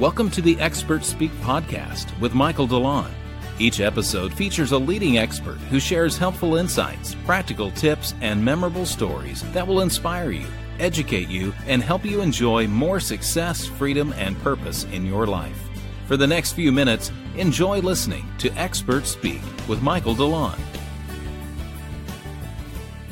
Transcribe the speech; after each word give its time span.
Welcome 0.00 0.28
to 0.30 0.42
the 0.42 0.58
Expert 0.58 1.04
Speak 1.04 1.30
podcast 1.34 2.18
with 2.18 2.34
Michael 2.34 2.66
DeLon. 2.66 3.12
Each 3.60 3.78
episode 3.78 4.34
features 4.34 4.72
a 4.72 4.78
leading 4.78 5.18
expert 5.18 5.58
who 5.70 5.78
shares 5.78 6.18
helpful 6.18 6.56
insights, 6.56 7.14
practical 7.24 7.70
tips, 7.70 8.12
and 8.20 8.44
memorable 8.44 8.86
stories 8.86 9.42
that 9.52 9.64
will 9.64 9.82
inspire 9.82 10.32
you, 10.32 10.48
educate 10.80 11.28
you, 11.28 11.54
and 11.68 11.80
help 11.80 12.04
you 12.04 12.22
enjoy 12.22 12.66
more 12.66 12.98
success, 12.98 13.66
freedom, 13.66 14.12
and 14.14 14.36
purpose 14.42 14.82
in 14.90 15.06
your 15.06 15.28
life. 15.28 15.62
For 16.08 16.16
the 16.16 16.26
next 16.26 16.54
few 16.54 16.72
minutes, 16.72 17.12
enjoy 17.36 17.78
listening 17.78 18.28
to 18.38 18.50
Expert 18.58 19.06
Speak 19.06 19.42
with 19.68 19.80
Michael 19.80 20.16
DeLon. 20.16 20.58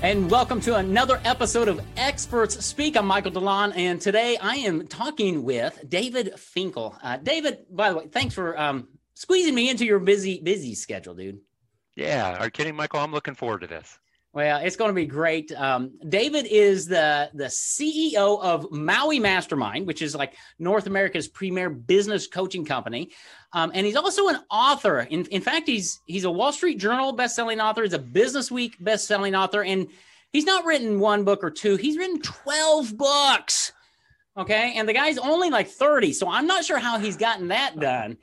And 0.03 0.29
welcome 0.29 0.61
to 0.63 0.75
another 0.75 1.21
episode 1.25 1.69
of 1.69 1.81
Experts 1.97 2.67
Speak. 2.67 2.97
I'm 2.97 3.07
Michael 3.07 3.31
DeLon, 3.31 3.73
and 3.77 4.01
today 4.01 4.37
I 4.37 4.57
am 4.57 4.89
talking 4.89 5.45
with 5.45 5.89
David 5.89 6.37
Finkel. 6.41 6.99
Uh, 7.01 7.19
David, 7.19 7.67
by 7.71 7.91
the 7.91 7.99
way, 7.99 8.09
thanks 8.09 8.35
for 8.35 8.59
um, 8.59 8.89
squeezing 9.15 9.55
me 9.55 9.71
into 9.71 9.85
your 9.85 10.01
busy, 10.01 10.41
busy 10.41 10.75
schedule, 10.75 11.15
dude. 11.15 11.39
Yeah, 11.95 12.37
are 12.37 12.47
you 12.47 12.51
kidding, 12.51 12.75
Michael? 12.75 12.99
I'm 12.99 13.13
looking 13.13 13.37
forward 13.37 13.61
to 13.61 13.69
this. 13.69 13.97
Well, 14.35 14.61
it's 14.63 14.77
going 14.77 14.89
to 14.89 14.95
be 14.95 15.05
great. 15.05 15.53
Um, 15.53 15.93
David 16.09 16.47
is 16.47 16.87
the 16.87 17.31
the 17.35 17.45
CEO 17.45 18.43
of 18.43 18.71
Maui 18.73 19.19
Mastermind, 19.19 19.87
which 19.87 20.01
is 20.01 20.15
like 20.15 20.35
North 20.59 20.87
America's 20.87 21.29
premier 21.29 21.69
business 21.69 22.27
coaching 22.27 22.65
company, 22.65 23.11
um, 23.53 23.73
and 23.75 23.85
he's 23.85 23.97
also 23.97 24.29
an 24.29 24.39
author. 24.51 25.01
In, 25.01 25.27
in 25.27 25.43
fact, 25.43 25.69
he's 25.69 26.01
he's 26.07 26.25
a 26.25 26.31
Wall 26.31 26.51
Street 26.51 26.79
Journal 26.79 27.13
best-selling 27.13 27.61
author. 27.61 27.83
He's 27.83 27.93
a 27.93 27.99
Business 27.99 28.51
Week 28.51 28.77
best-selling 28.81 29.35
author, 29.35 29.63
and 29.63 29.89
he's 30.33 30.47
not 30.47 30.65
written 30.65 30.99
one 30.99 31.25
book 31.25 31.45
or 31.45 31.51
two. 31.51 31.77
He's 31.77 31.99
written 31.99 32.23
twelve 32.23 32.97
books. 32.97 33.73
Okay. 34.37 34.73
And 34.77 34.89
the 34.89 34.95
guy's 34.95 35.19
only 35.19 35.51
like 35.51 35.69
30. 35.69 36.13
So 36.15 36.29
I'm 36.29 36.47
not 36.47 36.65
sure 36.65 36.79
how 36.79 36.99
he's 36.99 37.17
gotten 37.17 37.49
that 37.49 37.79
done. 37.81 38.17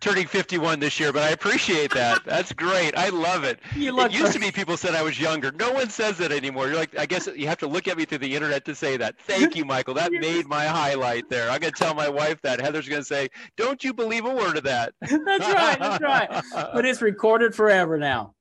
Turning 0.00 0.26
51 0.26 0.80
this 0.80 0.98
year, 0.98 1.12
but 1.12 1.22
I 1.22 1.30
appreciate 1.30 1.92
that. 1.92 2.24
That's 2.24 2.52
great. 2.52 2.96
I 2.96 3.10
love 3.10 3.44
it. 3.44 3.60
You 3.76 3.92
look 3.92 4.12
it 4.12 4.18
used 4.18 4.32
to 4.32 4.40
be 4.40 4.50
people 4.50 4.78
said 4.78 4.94
I 4.94 5.02
was 5.02 5.20
younger. 5.20 5.52
No 5.52 5.72
one 5.72 5.90
says 5.90 6.16
that 6.18 6.32
anymore. 6.32 6.68
You're 6.68 6.76
like, 6.76 6.98
I 6.98 7.04
guess 7.04 7.28
you 7.36 7.46
have 7.48 7.58
to 7.58 7.66
look 7.66 7.86
at 7.86 7.98
me 7.98 8.06
through 8.06 8.18
the 8.18 8.34
internet 8.34 8.64
to 8.64 8.74
say 8.74 8.96
that. 8.96 9.16
Thank 9.20 9.54
you, 9.56 9.64
Michael. 9.66 9.94
That 9.94 10.12
made 10.20 10.46
my 10.46 10.64
highlight 10.64 11.28
there. 11.28 11.50
I'm 11.50 11.60
going 11.60 11.72
to 11.72 11.78
tell 11.78 11.94
my 11.94 12.08
wife 12.08 12.40
that. 12.42 12.60
Heather's 12.60 12.88
going 12.88 13.02
to 13.02 13.06
say, 13.06 13.28
Don't 13.56 13.84
you 13.84 13.92
believe 13.92 14.24
a 14.24 14.34
word 14.34 14.56
of 14.56 14.64
that? 14.64 14.94
that's 15.00 15.20
right. 15.22 15.78
That's 15.78 16.02
right. 16.02 16.42
But 16.54 16.86
it's 16.86 17.02
recorded 17.02 17.54
forever 17.54 17.98
now. 17.98 18.34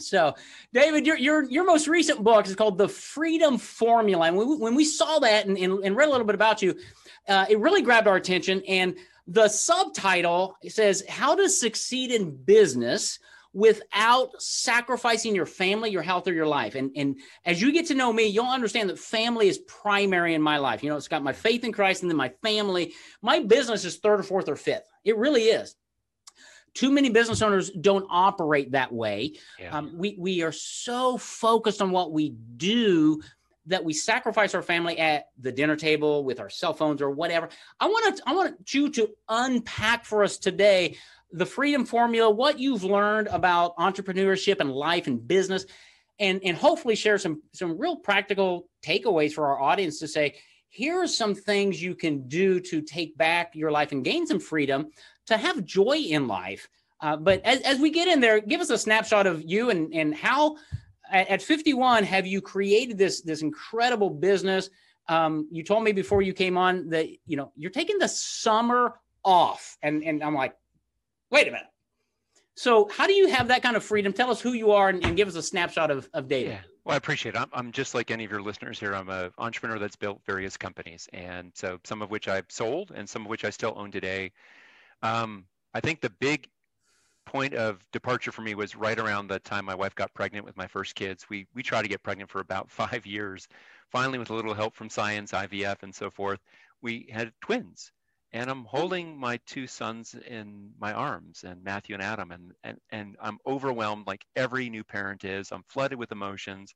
So, 0.00 0.36
David, 0.72 1.06
your 1.06 1.16
your 1.16 1.42
your 1.50 1.66
most 1.66 1.88
recent 1.88 2.22
book 2.22 2.46
is 2.46 2.54
called 2.54 2.78
The 2.78 2.88
Freedom 2.88 3.58
Formula, 3.58 4.26
and 4.26 4.36
when 4.36 4.48
we, 4.48 4.56
when 4.56 4.74
we 4.76 4.84
saw 4.84 5.18
that 5.18 5.46
and, 5.46 5.58
and, 5.58 5.84
and, 5.84 5.96
read 5.96 6.08
a 6.08 6.10
little 6.12 6.26
bit 6.26 6.36
about 6.36 6.62
you, 6.62 6.76
uh, 7.28 7.46
it 7.50 7.58
really 7.58 7.82
grabbed 7.82 8.06
our 8.06 8.14
attention. 8.14 8.62
And 8.68 8.94
the 9.26 9.48
subtitle 9.48 10.56
says 10.68 11.02
"How 11.08 11.34
to 11.34 11.48
Succeed 11.48 12.12
in 12.12 12.30
Business 12.30 13.18
Without 13.52 14.40
Sacrificing 14.40 15.34
Your 15.34 15.46
Family, 15.46 15.90
Your 15.90 16.02
Health, 16.02 16.28
or 16.28 16.32
Your 16.32 16.46
Life." 16.46 16.76
And 16.76 16.92
and 16.94 17.16
as 17.44 17.60
you 17.60 17.72
get 17.72 17.86
to 17.86 17.94
know 17.94 18.12
me, 18.12 18.26
you'll 18.26 18.46
understand 18.46 18.90
that 18.90 19.00
family 19.00 19.48
is 19.48 19.58
primary 19.58 20.34
in 20.34 20.42
my 20.42 20.58
life. 20.58 20.84
You 20.84 20.90
know, 20.90 20.96
it's 20.96 21.08
got 21.08 21.24
my 21.24 21.32
faith 21.32 21.64
in 21.64 21.72
Christ, 21.72 22.02
and 22.02 22.10
then 22.10 22.16
my 22.16 22.28
family. 22.40 22.94
My 23.20 23.40
business 23.40 23.84
is 23.84 23.96
third 23.96 24.20
or 24.20 24.22
fourth 24.22 24.48
or 24.48 24.54
fifth. 24.54 24.88
It 25.04 25.16
really 25.16 25.46
is 25.46 25.74
too 26.78 26.92
many 26.92 27.10
business 27.10 27.42
owners 27.42 27.70
don't 27.70 28.06
operate 28.08 28.70
that 28.70 28.92
way. 28.92 29.32
Yeah. 29.58 29.76
Um, 29.76 29.98
we 29.98 30.14
we 30.16 30.42
are 30.42 30.52
so 30.52 31.18
focused 31.18 31.82
on 31.82 31.90
what 31.90 32.12
we 32.12 32.36
do 32.56 33.20
that 33.66 33.84
we 33.84 33.92
sacrifice 33.92 34.54
our 34.54 34.62
family 34.62 34.96
at 34.96 35.26
the 35.40 35.50
dinner 35.50 35.74
table 35.74 36.22
with 36.22 36.38
our 36.38 36.48
cell 36.48 36.72
phones 36.72 37.02
or 37.02 37.10
whatever. 37.10 37.48
I 37.80 37.86
want 37.88 38.16
to 38.16 38.22
I 38.28 38.32
want 38.32 38.72
you 38.72 38.90
to 38.90 39.10
unpack 39.28 40.04
for 40.04 40.22
us 40.22 40.38
today 40.38 40.96
the 41.32 41.44
freedom 41.44 41.84
formula, 41.84 42.30
what 42.30 42.60
you've 42.60 42.84
learned 42.84 43.26
about 43.26 43.76
entrepreneurship 43.76 44.60
and 44.60 44.70
life 44.70 45.08
and 45.08 45.26
business, 45.26 45.66
and 46.20 46.40
and 46.44 46.56
hopefully 46.56 46.94
share 46.94 47.18
some 47.18 47.42
some 47.52 47.76
real 47.76 47.96
practical 47.96 48.68
takeaways 48.84 49.32
for 49.32 49.48
our 49.48 49.60
audience 49.60 49.98
to 49.98 50.06
say 50.06 50.36
here 50.68 51.00
are 51.00 51.08
some 51.08 51.34
things 51.34 51.82
you 51.82 51.96
can 51.96 52.28
do 52.28 52.60
to 52.60 52.82
take 52.82 53.16
back 53.16 53.56
your 53.56 53.72
life 53.72 53.90
and 53.90 54.04
gain 54.04 54.26
some 54.26 54.38
freedom 54.38 54.86
to 55.28 55.36
have 55.36 55.64
joy 55.64 55.96
in 55.96 56.26
life. 56.26 56.68
Uh, 57.00 57.16
but 57.16 57.40
as, 57.44 57.60
as 57.60 57.78
we 57.78 57.90
get 57.90 58.08
in 58.08 58.20
there, 58.20 58.40
give 58.40 58.60
us 58.60 58.70
a 58.70 58.78
snapshot 58.78 59.26
of 59.26 59.42
you 59.44 59.70
and, 59.70 59.94
and 59.94 60.14
how 60.14 60.56
at, 61.10 61.28
at 61.28 61.42
51 61.42 62.04
have 62.04 62.26
you 62.26 62.40
created 62.40 62.98
this, 62.98 63.20
this 63.20 63.42
incredible 63.42 64.10
business? 64.10 64.68
Um, 65.08 65.48
you 65.50 65.62
told 65.62 65.84
me 65.84 65.92
before 65.92 66.22
you 66.22 66.32
came 66.32 66.56
on 66.56 66.90
that, 66.90 67.08
you 67.26 67.36
know, 67.36 67.52
you're 67.56 67.70
taking 67.70 67.98
the 67.98 68.08
summer 68.08 68.94
off. 69.24 69.76
And, 69.82 70.02
and 70.02 70.22
I'm 70.22 70.34
like, 70.34 70.54
wait 71.30 71.46
a 71.46 71.50
minute. 71.50 71.66
So 72.56 72.88
how 72.88 73.06
do 73.06 73.12
you 73.12 73.28
have 73.28 73.48
that 73.48 73.62
kind 73.62 73.76
of 73.76 73.84
freedom? 73.84 74.12
Tell 74.12 74.30
us 74.30 74.40
who 74.40 74.52
you 74.52 74.72
are 74.72 74.88
and, 74.88 75.04
and 75.04 75.16
give 75.16 75.28
us 75.28 75.36
a 75.36 75.42
snapshot 75.42 75.92
of, 75.92 76.08
of 76.12 76.26
data. 76.26 76.50
Yeah. 76.50 76.60
Well, 76.84 76.94
I 76.94 76.96
appreciate 76.96 77.34
it. 77.34 77.40
I'm, 77.40 77.50
I'm 77.52 77.70
just 77.70 77.94
like 77.94 78.10
any 78.10 78.24
of 78.24 78.30
your 78.30 78.42
listeners 78.42 78.80
here. 78.80 78.94
I'm 78.94 79.08
an 79.10 79.30
entrepreneur 79.38 79.78
that's 79.78 79.94
built 79.94 80.20
various 80.26 80.56
companies, 80.56 81.06
and 81.12 81.52
so 81.54 81.78
some 81.84 82.00
of 82.00 82.10
which 82.10 82.28
I've 82.28 82.46
sold, 82.48 82.92
and 82.94 83.06
some 83.06 83.22
of 83.22 83.28
which 83.28 83.44
I 83.44 83.50
still 83.50 83.74
own 83.76 83.90
today. 83.92 84.32
Um, 85.02 85.44
I 85.74 85.80
think 85.80 86.00
the 86.00 86.10
big 86.10 86.48
point 87.28 87.54
of 87.54 87.84
departure 87.92 88.32
for 88.32 88.40
me 88.40 88.54
was 88.54 88.74
right 88.74 88.98
around 88.98 89.28
the 89.28 89.38
time 89.38 89.66
my 89.66 89.74
wife 89.74 89.94
got 89.94 90.14
pregnant 90.14 90.46
with 90.46 90.56
my 90.56 90.66
first 90.66 90.94
kids. 90.94 91.26
We 91.28 91.46
we 91.54 91.62
tried 91.62 91.82
to 91.82 91.88
get 91.88 92.02
pregnant 92.02 92.30
for 92.30 92.40
about 92.40 92.70
five 92.80 93.06
years. 93.06 93.46
Finally, 93.90 94.18
with 94.18 94.30
a 94.30 94.34
little 94.34 94.54
help 94.54 94.74
from 94.74 94.90
science, 94.90 95.32
IVF, 95.32 95.82
and 95.82 95.94
so 95.94 96.10
forth, 96.10 96.40
we 96.82 97.08
had 97.12 97.32
twins. 97.40 97.92
And 98.32 98.50
I'm 98.50 98.64
holding 98.64 99.16
my 99.16 99.38
two 99.46 99.66
sons 99.66 100.14
in 100.14 100.72
my 100.78 100.92
arms, 100.92 101.44
and 101.44 101.64
Matthew 101.64 101.94
and 101.94 102.02
Adam, 102.02 102.30
and 102.30 102.52
and 102.64 102.78
and 102.90 103.16
I'm 103.20 103.38
overwhelmed 103.46 104.06
like 104.06 104.24
every 104.36 104.68
new 104.70 104.84
parent 104.84 105.24
is. 105.24 105.52
I'm 105.52 105.64
flooded 105.68 105.98
with 105.98 106.12
emotions. 106.12 106.74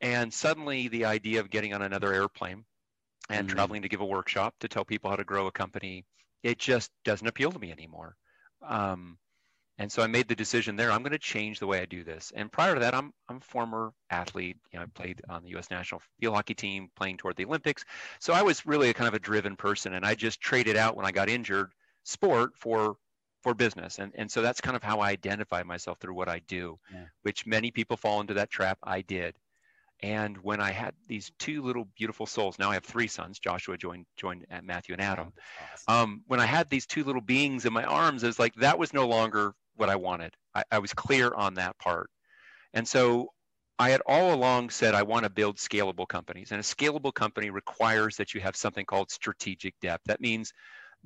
And 0.00 0.32
suddenly, 0.32 0.88
the 0.88 1.06
idea 1.06 1.40
of 1.40 1.50
getting 1.50 1.74
on 1.74 1.82
another 1.82 2.12
airplane 2.12 2.64
and 3.30 3.46
mm-hmm. 3.46 3.56
traveling 3.56 3.82
to 3.82 3.88
give 3.88 4.00
a 4.00 4.04
workshop 4.04 4.54
to 4.60 4.68
tell 4.68 4.84
people 4.84 5.10
how 5.10 5.16
to 5.16 5.24
grow 5.24 5.46
a 5.46 5.52
company 5.52 6.04
it 6.44 6.58
just 6.58 6.92
doesn't 7.04 7.26
appeal 7.26 7.50
to 7.50 7.58
me 7.58 7.72
anymore. 7.72 8.14
Um, 8.62 9.18
and 9.78 9.90
so 9.90 10.02
I 10.02 10.06
made 10.06 10.28
the 10.28 10.36
decision 10.36 10.76
there. 10.76 10.92
I'm 10.92 11.02
going 11.02 11.12
to 11.12 11.18
change 11.18 11.58
the 11.58 11.66
way 11.66 11.80
I 11.80 11.84
do 11.84 12.04
this. 12.04 12.32
And 12.36 12.52
prior 12.52 12.74
to 12.74 12.80
that, 12.80 12.94
I'm 12.94 13.12
I'm 13.28 13.38
a 13.38 13.40
former 13.40 13.92
athlete. 14.08 14.56
You 14.72 14.78
know, 14.78 14.84
I 14.84 14.86
played 14.86 15.20
on 15.28 15.42
the 15.42 15.48
U.S. 15.50 15.68
national 15.70 16.00
field 16.20 16.36
hockey 16.36 16.54
team, 16.54 16.90
playing 16.94 17.16
toward 17.16 17.34
the 17.34 17.44
Olympics. 17.44 17.84
So 18.20 18.32
I 18.34 18.42
was 18.42 18.64
really 18.66 18.90
a 18.90 18.94
kind 18.94 19.08
of 19.08 19.14
a 19.14 19.18
driven 19.18 19.56
person, 19.56 19.94
and 19.94 20.06
I 20.06 20.14
just 20.14 20.40
traded 20.40 20.76
out 20.76 20.96
when 20.96 21.06
I 21.06 21.10
got 21.10 21.28
injured 21.28 21.72
sport 22.04 22.52
for 22.56 22.96
for 23.42 23.52
business. 23.52 23.98
And 23.98 24.12
and 24.14 24.30
so 24.30 24.42
that's 24.42 24.60
kind 24.60 24.76
of 24.76 24.82
how 24.84 25.00
I 25.00 25.10
identify 25.10 25.64
myself 25.64 25.98
through 25.98 26.14
what 26.14 26.28
I 26.28 26.38
do, 26.46 26.78
yeah. 26.92 27.06
which 27.22 27.44
many 27.44 27.72
people 27.72 27.96
fall 27.96 28.20
into 28.20 28.34
that 28.34 28.50
trap. 28.50 28.78
I 28.84 29.00
did. 29.00 29.34
And 30.02 30.36
when 30.38 30.60
I 30.60 30.70
had 30.70 30.94
these 31.08 31.30
two 31.38 31.62
little 31.62 31.88
beautiful 31.96 32.26
souls, 32.26 32.58
now 32.58 32.70
I 32.70 32.74
have 32.74 32.84
three 32.84 33.06
sons. 33.06 33.38
Joshua 33.38 33.78
joined 33.78 34.06
joined 34.16 34.46
uh, 34.50 34.60
Matthew 34.62 34.92
and 34.94 35.02
Adam. 35.02 35.32
Awesome. 35.88 35.94
Um, 36.02 36.22
when 36.26 36.40
I 36.40 36.46
had 36.46 36.68
these 36.68 36.86
two 36.86 37.04
little 37.04 37.22
beings 37.22 37.64
in 37.64 37.72
my 37.72 37.84
arms, 37.84 38.22
it 38.22 38.26
was 38.26 38.38
like 38.38 38.54
that 38.56 38.78
was 38.78 38.92
no 38.92 39.06
longer 39.06 39.54
what 39.76 39.88
I 39.88 39.96
wanted. 39.96 40.34
I, 40.54 40.64
I 40.70 40.78
was 40.78 40.92
clear 40.92 41.32
on 41.32 41.54
that 41.54 41.78
part, 41.78 42.10
and 42.74 42.86
so 42.86 43.28
I 43.78 43.90
had 43.90 44.02
all 44.06 44.34
along 44.34 44.70
said 44.70 44.94
I 44.94 45.02
want 45.02 45.24
to 45.24 45.30
build 45.30 45.56
scalable 45.56 46.06
companies, 46.06 46.52
and 46.52 46.60
a 46.60 46.64
scalable 46.64 47.14
company 47.14 47.50
requires 47.50 48.16
that 48.16 48.34
you 48.34 48.40
have 48.40 48.56
something 48.56 48.84
called 48.84 49.10
strategic 49.10 49.74
depth. 49.80 50.04
That 50.06 50.20
means 50.20 50.52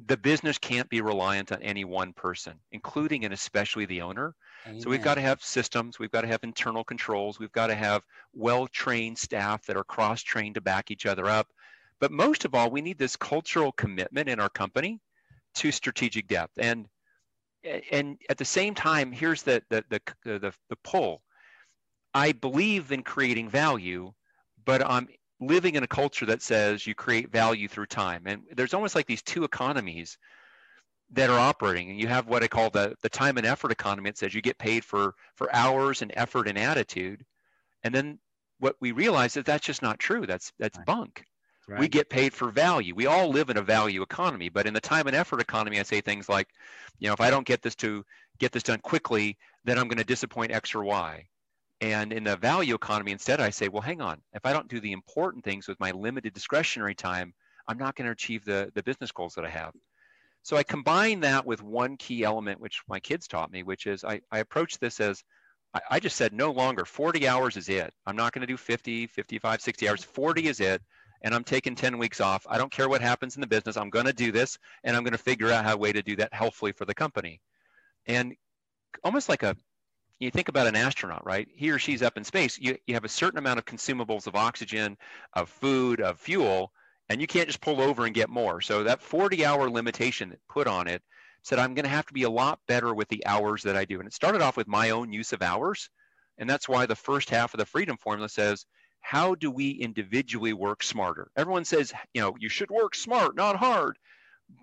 the 0.06 0.16
business 0.16 0.58
can't 0.58 0.88
be 0.88 1.00
reliant 1.00 1.50
on 1.50 1.62
any 1.62 1.84
one 1.84 2.12
person, 2.12 2.54
including 2.70 3.24
and 3.24 3.34
especially 3.34 3.84
the 3.86 4.00
owner. 4.00 4.34
Amen. 4.66 4.80
So 4.80 4.90
we've 4.90 5.02
got 5.02 5.16
to 5.16 5.20
have 5.20 5.42
systems, 5.42 5.98
we've 5.98 6.10
got 6.10 6.20
to 6.20 6.28
have 6.28 6.40
internal 6.44 6.84
controls, 6.84 7.38
we've 7.38 7.52
got 7.52 7.66
to 7.66 7.74
have 7.74 8.02
well-trained 8.32 9.18
staff 9.18 9.66
that 9.66 9.76
are 9.76 9.84
cross-trained 9.84 10.54
to 10.54 10.60
back 10.60 10.90
each 10.90 11.06
other 11.06 11.26
up. 11.26 11.48
But 12.00 12.12
most 12.12 12.44
of 12.44 12.54
all, 12.54 12.70
we 12.70 12.80
need 12.80 12.98
this 12.98 13.16
cultural 13.16 13.72
commitment 13.72 14.28
in 14.28 14.38
our 14.38 14.48
company 14.48 15.00
to 15.56 15.72
strategic 15.72 16.28
depth. 16.28 16.52
And 16.58 16.86
and 17.90 18.18
at 18.30 18.38
the 18.38 18.44
same 18.44 18.74
time, 18.74 19.10
here's 19.10 19.42
the 19.42 19.62
the 19.68 19.84
the 19.90 20.00
the, 20.24 20.54
the 20.68 20.76
pull. 20.84 21.22
I 22.14 22.32
believe 22.32 22.92
in 22.92 23.02
creating 23.02 23.48
value, 23.48 24.12
but 24.64 24.80
I'm 24.88 25.08
living 25.40 25.76
in 25.76 25.82
a 25.82 25.88
culture 25.88 26.26
that 26.26 26.42
says 26.42 26.86
you 26.86 26.94
create 26.94 27.30
value 27.30 27.68
through 27.68 27.86
time. 27.86 28.22
And 28.26 28.42
there's 28.54 28.74
almost 28.74 28.94
like 28.94 29.06
these 29.06 29.22
two 29.22 29.44
economies 29.44 30.18
that 31.12 31.30
are 31.30 31.38
operating. 31.38 31.90
And 31.90 32.00
you 32.00 32.08
have 32.08 32.26
what 32.26 32.42
I 32.42 32.48
call 32.48 32.70
the, 32.70 32.94
the 33.02 33.08
time 33.08 33.38
and 33.38 33.46
effort 33.46 33.72
economy. 33.72 34.10
It 34.10 34.18
says 34.18 34.34
you 34.34 34.42
get 34.42 34.58
paid 34.58 34.84
for, 34.84 35.14
for 35.36 35.54
hours 35.54 36.02
and 36.02 36.12
effort 36.14 36.48
and 36.48 36.58
attitude. 36.58 37.24
And 37.84 37.94
then 37.94 38.18
what 38.58 38.76
we 38.80 38.92
realize 38.92 39.36
is 39.36 39.44
that's 39.44 39.64
just 39.64 39.82
not 39.82 39.98
true. 39.98 40.26
That's, 40.26 40.52
that's 40.58 40.76
right. 40.76 40.86
bunk. 40.86 41.24
Right. 41.68 41.80
We 41.80 41.88
get 41.88 42.08
paid 42.08 42.32
for 42.32 42.50
value. 42.50 42.94
We 42.94 43.06
all 43.06 43.28
live 43.28 43.50
in 43.50 43.58
a 43.58 43.62
value 43.62 44.02
economy, 44.02 44.48
but 44.48 44.66
in 44.66 44.72
the 44.72 44.80
time 44.80 45.06
and 45.06 45.14
effort 45.14 45.40
economy, 45.40 45.78
I 45.78 45.82
say 45.82 46.00
things 46.00 46.28
like, 46.28 46.48
you 46.98 47.08
know, 47.08 47.12
if 47.12 47.20
I 47.20 47.30
don't 47.30 47.46
get 47.46 47.60
this 47.60 47.74
to 47.76 48.04
get 48.38 48.52
this 48.52 48.62
done 48.62 48.80
quickly, 48.80 49.36
then 49.64 49.78
I'm 49.78 49.86
going 49.86 49.98
to 49.98 50.04
disappoint 50.04 50.50
X 50.50 50.74
or 50.74 50.82
Y. 50.82 51.26
And 51.80 52.12
in 52.12 52.24
the 52.24 52.36
value 52.36 52.74
economy, 52.74 53.12
instead, 53.12 53.40
I 53.40 53.50
say, 53.50 53.68
well, 53.68 53.82
hang 53.82 54.00
on. 54.00 54.20
If 54.32 54.44
I 54.44 54.52
don't 54.52 54.68
do 54.68 54.80
the 54.80 54.92
important 54.92 55.44
things 55.44 55.68
with 55.68 55.78
my 55.78 55.92
limited 55.92 56.34
discretionary 56.34 56.94
time, 56.94 57.32
I'm 57.68 57.78
not 57.78 57.94
going 57.94 58.06
to 58.06 58.12
achieve 58.12 58.44
the, 58.44 58.72
the 58.74 58.82
business 58.82 59.12
goals 59.12 59.34
that 59.34 59.44
I 59.44 59.50
have. 59.50 59.72
So 60.42 60.56
I 60.56 60.62
combine 60.62 61.20
that 61.20 61.44
with 61.44 61.62
one 61.62 61.96
key 61.96 62.24
element, 62.24 62.60
which 62.60 62.80
my 62.88 62.98
kids 62.98 63.28
taught 63.28 63.52
me, 63.52 63.62
which 63.62 63.86
is 63.86 64.04
I, 64.04 64.20
I 64.32 64.38
approach 64.38 64.78
this 64.78 64.98
as 64.98 65.22
I, 65.74 65.80
I 65.90 66.00
just 66.00 66.16
said 66.16 66.32
no 66.32 66.50
longer 66.50 66.84
40 66.84 67.28
hours 67.28 67.56
is 67.56 67.68
it. 67.68 67.92
I'm 68.06 68.16
not 68.16 68.32
going 68.32 68.40
to 68.40 68.46
do 68.46 68.56
50, 68.56 69.06
55, 69.06 69.60
60 69.60 69.88
hours. 69.88 70.04
40 70.04 70.48
is 70.48 70.60
it. 70.60 70.82
And 71.22 71.34
I'm 71.34 71.44
taking 71.44 71.74
10 71.74 71.98
weeks 71.98 72.20
off. 72.20 72.46
I 72.48 72.58
don't 72.58 72.70
care 72.70 72.88
what 72.88 73.02
happens 73.02 73.36
in 73.36 73.40
the 73.40 73.46
business. 73.46 73.76
I'm 73.76 73.90
going 73.90 74.06
to 74.06 74.12
do 74.12 74.30
this 74.30 74.56
and 74.84 74.96
I'm 74.96 75.02
going 75.02 75.12
to 75.12 75.18
figure 75.18 75.50
out 75.50 75.64
how 75.64 75.74
a 75.74 75.76
way 75.76 75.92
to 75.92 76.02
do 76.02 76.14
that 76.16 76.32
healthfully 76.32 76.72
for 76.72 76.84
the 76.84 76.94
company. 76.94 77.40
And 78.06 78.34
almost 79.02 79.28
like 79.28 79.42
a 79.42 79.56
you 80.18 80.30
think 80.30 80.48
about 80.48 80.66
an 80.66 80.76
astronaut, 80.76 81.24
right? 81.24 81.48
He 81.54 81.70
or 81.70 81.78
she's 81.78 82.02
up 82.02 82.16
in 82.16 82.24
space. 82.24 82.58
You, 82.58 82.76
you 82.86 82.94
have 82.94 83.04
a 83.04 83.08
certain 83.08 83.38
amount 83.38 83.58
of 83.58 83.64
consumables 83.64 84.26
of 84.26 84.34
oxygen, 84.34 84.96
of 85.32 85.48
food, 85.48 86.00
of 86.00 86.18
fuel, 86.18 86.72
and 87.08 87.20
you 87.20 87.26
can't 87.26 87.46
just 87.46 87.60
pull 87.60 87.80
over 87.80 88.04
and 88.04 88.14
get 88.14 88.28
more. 88.28 88.60
So 88.60 88.84
that 88.84 89.02
40 89.02 89.44
hour 89.44 89.70
limitation 89.70 90.30
that 90.30 90.40
put 90.48 90.66
on 90.66 90.88
it 90.88 91.02
said, 91.42 91.58
I'm 91.58 91.74
going 91.74 91.84
to 91.84 91.90
have 91.90 92.06
to 92.06 92.14
be 92.14 92.24
a 92.24 92.30
lot 92.30 92.58
better 92.66 92.94
with 92.94 93.08
the 93.08 93.24
hours 93.26 93.62
that 93.62 93.76
I 93.76 93.84
do. 93.84 94.00
And 94.00 94.06
it 94.06 94.12
started 94.12 94.42
off 94.42 94.56
with 94.56 94.68
my 94.68 94.90
own 94.90 95.12
use 95.12 95.32
of 95.32 95.42
hours. 95.42 95.88
And 96.36 96.48
that's 96.48 96.68
why 96.68 96.86
the 96.86 96.96
first 96.96 97.30
half 97.30 97.54
of 97.54 97.58
the 97.58 97.66
freedom 97.66 97.96
formula 97.96 98.28
says, 98.28 98.66
how 99.00 99.34
do 99.34 99.50
we 99.50 99.70
individually 99.70 100.52
work 100.52 100.82
smarter? 100.82 101.30
Everyone 101.36 101.64
says, 101.64 101.92
you 102.12 102.20
know, 102.20 102.34
you 102.38 102.48
should 102.48 102.70
work 102.70 102.94
smart, 102.94 103.36
not 103.36 103.56
hard. 103.56 103.96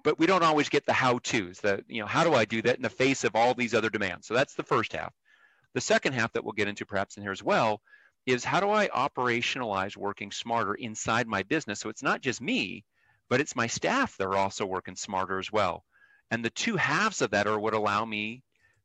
But 0.03 0.19
we 0.19 0.25
don't 0.25 0.43
always 0.43 0.69
get 0.69 0.85
the 0.85 0.93
how 0.93 1.19
to's, 1.19 1.59
the, 1.59 1.83
you 1.87 2.01
know, 2.01 2.07
how 2.07 2.23
do 2.23 2.33
I 2.33 2.45
do 2.45 2.61
that 2.63 2.75
in 2.75 2.81
the 2.81 2.89
face 2.89 3.23
of 3.23 3.35
all 3.35 3.53
these 3.53 3.73
other 3.75 3.89
demands? 3.89 4.27
So 4.27 4.33
that's 4.33 4.55
the 4.55 4.63
first 4.63 4.93
half. 4.93 5.13
The 5.75 5.81
second 5.81 6.13
half 6.13 6.31
that 6.33 6.43
we'll 6.43 6.53
get 6.53 6.67
into 6.67 6.85
perhaps 6.85 7.17
in 7.17 7.23
here 7.23 7.33
as 7.33 7.43
well 7.43 7.81
is 8.25 8.43
how 8.43 8.59
do 8.59 8.69
I 8.71 8.87
operationalize 8.87 9.95
working 9.95 10.31
smarter 10.31 10.73
inside 10.73 11.27
my 11.27 11.43
business? 11.43 11.79
So 11.79 11.89
it's 11.89 12.01
not 12.01 12.21
just 12.21 12.41
me, 12.41 12.85
but 13.29 13.41
it's 13.41 13.55
my 13.55 13.67
staff 13.67 14.17
that 14.17 14.25
are 14.25 14.37
also 14.37 14.65
working 14.65 14.95
smarter 14.95 15.37
as 15.37 15.51
well. 15.51 15.83
And 16.31 16.43
the 16.43 16.49
two 16.49 16.77
halves 16.77 17.21
of 17.21 17.31
that 17.31 17.45
are 17.45 17.59
what 17.59 17.73
allow 17.73 18.03
me 18.05 18.41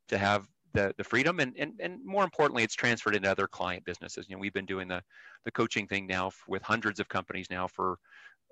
to 0.09 0.19
have 0.19 0.47
the, 0.75 0.93
the 0.99 1.05
freedom 1.05 1.41
and, 1.41 1.55
and, 1.57 1.75
and 1.81 2.05
more 2.05 2.25
importantly, 2.25 2.65
it's 2.65 2.75
transferred 2.75 3.17
into 3.17 3.31
other 3.31 3.47
client 3.47 3.85
businesses. 3.85 4.27
You 4.29 4.37
know, 4.37 4.41
we've 4.41 4.53
been 4.53 4.67
doing 4.67 4.89
the, 4.89 5.03
the 5.45 5.53
coaching 5.53 5.87
thing 5.87 6.07
now 6.07 6.33
with 6.47 6.63
hundreds 6.63 7.01
of 7.01 7.09
companies 7.09 7.49
now 7.51 7.67
for 7.67 7.99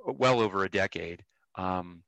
well 0.07 0.41
over 0.41 0.65
a 0.65 0.71
decade. 0.71 1.23
Um, 1.57 2.03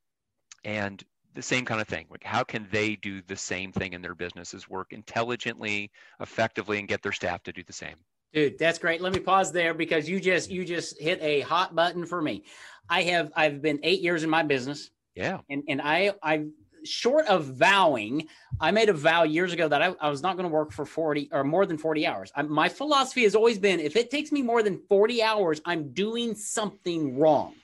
and 0.65 1.03
the 1.35 1.43
same 1.43 1.65
kind 1.65 1.81
of 1.81 1.88
thing. 1.88 2.06
Like 2.11 2.25
how 2.25 2.43
can 2.43 2.69
they 2.71 2.97
do 2.97 3.23
the 3.23 3.37
same 3.37 3.73
thing 3.73 3.93
in 3.93 4.03
their 4.03 4.15
businesses, 4.15 4.69
work 4.69 4.93
intelligently, 4.93 5.91
effectively, 6.21 6.79
and 6.79 6.88
get 6.88 7.03
their 7.03 7.12
staff 7.12 7.43
to 7.44 7.53
do 7.53 7.62
the 7.67 7.73
same? 7.73 7.97
Dude, 8.32 8.59
that's 8.59 8.79
great. 8.79 9.00
Let 9.00 9.12
me 9.12 9.21
pause 9.21 9.50
there 9.50 9.75
because 9.75 10.09
you 10.09 10.21
just 10.21 10.50
you 10.50 10.65
just 10.65 11.00
hit 11.00 11.21
a 11.21 11.41
hot 11.41 11.75
button 11.75 12.06
for 12.06 12.23
me. 12.23 12.44
I 12.88 13.03
have 13.03 13.32
I've 13.35 13.61
been 13.61 13.81
eight 13.82 14.00
years 14.00 14.23
in 14.23 14.31
my 14.31 14.43
business. 14.43 14.91
Yeah. 15.15 15.41
And 15.49 15.65
and 15.69 15.81
I 15.82 16.12
I 16.23 16.47
short 16.85 17.27
of 17.27 17.44
vowing, 17.44 18.29
I 18.61 18.71
made 18.71 18.88
a 18.88 18.93
vow 18.93 19.25
years 19.25 19.53
ago 19.53 19.69
that 19.69 19.82
I, 19.82 19.94
I 20.00 20.09
was 20.09 20.23
not 20.23 20.37
going 20.37 20.49
to 20.49 20.53
work 20.53 20.73
for 20.73 20.85
40 20.85 21.29
or 21.32 21.44
more 21.44 21.67
than 21.67 21.79
40 21.79 22.06
hours. 22.06 22.32
I, 22.35 22.43
my 22.43 22.69
philosophy 22.69 23.25
has 23.25 23.35
always 23.35 23.59
been 23.59 23.81
if 23.81 23.97
it 23.97 24.11
takes 24.11 24.32
me 24.32 24.43
more 24.43 24.62
than 24.62 24.81
40 24.88 25.23
hours, 25.23 25.61
I'm 25.65 25.93
doing 25.93 26.35
something 26.35 27.19
wrong. 27.19 27.55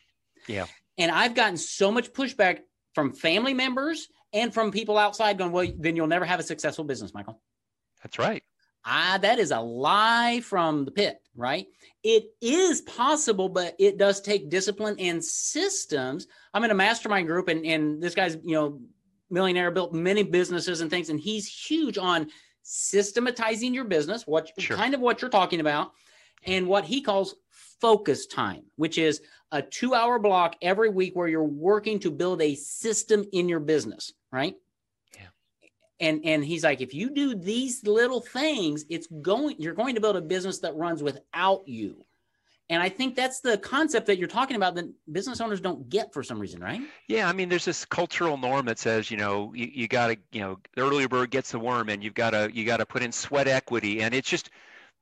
Yeah. 0.46 0.66
And 0.98 1.10
I've 1.10 1.34
gotten 1.34 1.56
so 1.56 1.90
much 1.90 2.12
pushback 2.12 2.60
from 2.96 3.12
family 3.12 3.52
members 3.52 4.08
and 4.32 4.54
from 4.54 4.72
people 4.72 4.96
outside 4.96 5.36
going, 5.36 5.52
well, 5.52 5.70
then 5.78 5.94
you'll 5.94 6.06
never 6.06 6.24
have 6.24 6.40
a 6.40 6.42
successful 6.42 6.82
business, 6.82 7.12
Michael. 7.12 7.42
That's 8.02 8.18
right. 8.18 8.42
Ah, 8.86 9.18
that 9.20 9.38
is 9.38 9.50
a 9.50 9.60
lie 9.60 10.40
from 10.40 10.86
the 10.86 10.90
pit, 10.90 11.18
right? 11.34 11.66
It 12.02 12.24
is 12.40 12.80
possible, 12.80 13.50
but 13.50 13.74
it 13.78 13.98
does 13.98 14.22
take 14.22 14.48
discipline 14.48 14.96
and 14.98 15.22
systems. 15.22 16.26
I'm 16.54 16.64
in 16.64 16.70
a 16.70 16.74
mastermind 16.74 17.26
group, 17.26 17.48
and, 17.48 17.66
and 17.66 18.02
this 18.02 18.14
guy's, 18.14 18.38
you 18.42 18.54
know, 18.54 18.80
millionaire, 19.28 19.70
built 19.70 19.92
many 19.92 20.22
businesses 20.22 20.80
and 20.80 20.90
things, 20.90 21.10
and 21.10 21.20
he's 21.20 21.46
huge 21.46 21.98
on 21.98 22.28
systematizing 22.62 23.74
your 23.74 23.84
business, 23.84 24.26
what 24.26 24.48
sure. 24.58 24.78
kind 24.78 24.94
of 24.94 25.00
what 25.00 25.20
you're 25.20 25.30
talking 25.30 25.60
about, 25.60 25.92
and 26.44 26.66
what 26.66 26.86
he 26.86 27.02
calls 27.02 27.34
focus 27.78 28.26
time, 28.26 28.62
which 28.76 28.96
is 28.96 29.20
a 29.52 29.62
two 29.62 29.94
hour 29.94 30.18
block 30.18 30.56
every 30.60 30.88
week 30.88 31.14
where 31.14 31.28
you're 31.28 31.44
working 31.44 31.98
to 32.00 32.10
build 32.10 32.42
a 32.42 32.54
system 32.54 33.24
in 33.32 33.48
your 33.48 33.60
business, 33.60 34.12
right? 34.32 34.56
and 36.00 36.20
and 36.24 36.44
he's 36.44 36.64
like 36.64 36.80
if 36.80 36.94
you 36.94 37.10
do 37.10 37.34
these 37.34 37.82
little 37.84 38.20
things 38.20 38.84
it's 38.88 39.06
going 39.22 39.56
you're 39.58 39.74
going 39.74 39.94
to 39.94 40.00
build 40.00 40.16
a 40.16 40.20
business 40.20 40.58
that 40.58 40.74
runs 40.76 41.02
without 41.02 41.62
you. 41.66 42.04
And 42.68 42.82
i 42.82 42.88
think 42.88 43.14
that's 43.14 43.40
the 43.40 43.58
concept 43.58 44.06
that 44.06 44.18
you're 44.18 44.28
talking 44.28 44.56
about 44.56 44.74
that 44.74 44.86
business 45.10 45.40
owners 45.40 45.60
don't 45.60 45.88
get 45.88 46.12
for 46.12 46.22
some 46.22 46.38
reason 46.38 46.60
right? 46.60 46.80
Yeah 47.08 47.28
i 47.28 47.32
mean 47.32 47.48
there's 47.48 47.64
this 47.64 47.84
cultural 47.84 48.36
norm 48.36 48.66
that 48.66 48.78
says 48.78 49.10
you 49.10 49.16
know 49.16 49.52
you, 49.54 49.70
you 49.72 49.88
got 49.88 50.08
to 50.08 50.16
you 50.32 50.40
know 50.40 50.58
the 50.74 50.82
earlier 50.82 51.08
bird 51.08 51.30
gets 51.30 51.52
the 51.52 51.58
worm 51.58 51.88
and 51.88 52.02
you've 52.02 52.14
got 52.14 52.30
to 52.30 52.50
you 52.52 52.64
got 52.64 52.78
to 52.78 52.86
put 52.86 53.02
in 53.02 53.12
sweat 53.12 53.48
equity. 53.48 54.02
And 54.02 54.14
it's 54.14 54.28
just 54.28 54.50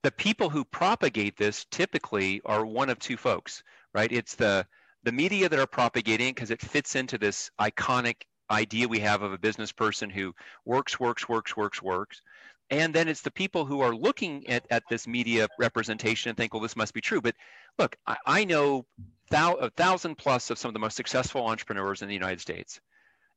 the 0.02 0.12
people 0.12 0.50
who 0.50 0.64
propagate 0.64 1.36
this 1.36 1.64
typically 1.70 2.42
are 2.44 2.66
one 2.66 2.90
of 2.90 2.98
two 2.98 3.16
folks 3.16 3.62
right 3.94 4.12
it's 4.12 4.34
the 4.34 4.66
the 5.04 5.12
media 5.12 5.48
that 5.48 5.58
are 5.58 5.66
propagating 5.66 6.32
because 6.32 6.50
it 6.50 6.60
fits 6.60 6.96
into 6.96 7.18
this 7.18 7.50
iconic 7.60 8.22
idea 8.50 8.88
we 8.88 9.00
have 9.00 9.22
of 9.22 9.32
a 9.32 9.38
business 9.38 9.72
person 9.72 10.10
who 10.10 10.34
works, 10.64 10.98
works, 10.98 11.28
works, 11.28 11.56
works, 11.56 11.82
works. 11.82 12.22
And 12.70 12.94
then 12.94 13.08
it's 13.08 13.20
the 13.20 13.30
people 13.30 13.66
who 13.66 13.82
are 13.82 13.94
looking 13.94 14.48
at, 14.48 14.66
at 14.70 14.84
this 14.88 15.06
media 15.06 15.48
representation 15.58 16.30
and 16.30 16.36
think, 16.36 16.54
well, 16.54 16.62
this 16.62 16.76
must 16.76 16.94
be 16.94 17.02
true. 17.02 17.20
But 17.20 17.34
look, 17.78 17.96
I, 18.06 18.16
I 18.26 18.44
know 18.44 18.86
thou, 19.30 19.54
a 19.54 19.70
thousand 19.70 20.16
plus 20.16 20.50
of 20.50 20.58
some 20.58 20.70
of 20.70 20.72
the 20.72 20.80
most 20.80 20.96
successful 20.96 21.46
entrepreneurs 21.46 22.00
in 22.00 22.08
the 22.08 22.14
United 22.14 22.40
States. 22.40 22.80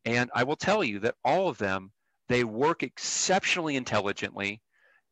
And 0.06 0.30
I 0.34 0.44
will 0.44 0.56
tell 0.56 0.84
you 0.84 1.00
that 1.00 1.16
all 1.26 1.50
of 1.50 1.58
them, 1.58 1.92
they 2.30 2.46
work 2.46 2.84
exceptionally 2.84 3.76
intelligently. 3.76 4.62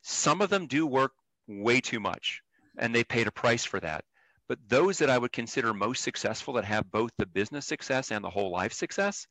Some 0.02 0.42
of 0.42 0.50
them 0.50 0.68
do 0.68 0.88
work 0.88 1.12
way 1.48 1.82
too 1.82 2.00
much, 2.00 2.42
and 2.78 2.96
they 2.96 3.04
paid 3.04 3.28
a 3.28 3.32
price 3.32 3.66
for 3.66 3.80
that. 3.82 4.06
But 4.48 4.60
those 4.68 5.00
that 5.00 5.10
I 5.10 5.18
would 5.18 5.32
consider 5.32 5.74
most 5.74 6.04
successful 6.04 6.54
that 6.54 6.66
have 6.66 6.92
both 6.92 7.12
the 7.18 7.26
business 7.26 7.66
success 7.66 8.12
and 8.12 8.24
the 8.24 8.30
whole 8.30 8.52
life 8.52 8.74
success, 8.74 9.28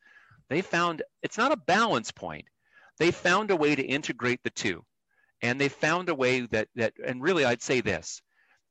they 0.49 0.61
found 0.61 1.03
it's 1.23 1.39
not 1.39 1.53
a 1.53 1.57
balance 1.57 2.11
point. 2.11 2.47
They 2.99 3.11
found 3.11 3.51
a 3.51 3.57
way 3.57 3.75
to 3.75 3.83
integrate 3.83 4.41
the 4.43 4.51
two. 4.51 4.85
And 5.43 5.61
they 5.61 5.69
found 5.69 6.09
a 6.09 6.15
way 6.15 6.41
that, 6.47 6.69
that 6.75 6.95
and 7.05 7.23
really 7.23 7.45
I'd 7.45 7.63
say 7.63 7.81
this 7.81 8.23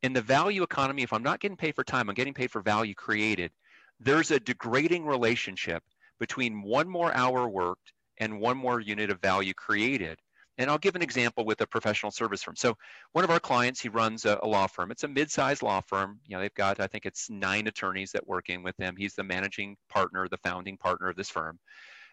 in 0.03 0.11
the 0.11 0.21
value 0.21 0.63
economy, 0.63 1.01
if 1.01 1.13
I'm 1.13 1.23
not 1.23 1.39
getting 1.39 1.57
paid 1.57 1.75
for 1.75 1.83
time, 1.83 2.09
I'm 2.09 2.15
getting 2.15 2.33
paid 2.33 2.51
for 2.51 2.61
value 2.61 2.93
created. 2.93 3.51
There's 3.99 4.31
a 4.31 4.39
degrading 4.39 5.05
relationship 5.05 5.81
between 6.19 6.61
one 6.61 6.89
more 6.89 7.13
hour 7.15 7.47
worked 7.47 7.93
and 8.17 8.39
one 8.39 8.57
more 8.57 8.81
unit 8.81 9.09
of 9.09 9.21
value 9.21 9.53
created. 9.53 10.19
And 10.57 10.69
I'll 10.69 10.77
give 10.77 10.95
an 10.95 11.01
example 11.01 11.45
with 11.45 11.61
a 11.61 11.67
professional 11.67 12.11
service 12.11 12.43
firm. 12.43 12.55
So 12.55 12.77
one 13.13 13.23
of 13.23 13.31
our 13.31 13.39
clients, 13.39 13.81
he 13.81 13.89
runs 13.89 14.25
a, 14.25 14.39
a, 14.43 14.47
law 14.47 14.67
firm. 14.67 14.91
It's 14.91 15.03
a 15.03 15.07
mid-sized 15.07 15.63
law 15.63 15.81
firm. 15.81 16.19
You 16.27 16.35
know, 16.35 16.41
they've 16.41 16.53
got, 16.53 16.79
I 16.79 16.87
think 16.87 17.05
it's 17.05 17.29
nine 17.29 17.67
attorneys 17.67 18.11
that 18.11 18.27
work 18.27 18.49
in 18.49 18.61
with 18.61 18.77
them. 18.77 18.95
He's 18.95 19.15
the 19.15 19.23
managing 19.23 19.77
partner, 19.89 20.27
the 20.27 20.37
founding 20.37 20.77
partner 20.77 21.09
of 21.09 21.15
this 21.15 21.29
firm. 21.29 21.59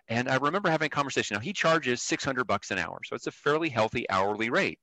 And 0.08 0.28
I 0.28 0.36
remember 0.36 0.70
having 0.70 0.86
a 0.86 0.90
conversation. 0.90 1.34
Now 1.34 1.40
he 1.40 1.52
charges 1.52 2.02
600 2.02 2.44
bucks 2.44 2.70
an 2.70 2.78
hour. 2.78 3.00
So 3.04 3.14
it's 3.14 3.26
a 3.26 3.32
fairly 3.32 3.68
healthy 3.68 4.08
hourly 4.08 4.48
rate. 4.48 4.78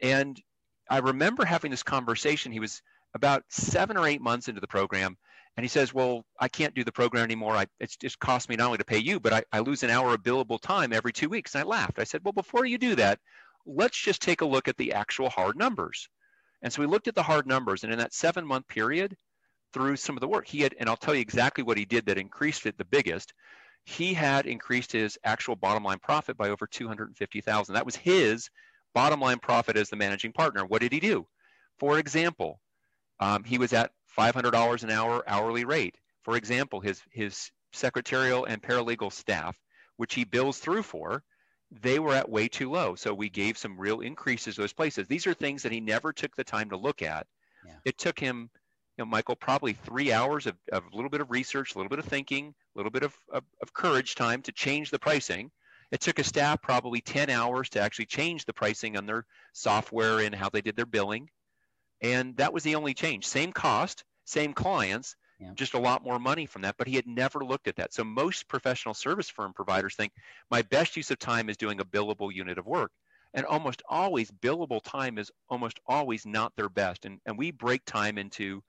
And 0.00 0.40
I 0.88 0.98
remember 0.98 1.44
having 1.44 1.70
this 1.70 1.82
conversation. 1.82 2.52
He 2.52 2.60
was 2.60 2.80
about 3.14 3.42
seven 3.50 3.96
or 3.96 4.06
eight 4.06 4.20
months 4.20 4.48
into 4.48 4.60
the 4.60 4.68
program 4.68 5.16
and 5.58 5.64
he 5.64 5.68
says, 5.68 5.92
well, 5.92 6.24
I 6.38 6.46
can't 6.46 6.72
do 6.72 6.84
the 6.84 6.92
program 6.92 7.24
anymore. 7.24 7.56
I, 7.56 7.66
it's 7.80 7.96
just 7.96 8.20
cost 8.20 8.48
me 8.48 8.54
not 8.54 8.66
only 8.66 8.78
to 8.78 8.84
pay 8.84 8.98
you, 8.98 9.18
but 9.18 9.32
I, 9.32 9.42
I 9.52 9.58
lose 9.58 9.82
an 9.82 9.90
hour 9.90 10.14
of 10.14 10.22
billable 10.22 10.60
time 10.60 10.92
every 10.92 11.12
two 11.12 11.28
weeks. 11.28 11.56
And 11.56 11.64
I 11.64 11.66
laughed. 11.66 11.98
I 11.98 12.04
said, 12.04 12.20
well, 12.22 12.30
before 12.30 12.64
you 12.64 12.78
do 12.78 12.94
that, 12.94 13.18
let's 13.66 14.00
just 14.00 14.22
take 14.22 14.40
a 14.40 14.46
look 14.46 14.68
at 14.68 14.76
the 14.76 14.92
actual 14.92 15.28
hard 15.28 15.56
numbers. 15.56 16.08
And 16.62 16.72
so 16.72 16.80
we 16.80 16.86
looked 16.86 17.08
at 17.08 17.16
the 17.16 17.24
hard 17.24 17.48
numbers. 17.48 17.82
And 17.82 17.92
in 17.92 17.98
that 17.98 18.14
seven 18.14 18.46
month 18.46 18.68
period, 18.68 19.16
through 19.72 19.96
some 19.96 20.16
of 20.16 20.20
the 20.20 20.28
work, 20.28 20.46
he 20.46 20.60
had, 20.60 20.76
and 20.78 20.88
I'll 20.88 20.96
tell 20.96 21.12
you 21.12 21.20
exactly 21.20 21.64
what 21.64 21.76
he 21.76 21.84
did 21.84 22.06
that 22.06 22.18
increased 22.18 22.64
it 22.64 22.78
the 22.78 22.84
biggest. 22.84 23.34
He 23.84 24.14
had 24.14 24.46
increased 24.46 24.92
his 24.92 25.18
actual 25.24 25.56
bottom 25.56 25.82
line 25.82 25.98
profit 25.98 26.36
by 26.36 26.50
over 26.50 26.68
250,000. 26.68 27.74
That 27.74 27.84
was 27.84 27.96
his 27.96 28.48
bottom 28.94 29.18
line 29.18 29.40
profit 29.40 29.76
as 29.76 29.90
the 29.90 29.96
managing 29.96 30.34
partner. 30.34 30.64
What 30.64 30.82
did 30.82 30.92
he 30.92 31.00
do? 31.00 31.26
For 31.80 31.98
example, 31.98 32.60
um, 33.18 33.42
he 33.42 33.58
was 33.58 33.72
at 33.72 33.90
$500 34.18 34.82
an 34.82 34.90
hour 34.90 35.22
hourly 35.26 35.64
rate. 35.64 35.96
For 36.24 36.36
example, 36.36 36.80
his, 36.80 37.02
his 37.10 37.50
secretarial 37.72 38.44
and 38.44 38.60
paralegal 38.60 39.12
staff, 39.12 39.56
which 39.96 40.14
he 40.14 40.24
bills 40.24 40.58
through 40.58 40.82
for, 40.82 41.22
they 41.70 41.98
were 41.98 42.14
at 42.14 42.28
way 42.28 42.48
too 42.48 42.70
low. 42.70 42.94
So 42.94 43.14
we 43.14 43.28
gave 43.28 43.58
some 43.58 43.78
real 43.78 44.00
increases 44.00 44.54
to 44.54 44.62
those 44.62 44.72
places. 44.72 45.06
These 45.06 45.26
are 45.26 45.34
things 45.34 45.62
that 45.62 45.72
he 45.72 45.80
never 45.80 46.12
took 46.12 46.34
the 46.34 46.44
time 46.44 46.70
to 46.70 46.76
look 46.76 47.02
at. 47.02 47.26
Yeah. 47.64 47.74
It 47.84 47.98
took 47.98 48.18
him, 48.18 48.50
you 48.96 49.04
know, 49.04 49.06
Michael, 49.06 49.36
probably 49.36 49.74
three 49.74 50.12
hours 50.12 50.46
of, 50.46 50.56
of 50.72 50.84
a 50.90 50.96
little 50.96 51.10
bit 51.10 51.20
of 51.20 51.30
research, 51.30 51.74
a 51.74 51.78
little 51.78 51.90
bit 51.90 51.98
of 51.98 52.06
thinking, 52.06 52.54
a 52.74 52.78
little 52.78 52.90
bit 52.90 53.02
of, 53.02 53.14
of, 53.32 53.44
of 53.62 53.72
courage 53.72 54.14
time 54.14 54.42
to 54.42 54.52
change 54.52 54.90
the 54.90 54.98
pricing. 54.98 55.50
It 55.90 56.00
took 56.00 56.18
a 56.18 56.24
staff 56.24 56.60
probably 56.60 57.00
10 57.00 57.30
hours 57.30 57.70
to 57.70 57.80
actually 57.80 58.06
change 58.06 58.44
the 58.44 58.52
pricing 58.52 58.96
on 58.96 59.06
their 59.06 59.24
software 59.52 60.20
and 60.20 60.34
how 60.34 60.50
they 60.50 60.60
did 60.60 60.76
their 60.76 60.86
billing. 60.86 61.28
And 62.00 62.36
that 62.36 62.52
was 62.52 62.62
the 62.62 62.74
only 62.74 62.94
change. 62.94 63.26
Same 63.26 63.52
cost, 63.52 64.04
same 64.24 64.52
clients, 64.52 65.16
yeah. 65.40 65.50
just 65.54 65.74
a 65.74 65.78
lot 65.78 66.04
more 66.04 66.18
money 66.18 66.46
from 66.46 66.62
that, 66.62 66.76
but 66.78 66.86
he 66.86 66.96
had 66.96 67.06
never 67.06 67.44
looked 67.44 67.68
at 67.68 67.76
that. 67.76 67.92
So 67.92 68.04
most 68.04 68.48
professional 68.48 68.94
service 68.94 69.28
firm 69.28 69.52
providers 69.52 69.94
think 69.94 70.12
my 70.50 70.62
best 70.62 70.96
use 70.96 71.10
of 71.10 71.18
time 71.18 71.48
is 71.48 71.56
doing 71.56 71.80
a 71.80 71.84
billable 71.84 72.32
unit 72.32 72.58
of 72.58 72.66
work. 72.66 72.90
And 73.34 73.44
almost 73.44 73.82
always, 73.88 74.30
billable 74.30 74.80
time 74.82 75.18
is 75.18 75.30
almost 75.48 75.80
always 75.86 76.24
not 76.24 76.52
their 76.56 76.68
best. 76.68 77.04
And, 77.04 77.20
and 77.26 77.36
we 77.36 77.50
break 77.50 77.84
time 77.84 78.16
into, 78.16 78.62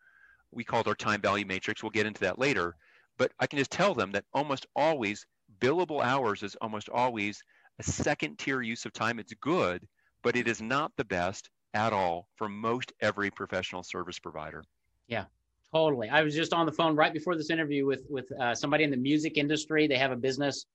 we 0.52 0.64
call 0.64 0.82
it 0.82 0.88
our 0.88 0.96
time 0.96 1.22
value 1.22 1.46
matrix. 1.46 1.82
We'll 1.82 1.92
get 1.92 2.06
into 2.06 2.22
that 2.22 2.40
later. 2.40 2.76
But 3.18 3.32
I 3.40 3.48
can 3.48 3.58
just 3.58 3.72
tell 3.72 3.94
them 3.94 4.12
that 4.12 4.26
almost 4.34 4.68
always, 4.76 5.26
billable 5.60 6.04
hours 6.04 6.44
is 6.44 6.56
almost 6.62 6.90
always 6.90 7.42
a 7.80 7.84
second 7.84 8.38
tier 8.38 8.62
use 8.62 8.86
of 8.86 8.94
time. 8.94 9.18
It's 9.18 9.34
good, 9.42 9.88
but 10.24 10.36
it 10.36 10.48
is 10.48 10.62
not 10.62 10.92
the 10.98 11.06
best 11.06 11.50
at 11.74 11.94
all 11.94 12.28
for 12.36 12.50
most 12.50 12.94
every 13.02 13.32
professional 13.32 13.84
service 13.84 14.20
provider. 14.20 14.64
Yeah, 15.08 15.26
totally. 15.74 16.10
I 16.10 16.22
was 16.22 16.36
just 16.36 16.54
on 16.54 16.66
the 16.66 16.72
phone 16.72 16.96
right 16.96 17.14
before 17.14 17.36
this 17.36 17.50
interview 17.50 17.86
with 17.86 18.06
with 18.10 18.32
uh, 18.40 18.56
somebody 18.56 18.84
in 18.84 18.92
the 18.92 18.98
music 18.98 19.38
industry. 19.38 19.88
They 19.88 19.98
have 19.98 20.12
a 20.12 20.16
business, 20.16 20.66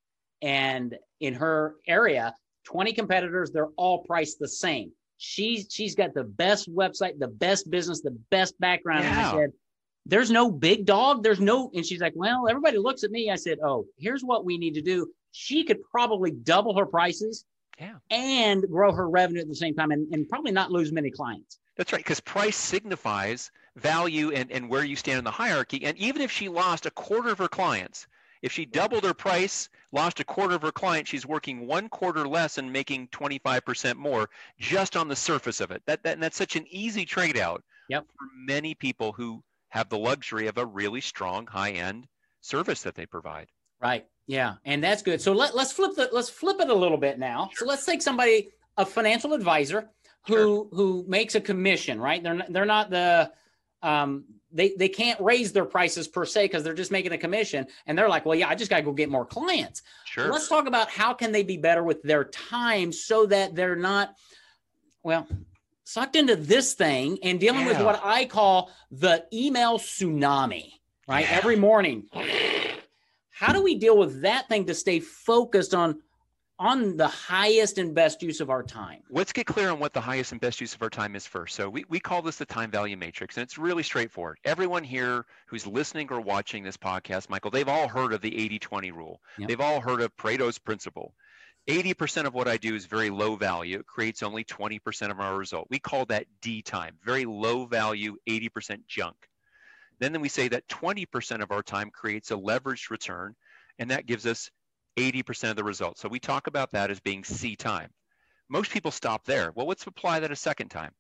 and 0.43 0.97
in 1.21 1.35
her 1.35 1.77
area, 1.87 2.35
twenty 2.65 2.93
competitors. 2.93 3.51
They're 3.51 3.71
all 3.77 4.05
priced 4.05 4.39
the 4.39 4.49
same. 4.49 4.93
She's 5.17 5.67
she's 5.71 5.95
got 5.95 6.15
the 6.15 6.25
best 6.25 6.73
website, 6.75 7.19
the 7.19 7.29
best 7.29 7.71
business, 7.71 8.01
the 8.01 8.17
best 8.31 8.59
background. 8.61 9.05
Yeah. 9.05 9.11
And 9.11 9.21
I 9.21 9.33
said, 9.33 9.53
"There's 10.07 10.31
no 10.31 10.51
big 10.51 10.85
dog. 10.85 11.23
There's 11.23 11.41
no." 11.41 11.71
And 11.75 11.85
she's 11.85 12.01
like, 12.01 12.15
"Well, 12.17 12.49
everybody 12.49 12.79
looks 12.79 13.05
at 13.05 13.11
me." 13.11 13.31
I 13.31 13.37
said, 13.37 13.59
"Oh, 13.65 13.87
here's 13.99 14.23
what 14.23 14.45
we 14.45 14.59
need 14.59 14.75
to 14.75 14.83
do." 14.83 15.11
She 15.33 15.65
could 15.65 15.83
probably 15.91 16.31
double 16.31 16.77
her 16.77 16.87
prices 16.87 17.45
yeah. 17.81 17.95
and 18.11 18.65
grow 18.71 18.93
her 18.93 19.09
revenue 19.09 19.41
at 19.41 19.49
the 19.49 19.55
same 19.55 19.75
time 19.75 19.91
and, 19.91 20.13
and 20.13 20.29
probably 20.29 20.53
not 20.53 20.71
lose 20.71 20.93
many 20.93 21.11
clients. 21.11 21.59
That's 21.77 21.93
right, 21.93 22.01
because 22.01 22.21
price 22.21 22.57
signifies 22.57 23.51
value 23.77 24.31
and, 24.31 24.51
and 24.53 24.69
where 24.69 24.85
you 24.85 24.97
stand 24.97 25.19
in 25.19 25.25
the 25.25 25.31
hierarchy. 25.31 25.85
And 25.85 25.97
even 25.99 26.23
if 26.23 26.31
she 26.31 26.49
lost 26.49 26.87
a 26.87 26.91
quarter 26.91 27.31
of 27.31 27.39
her 27.39 27.49
clients, 27.49 28.07
if 28.43 28.53
she 28.53 28.67
doubled 28.67 29.05
her 29.05 29.15
price, 29.15 29.69
lost 29.91 30.21
a 30.21 30.25
quarter 30.25 30.55
of 30.55 30.63
her 30.63 30.71
clients, 30.71 31.11
she's 31.11 31.27
working 31.27 31.67
one 31.67 31.89
quarter 31.89 32.29
less 32.29 32.59
and 32.59 32.73
making 32.73 33.09
25% 33.09 33.97
more 33.97 34.29
just 34.59 34.97
on 34.97 35.09
the 35.09 35.17
surface 35.17 35.61
of 35.61 35.71
it. 35.71 35.83
That, 35.87 36.03
that 36.03 36.13
and 36.13 36.23
that's 36.23 36.37
such 36.37 36.55
an 36.55 36.67
easy 36.69 37.05
trade 37.05 37.39
out 37.39 37.65
yep. 37.89 38.05
for 38.07 38.27
many 38.37 38.75
people 38.75 39.13
who 39.13 39.43
have 39.71 39.89
the 39.89 39.99
luxury 39.99 40.47
of 40.47 40.59
a 40.59 40.67
really 40.67 41.01
strong 41.01 41.47
high 41.47 41.73
end 41.73 42.07
service 42.43 42.83
that 42.83 42.95
they 42.95 43.07
provide. 43.07 43.49
Right. 43.81 44.07
Yeah, 44.27 44.55
and 44.65 44.83
that's 44.83 45.03
good. 45.03 45.21
So 45.21 45.33
let, 45.33 45.55
let's 45.55 45.73
flip 45.73 45.95
the 45.97 46.09
let's 46.13 46.31
flip 46.31 46.59
it 46.61 46.71
a 46.71 46.75
little 46.75 46.97
bit 46.97 47.19
now. 47.19 47.51
Sure. 47.53 47.67
So 47.67 47.71
let's 47.71 47.85
take 47.85 48.01
somebody 48.01 48.51
a 48.77 48.87
financial 48.87 49.35
advisor 49.35 49.91
who 50.27 50.35
sure. 50.35 50.69
who 50.73 51.05
makes 51.07 51.35
a 51.35 51.41
commission, 51.41 52.01
right? 52.01 52.23
They're 52.23 52.35
not, 52.35 52.53
they're 52.53 52.65
not 52.65 52.91
the 52.91 53.31
um, 53.83 54.25
they 54.51 54.75
they 54.79 54.89
can't 54.89 55.21
raise 55.21 55.53
their 55.53 55.67
prices 55.67 56.09
per 56.09 56.25
se 56.25 56.45
because 56.45 56.65
they're 56.65 56.73
just 56.75 56.91
making 56.91 57.13
a 57.13 57.19
commission, 57.19 57.67
and 57.87 57.99
they're 57.99 58.09
like, 58.09 58.25
well, 58.25 58.35
yeah, 58.35 58.49
I 58.49 58.55
just 58.55 58.71
got 58.71 58.77
to 58.77 58.83
go 58.83 58.93
get 58.93 59.11
more 59.11 59.27
clients. 59.27 59.83
Sure. 60.07 60.33
Let's 60.33 60.49
talk 60.49 60.67
about 60.67 60.89
how 60.89 61.13
can 61.13 61.33
they 61.33 61.43
be 61.43 61.59
better 61.59 61.83
with 61.83 62.03
their 62.03 62.25
time 62.25 62.93
so 62.93 63.27
that 63.27 63.55
they're 63.55 63.77
not 63.77 64.15
well 65.03 65.27
sucked 65.85 66.17
into 66.17 66.35
this 66.35 66.73
thing 66.73 67.19
and 67.23 67.39
dealing 67.39 67.61
yeah. 67.61 67.69
with 67.69 67.83
what 67.83 68.01
I 68.03 68.25
call 68.25 68.71
the 68.91 69.27
email 69.33 69.79
tsunami. 69.79 70.73
Right, 71.07 71.27
yeah. 71.29 71.37
every 71.37 71.57
morning 71.57 72.09
how 73.35 73.53
do 73.53 73.63
we 73.63 73.75
deal 73.75 73.99
with 73.99 74.23
that 74.23 74.49
thing 74.49 74.65
to 74.67 74.75
stay 74.75 75.01
focused 75.01 75.75
on 75.75 76.01
on 76.57 76.97
the 76.97 77.09
highest 77.09 77.79
and 77.79 77.93
best 77.93 78.23
use 78.23 78.41
of 78.41 78.49
our 78.49 78.63
time? 78.63 79.01
Let's 79.11 79.33
get 79.33 79.45
clear 79.45 79.71
on 79.71 79.81
what 79.81 79.93
the 79.93 80.01
highest 80.01 80.31
and 80.31 80.41
best 80.41 80.61
use 80.61 80.73
of 80.73 80.83
our 80.83 80.89
time 80.91 81.17
is 81.17 81.27
first. 81.27 81.57
So 81.57 81.69
we, 81.69 81.85
we 81.89 81.99
call 81.99 82.23
this 82.23 82.37
the 82.37 82.47
time 82.47 82.71
value 82.71 82.97
matrix, 82.97 83.37
and 83.37 83.43
it's 83.43 83.59
really 83.59 83.83
straightforward. 83.83 84.39
Everyone 84.45 84.85
here 84.85 85.27
who's 85.47 85.67
listening 85.67 86.13
or 86.13 86.21
watching 86.21 86.63
this 86.63 86.77
podcast, 86.77 87.29
Michael, 87.29 87.51
they've 87.51 87.69
all 87.69 87.89
heard 87.89 88.13
of 88.13 88.21
the 88.21 88.31
80-20 88.31 88.93
rule. 88.93 89.21
Yep. 89.39 89.49
They've 89.49 89.61
all 89.61 89.81
heard 89.81 90.01
of 90.01 90.17
Pareto's 90.17 90.59
principle. 90.59 91.13
80% 91.69 92.27
of 92.27 92.35
what 92.35 92.47
I 92.47 92.57
do 92.57 92.75
is 92.75 92.87
very 92.87 93.11
low 93.11 93.35
value. 93.35 93.81
It 93.81 93.87
creates 93.87 94.23
only 94.23 94.45
20% 94.45 95.11
of 95.11 95.19
our 95.19 95.37
result. 95.37 95.67
We 95.71 95.81
call 95.81 96.05
that 96.07 96.27
D 96.41 96.63
time, 96.63 96.99
very 97.05 97.25
low 97.25 97.67
value, 97.67 98.17
80% 98.29 98.87
junk. 98.87 99.17
Then, 99.99 100.21
we 100.21 100.29
say 100.29 100.49
that 100.49 100.69
20% 100.69 101.43
of 101.43 101.53
our 101.53 101.63
time 101.63 101.91
creates 101.91 102.31
a 102.31 102.37
leveraged 102.37 102.91
return, 102.91 103.35
and 103.79 103.91
that 103.91 104.07
gives 104.07 104.27
us 104.27 104.51
80% 104.97 105.51
of 105.51 105.57
the 105.57 105.65
results. 105.65 106.01
So 106.01 106.09
we 106.09 106.21
talk 106.21 106.47
about 106.47 106.73
that 106.73 106.91
as 106.91 107.01
being 107.01 107.25
C 107.25 107.57
time. 107.57 107.91
Most 108.49 108.71
people 108.71 108.91
stop 108.91 109.25
there. 109.25 109.53
Well, 109.55 109.67
let's 109.67 109.87
apply 109.87 110.21
that 110.21 110.31
a 110.31 110.37
second 110.37 110.69
time. 110.69 110.93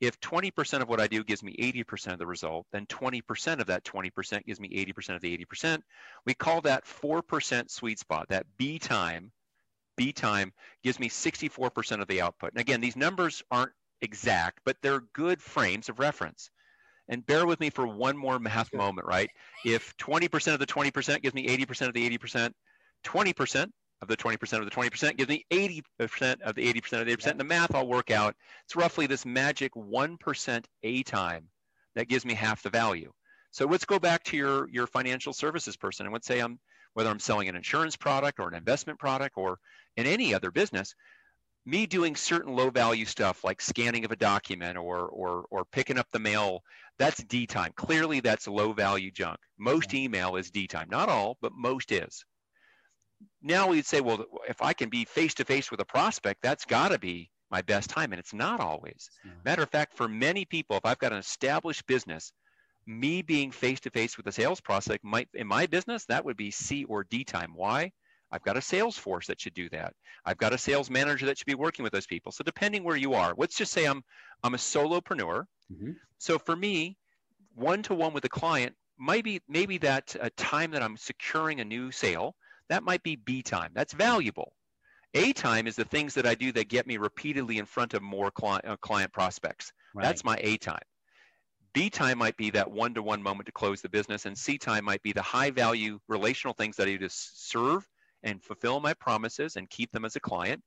If 0.00 0.18
20% 0.20 0.80
of 0.80 0.88
what 0.88 1.00
I 1.00 1.08
do 1.08 1.22
gives 1.24 1.42
me 1.42 1.54
80% 1.60 2.12
of 2.12 2.18
the 2.18 2.26
result, 2.26 2.66
then 2.72 2.86
20% 2.86 3.60
of 3.60 3.66
that 3.66 3.84
20% 3.84 4.46
gives 4.46 4.60
me 4.60 4.68
80% 4.68 5.14
of 5.16 5.20
the 5.20 5.36
80%. 5.36 5.82
We 6.24 6.32
call 6.34 6.62
that 6.62 6.86
4% 6.86 7.70
sweet 7.70 7.98
spot. 7.98 8.28
That 8.28 8.46
B 8.56 8.78
time, 8.78 9.30
B 9.96 10.12
time 10.12 10.52
gives 10.82 10.98
me 10.98 11.10
64% 11.10 12.00
of 12.00 12.08
the 12.08 12.22
output. 12.22 12.52
And 12.52 12.60
again, 12.60 12.80
these 12.80 12.96
numbers 12.96 13.42
aren't 13.50 13.72
exact, 14.00 14.60
but 14.64 14.76
they're 14.80 15.02
good 15.12 15.42
frames 15.42 15.90
of 15.90 15.98
reference. 15.98 16.50
And 17.10 17.26
bear 17.26 17.44
with 17.44 17.60
me 17.60 17.70
for 17.70 17.86
one 17.86 18.16
more 18.16 18.38
math 18.38 18.72
moment, 18.72 19.06
right? 19.06 19.28
If 19.64 19.94
20% 19.98 20.54
of 20.54 20.60
the 20.60 20.66
20% 20.66 21.22
gives 21.22 21.34
me 21.34 21.48
80% 21.48 21.88
of 21.88 21.92
the 21.92 22.08
80%, 22.08 22.52
20% 23.04 23.70
of 24.02 24.08
the 24.08 24.16
20% 24.16 24.58
of 24.58 24.64
the 24.64 24.70
20% 24.70 25.16
gives 25.16 25.28
me 25.28 25.44
80% 25.50 25.82
of 26.42 26.54
the 26.54 26.72
80% 26.72 27.00
of 27.00 27.06
the 27.06 27.16
80%. 27.16 27.26
And 27.26 27.40
the 27.40 27.44
math 27.44 27.74
I'll 27.74 27.86
work 27.86 28.10
out. 28.10 28.34
It's 28.64 28.76
roughly 28.76 29.06
this 29.06 29.26
magic 29.26 29.74
1% 29.74 30.64
A 30.84 31.02
time 31.02 31.48
that 31.96 32.08
gives 32.08 32.24
me 32.24 32.34
half 32.34 32.62
the 32.62 32.70
value. 32.70 33.12
So 33.50 33.66
let's 33.66 33.84
go 33.84 33.98
back 33.98 34.22
to 34.24 34.36
your, 34.36 34.68
your 34.70 34.86
financial 34.86 35.32
services 35.32 35.76
person. 35.76 36.06
And 36.06 36.12
let's 36.12 36.28
say 36.28 36.38
I'm, 36.38 36.60
whether 36.94 37.10
I'm 37.10 37.18
selling 37.18 37.48
an 37.48 37.56
insurance 37.56 37.96
product 37.96 38.38
or 38.38 38.48
an 38.48 38.54
investment 38.54 39.00
product 39.00 39.34
or 39.36 39.58
in 39.96 40.06
any 40.06 40.32
other 40.32 40.52
business, 40.52 40.94
me 41.66 41.86
doing 41.86 42.16
certain 42.16 42.54
low 42.54 42.70
value 42.70 43.04
stuff 43.04 43.44
like 43.44 43.60
scanning 43.60 44.04
of 44.04 44.12
a 44.12 44.16
document 44.16 44.78
or 44.78 45.06
or 45.08 45.44
or 45.50 45.64
picking 45.66 45.98
up 45.98 46.06
the 46.10 46.18
mail 46.18 46.62
that's 47.00 47.24
d 47.24 47.46
time 47.46 47.72
clearly 47.76 48.20
that's 48.20 48.46
low 48.46 48.72
value 48.72 49.10
junk. 49.10 49.38
Most 49.58 49.94
email 49.94 50.36
is 50.36 50.50
d 50.50 50.66
time 50.66 50.88
not 50.90 51.08
all 51.08 51.38
but 51.40 51.52
most 51.54 51.90
is. 51.92 52.24
Now 53.42 53.68
we'd 53.68 53.86
say 53.86 54.00
well 54.00 54.24
if 54.48 54.60
i 54.62 54.72
can 54.72 54.90
be 54.90 55.04
face 55.06 55.34
to 55.34 55.44
face 55.44 55.70
with 55.70 55.80
a 55.80 55.84
prospect 55.84 56.40
that's 56.42 56.66
got 56.66 56.90
to 56.90 56.98
be 56.98 57.30
my 57.50 57.62
best 57.62 57.90
time 57.90 58.12
and 58.12 58.20
it's 58.20 58.34
not 58.34 58.60
always. 58.60 59.10
Matter 59.44 59.62
of 59.62 59.70
fact 59.70 59.96
for 59.96 60.08
many 60.08 60.44
people 60.44 60.76
if 60.76 60.84
i've 60.84 60.98
got 60.98 61.12
an 61.12 61.18
established 61.18 61.86
business 61.86 62.32
me 62.86 63.22
being 63.22 63.50
face 63.50 63.80
to 63.80 63.90
face 63.90 64.16
with 64.16 64.26
a 64.26 64.32
sales 64.32 64.60
prospect 64.60 65.02
might 65.02 65.28
in 65.34 65.46
my 65.46 65.66
business 65.66 66.04
that 66.06 66.24
would 66.24 66.36
be 66.36 66.50
c 66.50 66.84
or 66.84 67.04
d 67.04 67.24
time 67.24 67.52
why 67.54 67.90
I've 68.32 68.42
got 68.42 68.56
a 68.56 68.62
sales 68.62 68.96
force 68.96 69.26
that 69.26 69.40
should 69.40 69.54
do 69.54 69.68
that. 69.70 69.94
I've 70.24 70.38
got 70.38 70.52
a 70.52 70.58
sales 70.58 70.90
manager 70.90 71.26
that 71.26 71.38
should 71.38 71.46
be 71.46 71.54
working 71.54 71.82
with 71.82 71.92
those 71.92 72.06
people. 72.06 72.32
So 72.32 72.44
depending 72.44 72.84
where 72.84 72.96
you 72.96 73.14
are, 73.14 73.34
let's 73.36 73.56
just 73.56 73.72
say 73.72 73.86
I'm 73.86 74.02
I'm 74.42 74.54
a 74.54 74.58
solopreneur. 74.58 75.44
Mm-hmm. 75.72 75.92
So 76.18 76.38
for 76.38 76.56
me, 76.56 76.96
one 77.54 77.82
to 77.84 77.94
one 77.94 78.12
with 78.12 78.24
a 78.24 78.28
client 78.28 78.74
might 78.98 79.24
be 79.24 79.40
maybe 79.48 79.78
that 79.78 80.14
uh, 80.20 80.28
time 80.36 80.70
that 80.72 80.82
I'm 80.82 80.96
securing 80.96 81.60
a 81.60 81.64
new 81.64 81.90
sale. 81.90 82.34
That 82.68 82.84
might 82.84 83.02
be 83.02 83.16
B 83.16 83.42
time. 83.42 83.72
That's 83.74 83.94
valuable. 83.94 84.52
A 85.14 85.32
time 85.32 85.66
is 85.66 85.74
the 85.74 85.84
things 85.84 86.14
that 86.14 86.26
I 86.26 86.36
do 86.36 86.52
that 86.52 86.68
get 86.68 86.86
me 86.86 86.96
repeatedly 86.96 87.58
in 87.58 87.66
front 87.66 87.94
of 87.94 88.02
more 88.02 88.30
client, 88.30 88.64
uh, 88.64 88.76
client 88.76 89.12
prospects. 89.12 89.72
Right. 89.92 90.04
That's 90.04 90.22
my 90.22 90.38
A 90.40 90.56
time. 90.56 90.82
B 91.72 91.90
time 91.90 92.18
might 92.18 92.36
be 92.36 92.50
that 92.50 92.70
one 92.70 92.94
to 92.94 93.02
one 93.02 93.22
moment 93.22 93.46
to 93.46 93.52
close 93.52 93.80
the 93.80 93.88
business, 93.88 94.26
and 94.26 94.38
C 94.38 94.56
time 94.56 94.84
might 94.84 95.02
be 95.02 95.12
the 95.12 95.22
high 95.22 95.50
value 95.50 95.98
relational 96.08 96.54
things 96.54 96.76
that 96.76 96.86
I 96.86 96.92
do 96.92 96.98
to 96.98 97.08
serve 97.10 97.88
and 98.22 98.42
fulfill 98.42 98.80
my 98.80 98.94
promises 98.94 99.56
and 99.56 99.68
keep 99.70 99.90
them 99.92 100.04
as 100.04 100.16
a 100.16 100.20
client. 100.20 100.62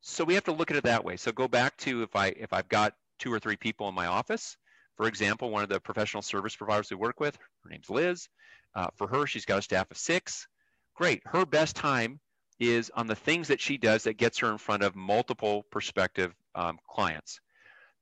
So 0.00 0.24
we 0.24 0.34
have 0.34 0.44
to 0.44 0.52
look 0.52 0.70
at 0.70 0.76
it 0.76 0.84
that 0.84 1.04
way. 1.04 1.16
So 1.16 1.32
go 1.32 1.48
back 1.48 1.76
to 1.78 2.02
if 2.02 2.14
I 2.14 2.28
if 2.28 2.52
I've 2.52 2.68
got 2.68 2.94
two 3.18 3.32
or 3.32 3.38
three 3.38 3.56
people 3.56 3.88
in 3.88 3.94
my 3.94 4.06
office, 4.06 4.56
for 4.96 5.06
example, 5.06 5.50
one 5.50 5.62
of 5.62 5.68
the 5.68 5.80
professional 5.80 6.22
service 6.22 6.54
providers 6.56 6.90
we 6.90 6.96
work 6.96 7.20
with, 7.20 7.36
her 7.64 7.70
name's 7.70 7.90
Liz. 7.90 8.28
Uh, 8.74 8.88
for 8.96 9.06
her, 9.06 9.26
she's 9.26 9.44
got 9.44 9.58
a 9.58 9.62
staff 9.62 9.90
of 9.90 9.96
six. 9.96 10.46
Great. 10.94 11.22
Her 11.26 11.46
best 11.46 11.76
time 11.76 12.20
is 12.60 12.90
on 12.94 13.06
the 13.06 13.16
things 13.16 13.48
that 13.48 13.60
she 13.60 13.78
does 13.78 14.04
that 14.04 14.16
gets 14.16 14.38
her 14.38 14.50
in 14.50 14.58
front 14.58 14.82
of 14.82 14.94
multiple 14.94 15.64
prospective 15.70 16.34
um, 16.54 16.78
clients. 16.88 17.40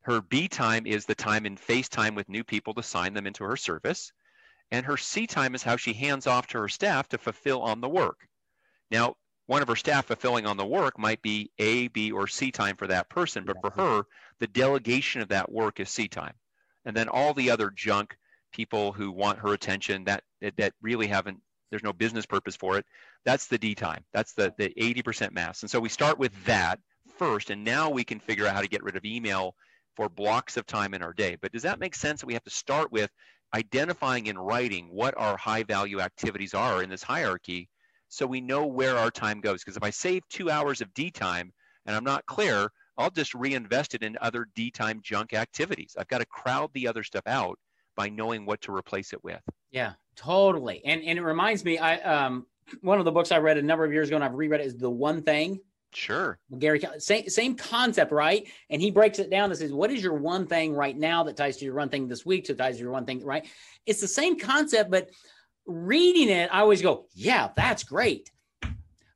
Her 0.03 0.21
B 0.21 0.49
time 0.49 0.87
is 0.87 1.07
the 1.07 1.15
time 1.15 1.47
in 1.47 1.57
FaceTime 1.57 2.17
with 2.17 2.29
new 2.29 2.45
people 2.45 2.75
to 2.75 2.83
sign 2.83 3.15
them 3.15 3.27
into 3.27 3.45
her 3.45 3.57
service. 3.57 4.13
And 4.71 4.85
her 4.87 4.97
C 4.97 5.27
time 5.27 5.55
is 5.55 5.63
how 5.63 5.77
she 5.77 5.93
hands 5.93 6.27
off 6.27 6.49
to 6.49 6.59
her 6.59 6.69
staff 6.69 7.09
to 7.11 7.19
fulfill 7.19 7.63
on 7.63 7.81
the 7.81 7.89
work. 7.89 8.27
Now, 8.93 9.17
one 9.47 9.63
of 9.63 9.69
her 9.69 9.77
staff 9.77 10.07
fulfilling 10.07 10.47
on 10.47 10.57
the 10.57 10.67
work 10.67 10.99
might 10.99 11.23
be 11.23 11.51
A, 11.59 11.89
B, 11.89 12.13
or 12.13 12.29
C 12.29 12.53
time 12.53 12.77
for 12.77 12.87
that 12.87 13.09
person, 13.09 13.45
but 13.45 13.57
for 13.61 13.71
her, 13.71 14.05
the 14.39 14.47
delegation 14.47 15.23
of 15.23 15.29
that 15.29 15.51
work 15.51 15.81
is 15.81 15.89
C 15.89 16.07
time. 16.07 16.35
And 16.85 16.95
then 16.95 17.09
all 17.09 17.33
the 17.33 17.51
other 17.51 17.71
junk 17.71 18.17
people 18.53 18.93
who 18.93 19.11
want 19.11 19.39
her 19.39 19.55
attention 19.55 20.05
that 20.05 20.23
that 20.59 20.75
really 20.83 21.07
haven't 21.07 21.41
there's 21.71 21.83
no 21.83 21.93
business 21.95 22.27
purpose 22.27 22.55
for 22.55 22.77
it 22.77 22.85
that's 23.25 23.47
the 23.47 23.57
d 23.57 23.75
time. 23.75 24.05
That's 24.13 24.35
the 24.35 24.53
the 24.59 24.71
80% 24.79 25.33
mass. 25.33 25.63
And 25.63 25.71
so 25.71 25.81
we 25.81 25.89
start 25.89 26.19
with 26.19 26.33
that 26.45 26.79
first 27.17 27.51
and 27.51 27.65
now 27.65 27.89
we 27.89 28.05
can 28.05 28.21
figure 28.21 28.47
out 28.47 28.55
how 28.55 28.61
to 28.61 28.69
get 28.69 28.83
rid 28.83 28.97
of 28.97 29.05
email 29.05 29.55
for 29.97 30.09
blocks 30.09 30.57
of 30.57 30.67
time 30.67 30.93
in 30.93 31.03
our 31.03 31.13
day. 31.13 31.37
But 31.41 31.53
does 31.53 31.63
that 31.63 31.81
make 31.81 31.95
sense 31.95 32.21
that 32.21 32.27
we 32.27 32.35
have 32.35 32.45
to 32.45 32.51
start 32.51 32.93
with 32.93 33.11
identifying 33.55 34.27
in 34.27 34.39
writing 34.39 34.89
what 34.91 35.15
our 35.17 35.37
high 35.37 35.63
value 35.63 36.01
activities 36.01 36.53
are 36.53 36.83
in 36.83 36.91
this 36.91 37.03
hierarchy 37.03 37.69
so 38.13 38.27
we 38.27 38.43
know 38.43 38.67
where 38.67 38.99
our 38.99 39.11
time 39.11 39.41
goes. 39.41 39.65
Because 39.65 39.79
if 39.79 39.83
I 39.83 39.89
save 39.89 40.23
two 40.29 40.51
hours 40.51 40.83
of 40.83 40.93
D 40.93 41.11
time 41.11 41.51
and 41.87 41.97
I'm 41.97 42.05
not 42.05 42.27
clear, 42.27 42.69
I'll 42.99 43.11
just 43.11 43.35
reinvest 43.35 43.95
it 43.95 44.03
in 44.03 44.19
other 44.21 44.49
D 44.55 44.71
time 44.71 45.01
junk 45.03 45.33
activities. 45.33 45.97
I've 45.99 46.09
got 46.09 46.19
to 46.19 46.27
crowd 46.27 46.71
the 46.75 46.87
other 46.87 47.03
stuff 47.03 47.27
out 47.27 47.59
by 47.97 48.11
knowing 48.11 48.45
what 48.45 48.61
to 48.63 48.75
replace 48.75 49.15
it 49.15 49.25
with. 49.25 49.41
Yeah, 49.71 49.95
totally. 50.15 50.83
And 50.85 51.03
and 51.03 51.19
it 51.19 51.23
reminds 51.23 51.65
me, 51.65 51.79
I 51.79 51.97
um 52.01 52.47
one 52.83 52.99
of 52.99 53.07
the 53.07 53.13
books 53.13 53.33
I 53.33 53.39
read 53.39 53.57
a 53.57 53.63
number 53.63 53.85
of 53.85 53.93
years 53.93 54.09
ago 54.09 54.17
and 54.17 54.25
I've 54.25 54.35
reread 54.35 54.61
it 54.61 54.67
is 54.67 54.77
The 54.77 54.91
One 54.91 55.23
Thing. 55.23 55.61
Sure. 55.95 56.39
Gary, 56.59 56.83
same 56.99 57.29
same 57.31 57.55
concept, 57.55 58.13
right? 58.13 58.47
And 58.69 58.81
he 58.83 58.91
breaks 58.91 59.21
it 59.21 59.31
down 59.31 59.51
and 59.51 59.59
says, 59.59 59.73
"What 59.73 59.91
is 59.91 60.03
your 60.03 60.15
one 60.15 60.47
thing 60.47 60.75
right 60.75 60.97
now 60.97 61.23
that 61.25 61.37
ties 61.39 61.57
to 61.59 61.65
your 61.65 61.75
one 61.77 61.89
thing 61.89 62.09
this 62.09 62.27
week? 62.27 62.47
So 62.47 62.55
ties 62.55 62.77
to 62.77 62.83
your 62.83 62.93
one 62.93 63.07
thing, 63.07 63.25
right? 63.25 63.47
It's 63.87 64.03
the 64.03 64.09
same 64.09 64.39
concept, 64.39 64.91
but 64.91 65.09
reading 65.67 66.29
it, 66.29 66.51
I 66.53 66.61
always 66.61 66.83
go, 66.83 67.07
"Yeah, 67.15 67.51
that's 67.55 67.85
great." 67.85 68.31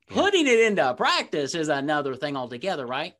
Putting 0.09 0.47
it 0.47 0.59
into 0.59 0.93
practice 0.93 1.53
is 1.53 1.67
another 1.67 2.15
thing 2.15 2.37
altogether, 2.37 2.85
right? 2.85 3.13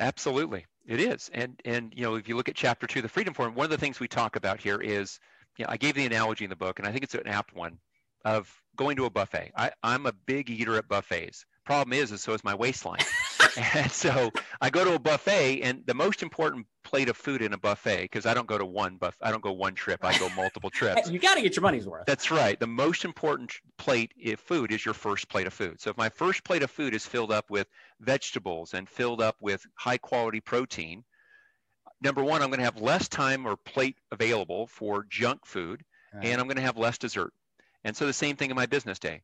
Absolutely, 0.00 0.66
it 0.86 1.00
is. 1.00 1.30
And 1.32 1.60
and 1.64 1.92
you 1.96 2.02
know, 2.02 2.16
if 2.16 2.28
you 2.28 2.36
look 2.36 2.48
at 2.48 2.56
chapter 2.56 2.86
two, 2.86 3.02
the 3.02 3.08
Freedom 3.08 3.34
form, 3.34 3.54
one 3.54 3.64
of 3.64 3.70
the 3.70 3.78
things 3.78 4.00
we 4.00 4.08
talk 4.08 4.36
about 4.36 4.60
here 4.60 4.80
is, 4.80 5.20
you 5.56 5.64
know, 5.64 5.70
I 5.70 5.76
gave 5.76 5.94
the 5.94 6.06
analogy 6.06 6.44
in 6.44 6.50
the 6.50 6.56
book, 6.56 6.78
and 6.78 6.88
I 6.88 6.92
think 6.92 7.04
it's 7.04 7.14
an 7.14 7.28
apt 7.28 7.54
one, 7.54 7.78
of 8.24 8.52
going 8.76 8.96
to 8.96 9.04
a 9.04 9.10
buffet. 9.10 9.52
I, 9.56 9.70
I'm 9.82 10.06
a 10.06 10.12
big 10.12 10.50
eater 10.50 10.76
at 10.76 10.88
buffets. 10.88 11.44
Problem 11.64 11.92
is, 11.92 12.10
is 12.10 12.22
so 12.22 12.32
is 12.32 12.42
my 12.44 12.54
waistline. 12.54 13.00
and 13.74 13.90
so 13.90 14.30
I 14.60 14.70
go 14.70 14.84
to 14.84 14.94
a 14.94 14.98
buffet, 14.98 15.62
and 15.62 15.82
the 15.86 15.94
most 15.94 16.22
important 16.22 16.66
plate 16.84 17.08
of 17.08 17.16
food 17.16 17.42
in 17.42 17.52
a 17.52 17.58
buffet, 17.58 18.02
because 18.02 18.26
I 18.26 18.34
don't 18.34 18.46
go 18.46 18.58
to 18.58 18.64
one 18.64 18.96
buff, 18.96 19.16
I 19.20 19.30
don't 19.30 19.42
go 19.42 19.52
one 19.52 19.74
trip, 19.74 20.04
I 20.04 20.18
go 20.18 20.28
multiple 20.30 20.70
trips. 20.70 21.10
you 21.10 21.18
got 21.18 21.34
to 21.34 21.42
get 21.42 21.56
your 21.56 21.62
money's 21.62 21.86
worth. 21.86 22.06
That's 22.06 22.30
right. 22.30 22.58
The 22.58 22.66
most 22.66 23.04
important 23.04 23.52
plate 23.78 24.12
of 24.26 24.40
food 24.40 24.72
is 24.72 24.84
your 24.84 24.94
first 24.94 25.28
plate 25.28 25.46
of 25.46 25.52
food. 25.52 25.80
So 25.80 25.90
if 25.90 25.96
my 25.96 26.08
first 26.08 26.44
plate 26.44 26.62
of 26.62 26.70
food 26.70 26.94
is 26.94 27.04
filled 27.04 27.32
up 27.32 27.50
with 27.50 27.66
vegetables 28.00 28.74
and 28.74 28.88
filled 28.88 29.20
up 29.20 29.36
with 29.40 29.64
high 29.76 29.98
quality 29.98 30.40
protein, 30.40 31.04
number 32.00 32.22
one, 32.22 32.42
I'm 32.42 32.48
going 32.48 32.58
to 32.58 32.64
have 32.64 32.80
less 32.80 33.08
time 33.08 33.46
or 33.46 33.56
plate 33.56 33.96
available 34.10 34.66
for 34.66 35.06
junk 35.08 35.46
food, 35.46 35.82
right. 36.14 36.26
and 36.26 36.40
I'm 36.40 36.46
going 36.46 36.56
to 36.56 36.62
have 36.62 36.76
less 36.76 36.98
dessert. 36.98 37.32
And 37.84 37.96
so 37.96 38.06
the 38.06 38.12
same 38.12 38.36
thing 38.36 38.50
in 38.50 38.56
my 38.56 38.66
business 38.66 38.98
day 38.98 39.22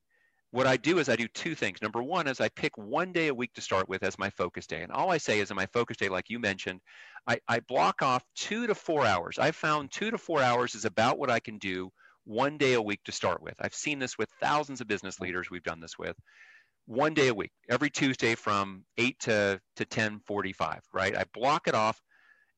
what 0.51 0.67
I 0.67 0.77
do 0.77 0.99
is 0.99 1.09
I 1.09 1.17
do 1.17 1.29
two 1.29 1.55
things. 1.55 1.83
Number 1.83 2.03
one 2.03 2.27
is 2.27 2.41
I 2.41 2.49
pick 2.49 2.77
one 2.79 3.13
day 3.13 3.29
a 3.29 3.35
week 3.35 3.53
to 3.55 3.61
start 3.61 3.89
with 3.89 4.03
as 4.03 4.19
my 4.19 4.31
focus 4.31 4.67
day. 4.67 4.83
And 4.83 4.91
all 4.91 5.11
I 5.11 5.19
say 5.19 5.41
is 5.41 5.51
in 5.51 5.57
my 5.57 5.67
focus 5.67 5.99
day, 5.99 6.09
like 6.09 6.31
you 6.31 6.39
mentioned, 6.39 6.81
I, 7.27 7.39
I 7.49 7.61
block 7.61 8.01
off 8.01 8.25
two 8.35 8.67
to 8.67 8.75
four 8.75 9.05
hours. 9.05 9.39
I've 9.39 9.57
found 9.57 9.91
two 9.91 10.11
to 10.11 10.17
four 10.17 10.43
hours 10.43 10.75
is 10.75 10.87
about 10.87 11.19
what 11.19 11.31
I 11.31 11.39
can 11.39 11.59
do 11.59 11.91
one 12.25 12.57
day 12.57 12.75
a 12.75 12.83
week 12.83 13.01
to 13.05 13.13
start 13.13 13.43
with. 13.43 13.55
I've 13.61 13.75
seen 13.75 13.99
this 13.99 14.17
with 14.17 14.31
thousands 14.41 14.81
of 14.81 14.89
business 14.89 15.17
mm-hmm. 15.17 15.25
leaders 15.25 15.51
we've 15.51 15.63
done 15.63 15.81
this 15.81 15.99
with. 15.99 16.17
One 16.87 17.13
day 17.13 17.29
a 17.29 17.35
week, 17.35 17.53
every 17.69 17.91
Tuesday 17.91 18.35
from 18.35 18.85
8 18.97 19.19
to, 19.21 19.61
to 19.77 19.85
10:45, 19.85 20.81
right? 20.95 21.15
I 21.15 21.25
block 21.35 21.69
it 21.69 21.75
off 21.75 22.01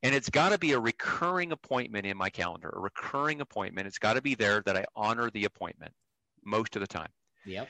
and 0.04 0.14
it's 0.14 0.30
got 0.30 0.50
to 0.50 0.58
be 0.58 0.72
a 0.72 0.78
recurring 0.78 1.50
appointment 1.50 2.06
in 2.06 2.16
my 2.16 2.30
calendar, 2.30 2.72
a 2.74 2.80
recurring 2.80 3.40
appointment. 3.40 3.88
It's 3.88 3.98
got 3.98 4.14
to 4.14 4.22
be 4.22 4.36
there 4.36 4.62
that 4.66 4.76
I 4.76 4.84
honor 4.94 5.30
the 5.30 5.44
appointment 5.44 5.92
most 6.44 6.76
of 6.76 6.80
the 6.80 6.86
time. 6.86 7.10
Yep. 7.46 7.68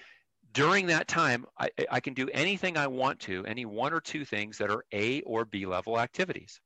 During 0.53 0.87
that 0.87 1.07
time, 1.07 1.47
I, 1.59 1.71
I 1.91 2.01
can 2.01 2.15
do 2.15 2.29
anything 2.33 2.77
I 2.77 2.87
want 2.89 3.21
to, 3.21 3.45
any 3.47 3.67
one 3.67 3.93
or 3.93 4.01
two 4.01 4.25
things 4.25 4.59
that 4.59 4.71
are 4.71 4.85
A 4.93 5.21
or 5.23 5.45
B 5.45 5.65
level 5.65 5.99
activities. 5.99 6.61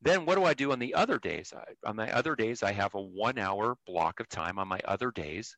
Then 0.00 0.24
what 0.24 0.36
do 0.36 0.44
I 0.44 0.54
do 0.54 0.72
on 0.72 0.78
the 0.78 0.94
other 0.94 1.18
days? 1.18 1.52
I, 1.56 1.88
on 1.88 1.96
my 1.96 2.10
other 2.12 2.34
days, 2.34 2.62
I 2.62 2.72
have 2.72 2.94
a 2.94 3.00
one 3.00 3.38
hour 3.38 3.76
block 3.86 4.18
of 4.18 4.28
time 4.28 4.58
on 4.58 4.66
my 4.66 4.80
other 4.84 5.10
days. 5.10 5.56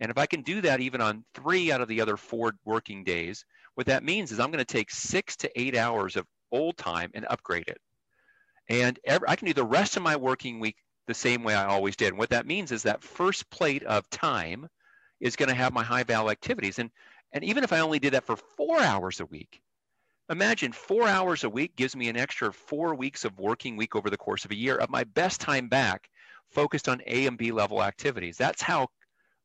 And 0.00 0.10
if 0.10 0.18
I 0.18 0.26
can 0.26 0.42
do 0.42 0.60
that 0.62 0.80
even 0.80 1.00
on 1.00 1.24
three 1.34 1.70
out 1.70 1.80
of 1.80 1.88
the 1.88 2.00
other 2.00 2.16
four 2.16 2.54
working 2.64 3.04
days, 3.04 3.44
what 3.74 3.86
that 3.86 4.02
means 4.02 4.32
is 4.32 4.40
I'm 4.40 4.50
going 4.50 4.58
to 4.58 4.64
take 4.64 4.90
six 4.90 5.36
to 5.36 5.60
eight 5.60 5.76
hours 5.76 6.16
of 6.16 6.26
old 6.50 6.76
time 6.76 7.10
and 7.14 7.26
upgrade 7.28 7.68
it. 7.68 7.78
And 8.68 8.98
every, 9.04 9.28
I 9.28 9.36
can 9.36 9.46
do 9.46 9.54
the 9.54 9.64
rest 9.64 9.96
of 9.96 10.02
my 10.02 10.16
working 10.16 10.60
week 10.60 10.76
the 11.06 11.14
same 11.14 11.42
way 11.42 11.54
I 11.54 11.66
always 11.66 11.96
did. 11.96 12.08
And 12.08 12.18
what 12.18 12.30
that 12.30 12.46
means 12.46 12.72
is 12.72 12.82
that 12.84 13.02
first 13.02 13.48
plate 13.50 13.82
of 13.84 14.08
time 14.10 14.68
is 15.22 15.36
going 15.36 15.48
to 15.48 15.54
have 15.54 15.72
my 15.72 15.84
high 15.84 16.02
value 16.02 16.30
activities. 16.30 16.80
And, 16.80 16.90
and 17.32 17.44
even 17.44 17.62
if 17.62 17.72
I 17.72 17.78
only 17.78 18.00
did 18.00 18.12
that 18.12 18.24
for 18.24 18.36
four 18.36 18.80
hours 18.80 19.20
a 19.20 19.26
week, 19.26 19.62
imagine 20.28 20.72
four 20.72 21.06
hours 21.06 21.44
a 21.44 21.48
week 21.48 21.76
gives 21.76 21.94
me 21.94 22.08
an 22.08 22.16
extra 22.16 22.52
four 22.52 22.94
weeks 22.96 23.24
of 23.24 23.38
working 23.38 23.76
week 23.76 23.94
over 23.94 24.10
the 24.10 24.16
course 24.16 24.44
of 24.44 24.50
a 24.50 24.56
year 24.56 24.76
of 24.76 24.90
my 24.90 25.04
best 25.04 25.40
time 25.40 25.68
back 25.68 26.10
focused 26.50 26.88
on 26.88 27.00
A 27.06 27.26
and 27.26 27.38
B 27.38 27.52
level 27.52 27.82
activities. 27.82 28.36
That's 28.36 28.60
how 28.60 28.88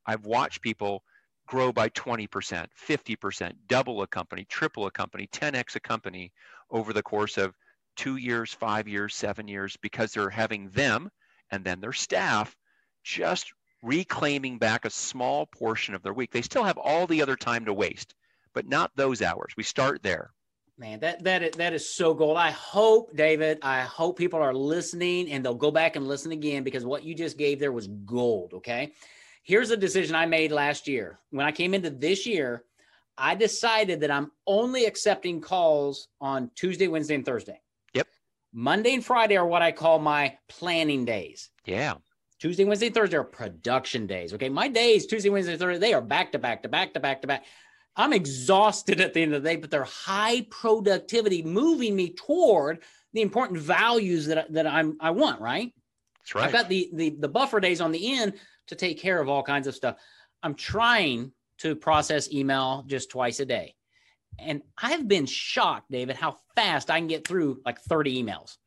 I've 0.07 0.25
watched 0.25 0.61
people 0.61 1.03
grow 1.47 1.71
by 1.71 1.89
20%, 1.89 2.27
50%, 2.27 3.53
double 3.67 4.01
a 4.01 4.07
company, 4.07 4.45
triple 4.49 4.87
a 4.87 4.91
company, 4.91 5.29
10x 5.31 5.75
a 5.75 5.79
company 5.79 6.31
over 6.71 6.91
the 6.91 7.03
course 7.03 7.37
of 7.37 7.55
two 7.95 8.17
years, 8.17 8.51
five 8.51 8.87
years, 8.87 9.15
seven 9.15 9.47
years, 9.47 9.77
because 9.77 10.11
they're 10.11 10.29
having 10.29 10.69
them 10.71 11.09
and 11.51 11.63
then 11.63 11.79
their 11.79 11.93
staff 11.93 12.57
just 13.03 13.53
reclaiming 13.81 14.57
back 14.57 14.85
a 14.85 14.89
small 14.89 15.45
portion 15.45 15.93
of 15.93 16.03
their 16.03 16.13
week. 16.13 16.31
They 16.31 16.41
still 16.41 16.63
have 16.63 16.77
all 16.77 17.07
the 17.07 17.21
other 17.21 17.35
time 17.35 17.65
to 17.65 17.73
waste, 17.73 18.15
but 18.53 18.67
not 18.67 18.91
those 18.95 19.21
hours. 19.21 19.53
We 19.55 19.63
start 19.63 20.03
there. 20.03 20.31
Man, 20.79 20.99
that 20.99 21.23
that 21.23 21.41
is, 21.41 21.51
that 21.55 21.73
is 21.73 21.89
so 21.89 22.13
gold. 22.13 22.37
I 22.37 22.51
hope, 22.51 23.15
David, 23.15 23.57
I 23.63 23.81
hope 23.81 24.17
people 24.17 24.39
are 24.39 24.53
listening 24.53 25.31
and 25.31 25.43
they'll 25.43 25.55
go 25.55 25.71
back 25.71 25.95
and 25.95 26.07
listen 26.07 26.31
again 26.31 26.63
because 26.63 26.85
what 26.85 27.03
you 27.03 27.15
just 27.15 27.37
gave 27.37 27.59
there 27.59 27.71
was 27.71 27.87
gold. 27.87 28.53
Okay. 28.53 28.93
Here's 29.41 29.71
a 29.71 29.77
decision 29.77 30.13
I 30.15 30.27
made 30.27 30.51
last 30.51 30.87
year. 30.87 31.19
When 31.31 31.45
I 31.47 31.51
came 31.51 31.73
into 31.73 31.89
this 31.89 32.27
year, 32.27 32.63
I 33.17 33.33
decided 33.33 34.01
that 34.01 34.11
I'm 34.11 34.31
only 34.45 34.85
accepting 34.85 35.41
calls 35.41 36.09
on 36.21 36.51
Tuesday, 36.53 36.87
Wednesday, 36.87 37.15
and 37.15 37.25
Thursday. 37.25 37.59
Yep. 37.93 38.07
Monday 38.53 38.93
and 38.93 39.03
Friday 39.03 39.37
are 39.37 39.47
what 39.47 39.63
I 39.63 39.71
call 39.71 39.97
my 39.97 40.37
planning 40.47 41.05
days. 41.05 41.49
Yeah. 41.65 41.95
Tuesday, 42.39 42.65
Wednesday, 42.65 42.89
Thursday 42.89 43.17
are 43.17 43.23
production 43.23 44.05
days. 44.05 44.33
Okay. 44.33 44.49
My 44.49 44.67
days, 44.67 45.07
Tuesday, 45.07 45.29
Wednesday, 45.29 45.57
Thursday, 45.57 45.79
they 45.79 45.93
are 45.93 46.01
back 46.01 46.31
to 46.33 46.39
back 46.39 46.63
to 46.63 46.69
back 46.69 46.93
to 46.93 46.99
back 46.99 47.21
to 47.21 47.27
back. 47.27 47.45
I'm 47.95 48.13
exhausted 48.13 49.01
at 49.01 49.13
the 49.13 49.23
end 49.23 49.33
of 49.33 49.41
the 49.41 49.49
day, 49.49 49.55
but 49.55 49.71
they're 49.71 49.83
high 49.83 50.45
productivity, 50.51 51.41
moving 51.41 51.95
me 51.95 52.13
toward 52.13 52.83
the 53.13 53.21
important 53.21 53.59
values 53.59 54.27
that, 54.27 54.53
that 54.53 54.67
I'm 54.67 54.97
I 54.99 55.11
want, 55.11 55.41
right? 55.41 55.73
That's 56.19 56.35
right. 56.35 56.45
I've 56.45 56.51
got 56.51 56.69
the, 56.69 56.89
the 56.93 57.09
the 57.19 57.27
buffer 57.27 57.59
days 57.59 57.81
on 57.81 57.91
the 57.91 58.13
end 58.19 58.33
to 58.67 58.75
take 58.75 58.99
care 58.99 59.19
of 59.19 59.29
all 59.29 59.41
kinds 59.41 59.65
of 59.65 59.73
stuff. 59.73 59.95
I'm 60.43 60.53
trying 60.53 61.31
to 61.59 61.75
process 61.75 62.31
email 62.31 62.83
just 62.85 63.09
twice 63.09 63.39
a 63.39 63.45
day. 63.45 63.73
And 64.37 64.61
I've 64.77 65.07
been 65.07 65.25
shocked, 65.25 65.89
David, 65.89 66.15
how 66.15 66.35
fast 66.55 66.91
I 66.91 66.99
can 66.99 67.07
get 67.07 67.27
through 67.27 67.61
like 67.65 67.79
30 67.81 68.23
emails 68.23 68.57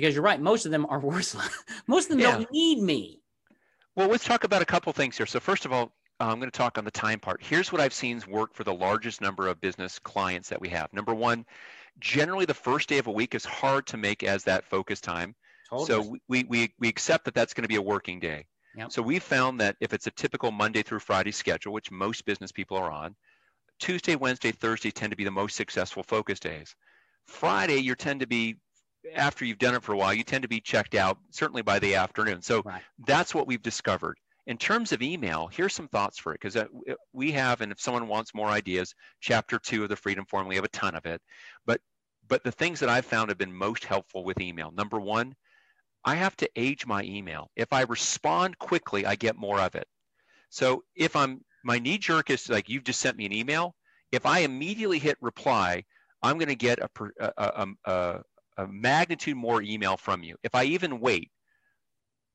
because 0.00 0.14
you're 0.14 0.24
right. 0.24 0.40
Most 0.40 0.64
of 0.66 0.72
them 0.72 0.86
are 0.88 0.98
worthless. 1.12 1.50
most 1.86 2.04
of 2.04 2.10
them 2.10 2.20
yeah. 2.20 2.32
don't 2.32 2.50
need 2.52 2.82
me. 2.82 3.20
Well, 3.96 4.08
let's 4.08 4.24
talk 4.24 4.44
about 4.44 4.62
a 4.62 4.66
couple 4.66 4.92
things 4.92 5.16
here. 5.16 5.26
So 5.26 5.40
first 5.40 5.64
of 5.64 5.72
all, 5.72 5.92
I'm 6.20 6.38
going 6.38 6.50
to 6.50 6.56
talk 6.56 6.78
on 6.78 6.84
the 6.84 6.90
time 6.90 7.20
part. 7.20 7.42
Here's 7.42 7.70
what 7.72 7.80
I've 7.80 7.92
seen 7.92 8.22
work 8.28 8.54
for 8.54 8.64
the 8.64 8.74
largest 8.74 9.20
number 9.20 9.46
of 9.46 9.60
business 9.60 9.98
clients 9.98 10.48
that 10.48 10.60
we 10.60 10.68
have. 10.68 10.92
Number 10.92 11.14
one, 11.14 11.44
generally 12.00 12.44
the 12.44 12.54
first 12.54 12.88
day 12.88 12.98
of 12.98 13.06
a 13.06 13.12
week 13.12 13.34
is 13.34 13.44
hard 13.44 13.86
to 13.88 13.96
make 13.96 14.22
as 14.22 14.44
that 14.44 14.64
focus 14.64 15.00
time. 15.00 15.34
Totally. 15.70 15.86
So 15.86 16.16
we, 16.28 16.44
we, 16.44 16.74
we 16.78 16.88
accept 16.88 17.24
that 17.26 17.34
that's 17.34 17.54
going 17.54 17.62
to 17.62 17.68
be 17.68 17.76
a 17.76 17.82
working 17.82 18.18
day. 18.18 18.46
Yep. 18.76 18.92
So 18.92 19.02
we 19.02 19.18
found 19.18 19.60
that 19.60 19.76
if 19.80 19.92
it's 19.92 20.06
a 20.06 20.10
typical 20.12 20.50
Monday 20.50 20.82
through 20.82 21.00
Friday 21.00 21.32
schedule, 21.32 21.72
which 21.72 21.90
most 21.90 22.24
business 22.24 22.52
people 22.52 22.76
are 22.76 22.90
on, 22.90 23.14
Tuesday, 23.78 24.16
Wednesday, 24.16 24.52
Thursday 24.52 24.90
tend 24.90 25.10
to 25.10 25.16
be 25.16 25.24
the 25.24 25.30
most 25.30 25.56
successful 25.56 26.02
focus 26.02 26.40
days. 26.40 26.74
Friday, 27.26 27.76
you 27.76 27.94
tend 27.94 28.20
to 28.20 28.26
be 28.26 28.56
after 29.14 29.44
you've 29.44 29.58
done 29.58 29.74
it 29.74 29.82
for 29.82 29.92
a 29.92 29.96
while, 29.96 30.14
you 30.14 30.24
tend 30.24 30.42
to 30.42 30.48
be 30.48 30.60
checked 30.60 30.94
out, 30.94 31.18
certainly 31.30 31.62
by 31.62 31.78
the 31.78 31.94
afternoon. 31.94 32.42
So 32.42 32.62
right. 32.64 32.82
that's 33.06 33.34
what 33.34 33.46
we've 33.46 33.62
discovered. 33.62 34.18
In 34.46 34.56
terms 34.56 34.92
of 34.92 35.02
email, 35.02 35.48
here's 35.48 35.74
some 35.74 35.88
thoughts 35.88 36.18
for 36.18 36.32
it 36.32 36.40
because 36.40 36.56
uh, 36.56 36.66
we 37.12 37.32
have, 37.32 37.60
and 37.60 37.70
if 37.70 37.80
someone 37.80 38.08
wants 38.08 38.34
more 38.34 38.48
ideas, 38.48 38.94
chapter 39.20 39.58
two 39.58 39.82
of 39.82 39.90
the 39.90 39.96
Freedom 39.96 40.24
Forum, 40.24 40.48
we 40.48 40.54
have 40.54 40.64
a 40.64 40.68
ton 40.68 40.94
of 40.94 41.04
it. 41.04 41.20
But 41.66 41.80
but 42.26 42.44
the 42.44 42.52
things 42.52 42.80
that 42.80 42.88
I've 42.88 43.06
found 43.06 43.30
have 43.30 43.38
been 43.38 43.52
most 43.52 43.84
helpful 43.84 44.24
with 44.24 44.40
email. 44.40 44.70
Number 44.70 45.00
one, 45.00 45.34
I 46.04 46.14
have 46.14 46.36
to 46.36 46.50
age 46.56 46.86
my 46.86 47.02
email. 47.02 47.50
If 47.56 47.72
I 47.72 47.82
respond 47.82 48.58
quickly, 48.58 49.06
I 49.06 49.16
get 49.16 49.36
more 49.36 49.60
of 49.60 49.74
it. 49.74 49.86
So 50.50 50.84
if 50.94 51.14
I'm 51.16 51.42
my 51.64 51.78
knee 51.78 51.98
jerk 51.98 52.30
is 52.30 52.48
like 52.48 52.68
you've 52.68 52.84
just 52.84 53.00
sent 53.00 53.16
me 53.16 53.26
an 53.26 53.32
email. 53.32 53.74
If 54.12 54.24
I 54.24 54.40
immediately 54.40 54.98
hit 54.98 55.18
reply, 55.20 55.84
I'm 56.22 56.38
going 56.38 56.48
to 56.48 56.54
get 56.54 56.78
a, 56.78 56.88
a, 57.36 57.66
a, 57.84 58.22
a 58.58 58.66
magnitude 58.66 59.36
more 59.36 59.62
email 59.62 59.96
from 59.96 60.22
you. 60.22 60.36
If 60.42 60.54
I 60.54 60.64
even 60.64 61.00
wait, 61.00 61.30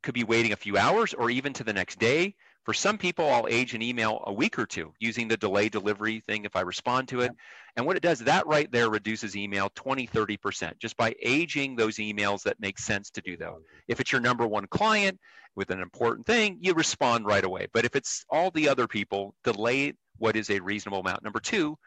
could 0.01 0.15
be 0.15 0.23
waiting 0.23 0.51
a 0.51 0.55
few 0.57 0.77
hours 0.77 1.13
or 1.13 1.29
even 1.29 1.53
to 1.53 1.63
the 1.63 1.73
next 1.73 1.99
day, 1.99 2.36
For 2.63 2.73
some 2.73 2.97
people, 2.97 3.29
I'll 3.29 3.47
age 3.49 3.73
an 3.73 3.81
email 3.81 4.23
a 4.25 4.31
week 4.31 4.57
or 4.57 4.65
two 4.65 4.93
using 4.99 5.27
the 5.27 5.36
delay 5.36 5.67
delivery 5.67 6.23
thing 6.25 6.45
if 6.45 6.55
I 6.55 6.62
respond 6.62 7.09
to 7.09 7.19
it. 7.19 7.31
And 7.75 7.86
what 7.86 7.97
it 7.97 8.03
does, 8.03 8.19
that 8.19 8.47
right 8.47 8.71
there 8.71 8.89
reduces 8.89 9.36
email 9.36 9.69
20, 9.75 10.07
30% 10.07 10.79
just 10.79 10.95
by 10.95 11.13
aging 11.21 11.75
those 11.75 11.97
emails 11.97 12.43
that 12.43 12.59
make 12.62 12.79
sense 12.79 13.09
to 13.12 13.21
do 13.21 13.36
though. 13.36 13.59
If 13.89 13.99
it's 13.99 14.13
your 14.13 14.21
number 14.21 14.47
one 14.47 14.67
client 14.67 15.19
with 15.55 15.71
an 15.71 15.81
important 15.81 16.25
thing, 16.25 16.57
you 16.62 16.73
respond 16.73 17.25
right 17.25 17.43
away. 17.43 17.67
But 17.73 17.83
if 17.83 17.97
it's 17.97 18.25
all 18.29 18.49
the 18.51 18.69
other 18.69 18.88
people, 18.88 19.36
delay 19.43 19.93
what 20.17 20.38
is 20.38 20.49
a 20.49 20.59
reasonable 20.62 21.01
amount. 21.01 21.23
Number 21.23 21.41
two, 21.41 21.77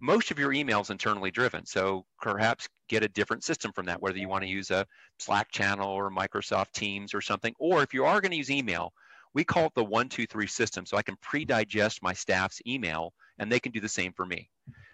most 0.00 0.30
of 0.30 0.38
your 0.38 0.50
emails 0.50 0.90
internally 0.90 1.30
driven. 1.30 1.64
So 1.64 2.04
perhaps 2.20 2.68
get 2.88 3.02
a 3.02 3.08
different 3.08 3.44
system 3.44 3.72
from 3.72 3.86
that, 3.86 4.00
whether 4.00 4.18
you 4.18 4.28
want 4.28 4.44
to 4.44 4.50
use 4.50 4.70
a 4.70 4.86
Slack 5.18 5.50
channel 5.50 5.88
or 5.88 6.10
Microsoft 6.10 6.72
Teams 6.72 7.14
or 7.14 7.20
something, 7.20 7.54
or 7.58 7.82
if 7.82 7.94
you 7.94 8.04
are 8.04 8.20
going 8.20 8.32
to 8.32 8.36
use 8.36 8.50
email, 8.50 8.92
we 9.34 9.44
call 9.44 9.66
it 9.66 9.72
the 9.74 9.84
one, 9.84 10.08
two, 10.08 10.26
three 10.26 10.46
system. 10.46 10.86
So 10.86 10.96
I 10.96 11.02
can 11.02 11.16
pre-digest 11.20 12.02
my 12.02 12.12
staff's 12.12 12.60
email 12.66 13.12
and 13.38 13.50
they 13.50 13.60
can 13.60 13.72
do 13.72 13.80
the 13.80 13.88
same 13.88 14.12
for 14.12 14.26
me. 14.26 14.48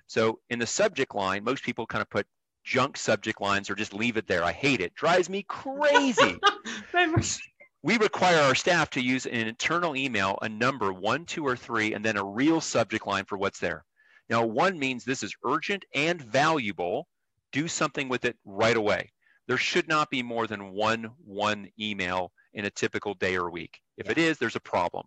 So 0.06 0.40
in 0.50 0.58
the 0.58 0.66
subject 0.66 1.14
line, 1.14 1.44
most 1.44 1.62
people 1.62 1.86
kind 1.86 2.02
of 2.02 2.10
put 2.10 2.26
junk 2.64 2.96
subject 2.96 3.40
lines 3.40 3.70
or 3.70 3.74
just 3.74 3.94
leave 3.94 4.16
it 4.16 4.26
there. 4.26 4.44
I 4.44 4.52
hate 4.52 4.80
it. 4.80 4.94
Drives 4.94 5.28
me 5.28 5.44
crazy. 5.48 6.38
we 7.82 7.98
require 7.98 8.40
our 8.42 8.54
staff 8.54 8.90
to 8.90 9.00
use 9.00 9.26
an 9.26 9.48
internal 9.48 9.96
email, 9.96 10.38
a 10.42 10.48
number 10.48 10.92
one, 10.92 11.24
two, 11.24 11.46
or 11.46 11.56
three, 11.56 11.94
and 11.94 12.04
then 12.04 12.16
a 12.16 12.24
real 12.24 12.60
subject 12.60 13.06
line 13.06 13.24
for 13.24 13.36
what's 13.36 13.58
there. 13.58 13.84
Now, 14.28 14.44
one 14.44 14.78
means 14.78 15.04
this 15.04 15.22
is 15.22 15.34
urgent 15.44 15.84
and 15.94 16.20
valuable. 16.20 17.06
Do 17.52 17.68
something 17.68 18.08
with 18.08 18.24
it 18.24 18.36
right 18.44 18.76
away. 18.76 19.12
There 19.48 19.58
should 19.58 19.88
not 19.88 20.10
be 20.10 20.22
more 20.22 20.46
than 20.46 20.72
one 20.72 21.10
one 21.24 21.68
email 21.78 22.32
in 22.54 22.64
a 22.64 22.70
typical 22.70 23.14
day 23.14 23.36
or 23.36 23.50
week. 23.50 23.80
If 23.96 24.06
yeah. 24.06 24.12
it 24.12 24.18
is, 24.18 24.38
there's 24.38 24.56
a 24.56 24.60
problem. 24.60 25.06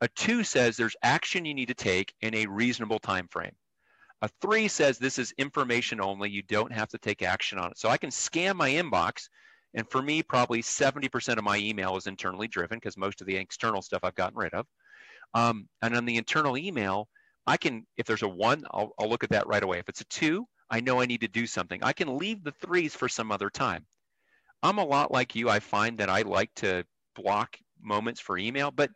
A 0.00 0.08
two 0.08 0.44
says 0.44 0.76
there's 0.76 0.96
action 1.02 1.44
you 1.44 1.54
need 1.54 1.68
to 1.68 1.74
take 1.74 2.12
in 2.20 2.34
a 2.34 2.46
reasonable 2.46 2.98
time 2.98 3.28
frame. 3.28 3.54
A 4.22 4.28
three 4.40 4.68
says 4.68 4.98
this 4.98 5.18
is 5.18 5.32
information 5.38 6.00
only. 6.00 6.30
You 6.30 6.42
don't 6.42 6.72
have 6.72 6.88
to 6.90 6.98
take 6.98 7.22
action 7.22 7.58
on 7.58 7.70
it. 7.70 7.78
So 7.78 7.88
I 7.88 7.96
can 7.96 8.10
scan 8.10 8.56
my 8.56 8.70
inbox, 8.70 9.28
and 9.74 9.88
for 9.90 10.02
me, 10.02 10.22
probably 10.22 10.62
70% 10.62 11.36
of 11.38 11.44
my 11.44 11.58
email 11.58 11.96
is 11.96 12.06
internally 12.06 12.48
driven 12.48 12.78
because 12.78 12.96
most 12.96 13.20
of 13.20 13.26
the 13.26 13.36
external 13.36 13.82
stuff 13.82 14.00
I've 14.02 14.14
gotten 14.14 14.38
rid 14.38 14.54
of. 14.54 14.66
Um, 15.34 15.68
and 15.82 15.96
on 15.96 16.06
the 16.06 16.16
internal 16.16 16.56
email, 16.56 17.08
I 17.46 17.56
can, 17.56 17.86
if 17.96 18.06
there's 18.06 18.22
a 18.22 18.28
one, 18.28 18.64
I'll, 18.70 18.92
I'll 18.98 19.08
look 19.08 19.24
at 19.24 19.30
that 19.30 19.46
right 19.46 19.62
away. 19.62 19.78
If 19.78 19.88
it's 19.88 20.00
a 20.00 20.06
two, 20.06 20.46
I 20.68 20.80
know 20.80 21.00
I 21.00 21.06
need 21.06 21.20
to 21.20 21.28
do 21.28 21.46
something. 21.46 21.82
I 21.82 21.92
can 21.92 22.18
leave 22.18 22.42
the 22.42 22.52
threes 22.52 22.94
for 22.94 23.08
some 23.08 23.30
other 23.30 23.50
time. 23.50 23.86
I'm 24.62 24.78
a 24.78 24.84
lot 24.84 25.12
like 25.12 25.34
you. 25.34 25.48
I 25.48 25.60
find 25.60 25.98
that 25.98 26.10
I 26.10 26.22
like 26.22 26.52
to 26.56 26.84
block 27.14 27.56
moments 27.80 28.20
for 28.20 28.36
email, 28.36 28.70
but 28.70 28.90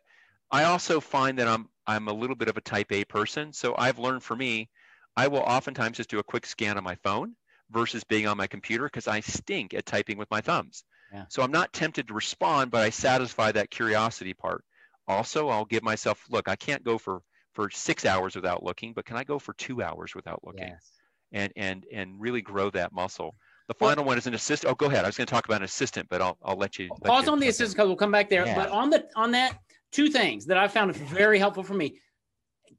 I 0.51 0.65
also 0.65 0.99
find 0.99 1.39
that 1.39 1.47
I'm 1.47 1.69
I'm 1.87 2.07
a 2.07 2.13
little 2.13 2.35
bit 2.35 2.49
of 2.49 2.57
a 2.57 2.61
type 2.61 2.91
A 2.91 3.05
person. 3.05 3.53
So 3.53 3.75
I've 3.77 3.99
learned 3.99 4.23
for 4.23 4.35
me, 4.35 4.69
I 5.15 5.27
will 5.27 5.39
oftentimes 5.39 5.97
just 5.97 6.09
do 6.09 6.19
a 6.19 6.23
quick 6.23 6.45
scan 6.45 6.77
on 6.77 6.83
my 6.83 6.95
phone 6.95 7.35
versus 7.69 8.03
being 8.03 8.27
on 8.27 8.37
my 8.37 8.47
computer 8.47 8.85
because 8.85 9.07
I 9.07 9.21
stink 9.21 9.73
at 9.73 9.85
typing 9.85 10.17
with 10.17 10.29
my 10.29 10.41
thumbs. 10.41 10.83
Yeah. 11.11 11.25
So 11.29 11.41
I'm 11.41 11.51
not 11.51 11.73
tempted 11.73 12.07
to 12.07 12.13
respond, 12.13 12.71
but 12.71 12.81
I 12.81 12.89
satisfy 12.89 13.51
that 13.53 13.69
curiosity 13.69 14.33
part. 14.33 14.63
Also, 15.07 15.49
I'll 15.49 15.65
give 15.65 15.83
myself 15.83 16.23
look, 16.29 16.47
I 16.47 16.55
can't 16.55 16.83
go 16.83 16.97
for 16.97 17.21
for 17.53 17.69
six 17.69 18.05
hours 18.05 18.35
without 18.35 18.63
looking, 18.63 18.93
but 18.93 19.05
can 19.05 19.17
I 19.17 19.23
go 19.23 19.39
for 19.39 19.53
two 19.53 19.81
hours 19.81 20.15
without 20.15 20.41
looking? 20.43 20.67
Yes. 20.69 20.91
And 21.33 21.53
and 21.55 21.85
and 21.93 22.19
really 22.19 22.41
grow 22.41 22.69
that 22.71 22.91
muscle. 22.91 23.35
The 23.67 23.73
final 23.75 24.03
well, 24.03 24.09
one 24.09 24.17
is 24.17 24.27
an 24.27 24.33
assistant. 24.33 24.71
Oh, 24.71 24.75
go 24.75 24.87
ahead. 24.87 25.05
I 25.05 25.07
was 25.07 25.15
going 25.15 25.27
to 25.27 25.31
talk 25.31 25.45
about 25.45 25.61
an 25.61 25.65
assistant, 25.65 26.07
but 26.09 26.21
I'll 26.21 26.37
I'll 26.43 26.57
let 26.57 26.77
you 26.77 26.89
let 26.89 27.03
pause 27.03 27.25
you 27.25 27.31
on 27.31 27.39
the 27.39 27.47
assistant 27.47 27.77
because 27.77 27.87
we'll 27.87 27.95
come 27.95 28.11
back 28.11 28.29
there. 28.29 28.45
Yeah. 28.45 28.55
But 28.55 28.69
on 28.69 28.89
the 28.89 29.07
on 29.15 29.31
that, 29.31 29.57
two 29.91 30.09
things 30.09 30.45
that 30.47 30.57
I 30.57 30.67
found 30.67 30.95
very 30.95 31.39
helpful 31.39 31.63
for 31.63 31.73
me. 31.73 31.99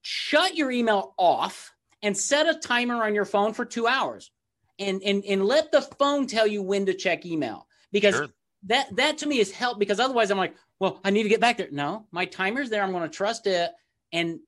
Shut 0.03 0.55
your 0.55 0.71
email 0.71 1.15
off 1.17 1.73
and 2.03 2.17
set 2.17 2.49
a 2.49 2.59
timer 2.59 3.05
on 3.05 3.15
your 3.15 3.25
phone 3.25 3.55
for 3.55 3.65
two 3.65 3.87
hours, 3.87 4.31
and 4.79 5.03
and 5.03 5.25
and 5.25 5.47
let 5.47 5.73
the 5.73 5.83
phone 5.83 6.27
tell 6.27 6.47
you 6.47 6.63
when 6.63 6.85
to 6.87 6.95
check 6.95 7.25
email 7.25 7.67
because 7.91 8.15
sure. 8.15 8.29
that 8.65 8.95
that 8.97 9.19
to 9.19 9.27
me 9.27 9.39
is 9.39 9.51
help 9.51 9.79
because 9.79 10.01
otherwise 10.01 10.31
I'm 10.31 10.39
like, 10.39 10.55
well, 10.79 11.01
I 11.05 11.11
need 11.11 11.23
to 11.23 11.29
get 11.29 11.41
back 11.41 11.57
there. 11.57 11.69
No, 11.71 12.07
my 12.11 12.27
timer's 12.27 12.69
there. 12.69 12.83
I'm 12.83 12.93
going 12.93 13.09
to 13.09 13.17
trust 13.17 13.47
it, 13.47 13.71
and 14.13 14.41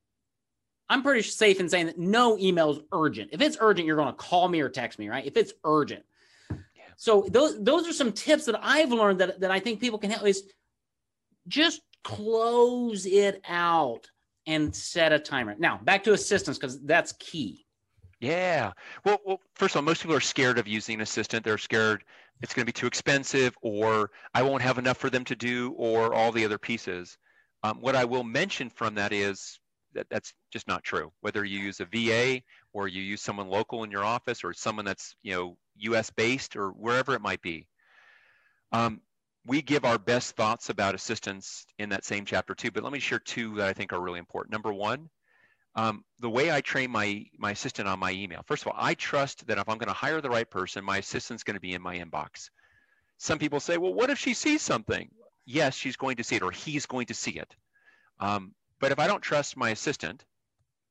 I'm 0.89 1.03
pretty 1.03 1.23
safe 1.23 1.61
in 1.61 1.69
saying 1.69 1.87
that 1.87 1.99
no 1.99 2.39
email 2.39 2.71
is 2.71 2.79
urgent. 2.93 3.31
If 3.33 3.41
it's 3.41 3.57
urgent, 3.61 3.87
you're 3.87 3.97
going 3.97 4.09
to 4.09 4.15
call 4.15 4.49
me 4.49 4.61
or 4.61 4.69
text 4.69 4.99
me, 4.99 5.09
right? 5.09 5.25
If 5.25 5.37
it's 5.37 5.53
urgent. 5.65 6.05
Yeah. 6.51 6.83
So 6.97 7.27
those 7.31 7.63
those 7.63 7.89
are 7.89 7.93
some 7.93 8.13
tips 8.13 8.45
that 8.47 8.59
I've 8.63 8.93
learned 8.93 9.21
that, 9.21 9.41
that 9.41 9.51
I 9.51 9.61
think 9.61 9.81
people 9.81 9.99
can 9.99 10.11
help 10.11 10.27
is 10.27 10.45
just 11.49 11.81
close 12.03 13.07
it 13.07 13.41
out 13.49 14.09
and 14.47 14.75
set 14.75 15.13
a 15.13 15.19
timer. 15.19 15.55
Now 15.59 15.81
back 15.83 16.05
to 16.05 16.13
assistants 16.13 16.59
because 16.59 16.81
that's 16.83 17.13
key. 17.13 17.65
Yeah. 18.21 18.73
Well, 19.05 19.19
well, 19.25 19.41
first 19.55 19.75
of 19.75 19.79
all, 19.79 19.83
most 19.83 20.03
people 20.03 20.17
are 20.17 20.21
scared 20.21 20.59
of 20.59 20.69
using 20.69 20.97
an 20.97 21.01
assistant. 21.01 21.45
They're 21.45 21.59
scared 21.59 22.05
it's 22.43 22.53
going 22.53 22.63
to 22.63 22.67
be 22.67 22.73
too 22.73 22.87
expensive, 22.87 23.57
or 23.63 24.11
I 24.35 24.43
won't 24.43 24.63
have 24.63 24.79
enough 24.79 24.99
for 24.99 25.09
them 25.09 25.25
to 25.25 25.37
do, 25.37 25.73
or 25.77 26.15
all 26.15 26.33
the 26.33 26.45
other 26.45 26.59
pieces. 26.59 27.17
Um, 27.63 27.81
what 27.81 27.97
I 27.97 28.05
will 28.05 28.25
mention 28.25 28.69
from 28.71 28.95
that 28.97 29.13
is 29.13 29.59
that 29.95 30.07
that's 30.11 30.33
just 30.53 30.69
not 30.69 30.83
true. 30.83 31.13
Whether 31.21 31.45
you 31.45 31.59
use 31.59 31.81
a 31.81 31.87
VA 31.87 32.43
or 32.73 32.89
you 32.89 33.03
use 33.03 33.23
someone 33.23 33.49
local 33.49 33.85
in 33.85 33.91
your 33.91 34.05
office 34.05 34.45
or 34.45 34.53
someone 34.53 34.85
that's 34.85 35.17
you 35.23 35.33
know 35.33 35.57
U.S. 35.79 36.11
based 36.11 36.57
or 36.57 36.71
wherever 36.71 37.15
it 37.15 37.21
might 37.21 37.43
be, 37.43 37.67
um, 38.73 39.01
we 39.47 39.63
give 39.63 39.85
our 39.85 39.99
best 39.99 40.37
thoughts 40.37 40.71
about 40.71 40.95
assistance 40.95 41.67
in 41.79 41.89
that 41.91 42.05
same 42.05 42.25
chapter 42.25 42.55
too. 42.55 42.71
But 42.71 42.83
let 42.83 42.93
me 42.93 42.99
share 42.99 43.19
two 43.19 43.57
that 43.57 43.69
I 43.69 43.73
think 43.73 43.93
are 43.93 44.01
really 44.01 44.19
important. 44.19 44.53
Number 44.53 44.73
one, 44.73 45.09
um, 45.77 46.05
the 46.21 46.31
way 46.31 46.53
I 46.53 46.61
train 46.61 46.91
my 46.91 47.25
my 47.39 47.51
assistant 47.51 47.89
on 47.89 47.99
my 47.99 48.13
email. 48.13 48.43
First 48.47 48.63
of 48.63 48.69
all, 48.69 48.79
I 48.79 48.95
trust 48.95 49.47
that 49.47 49.59
if 49.59 49.69
I'm 49.69 49.79
going 49.79 49.89
to 49.89 49.95
hire 49.95 50.21
the 50.21 50.31
right 50.31 50.49
person, 50.49 50.85
my 50.85 50.99
assistant's 50.99 51.43
going 51.43 51.57
to 51.57 51.61
be 51.61 51.75
in 51.75 51.83
my 51.83 51.99
inbox. 51.99 52.51
Some 53.19 53.39
people 53.39 53.61
say, 53.61 53.77
well, 53.77 53.95
what 53.95 54.11
if 54.11 54.19
she 54.19 54.35
sees 54.35 54.63
something? 54.63 55.09
Yes, 55.47 55.75
she's 55.75 55.97
going 55.97 56.17
to 56.17 56.25
see 56.25 56.37
it, 56.37 56.43
or 56.43 56.51
he's 56.51 56.87
going 56.87 57.07
to 57.07 57.15
see 57.15 57.33
it. 57.33 57.55
Um, 58.21 58.55
but 58.81 58.93
if 58.93 58.99
I 58.99 59.07
don't 59.07 59.23
trust 59.23 59.57
my 59.57 59.71
assistant 59.71 60.25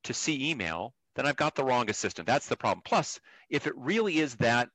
to 0.04 0.14
see 0.14 0.50
email, 0.50 0.94
then 1.14 1.26
I've 1.26 1.36
got 1.36 1.54
the 1.54 1.64
wrong 1.64 1.88
assistant. 1.90 2.26
That's 2.26 2.48
the 2.48 2.56
problem. 2.56 2.82
Plus, 2.84 3.20
if 3.48 3.66
it 3.66 3.74
really 3.76 4.18
is 4.18 4.36
that 4.36 4.68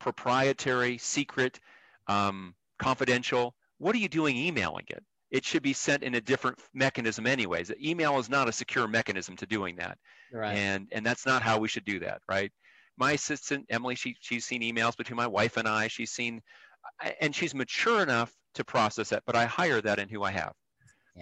proprietary, 0.00 0.98
secret, 0.98 1.60
um, 2.06 2.54
confidential, 2.78 3.54
what 3.78 3.94
are 3.94 3.98
you 3.98 4.08
doing 4.08 4.36
emailing 4.36 4.86
it? 4.88 5.02
It 5.30 5.44
should 5.44 5.62
be 5.62 5.72
sent 5.72 6.02
in 6.02 6.14
a 6.14 6.20
different 6.20 6.58
mechanism, 6.72 7.26
anyways. 7.26 7.72
Email 7.82 8.18
is 8.18 8.30
not 8.30 8.48
a 8.48 8.52
secure 8.52 8.86
mechanism 8.86 9.36
to 9.36 9.46
doing 9.46 9.76
that, 9.76 9.98
right. 10.32 10.56
and 10.56 10.88
and 10.92 11.04
that's 11.04 11.26
not 11.26 11.42
how 11.42 11.58
we 11.58 11.68
should 11.68 11.84
do 11.84 11.98
that, 12.00 12.20
right? 12.28 12.52
My 12.96 13.12
assistant 13.12 13.66
Emily, 13.68 13.96
she 13.96 14.16
she's 14.20 14.44
seen 14.44 14.62
emails 14.62 14.96
between 14.96 15.16
my 15.16 15.26
wife 15.26 15.56
and 15.56 15.66
I. 15.66 15.88
She's 15.88 16.12
seen, 16.12 16.40
and 17.20 17.34
she's 17.34 17.54
mature 17.54 18.02
enough 18.02 18.32
to 18.54 18.64
process 18.64 19.08
that. 19.08 19.24
But 19.26 19.34
I 19.34 19.46
hire 19.46 19.80
that 19.80 19.98
in 19.98 20.08
who 20.08 20.22
I 20.22 20.30
have. 20.30 20.52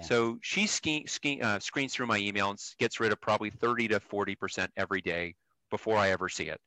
So 0.02 0.38
she 0.42 0.66
ski, 0.66 1.06
ski, 1.06 1.40
uh, 1.40 1.58
screens 1.60 1.94
through 1.94 2.06
my 2.06 2.18
email 2.18 2.50
and 2.50 2.58
gets 2.78 3.00
rid 3.00 3.12
of 3.12 3.20
probably 3.20 3.50
30 3.50 3.88
to 3.88 4.00
40% 4.00 4.68
every 4.76 5.00
day 5.00 5.34
before 5.70 5.96
I 5.96 6.10
ever 6.10 6.28
see 6.28 6.48
it. 6.48 6.60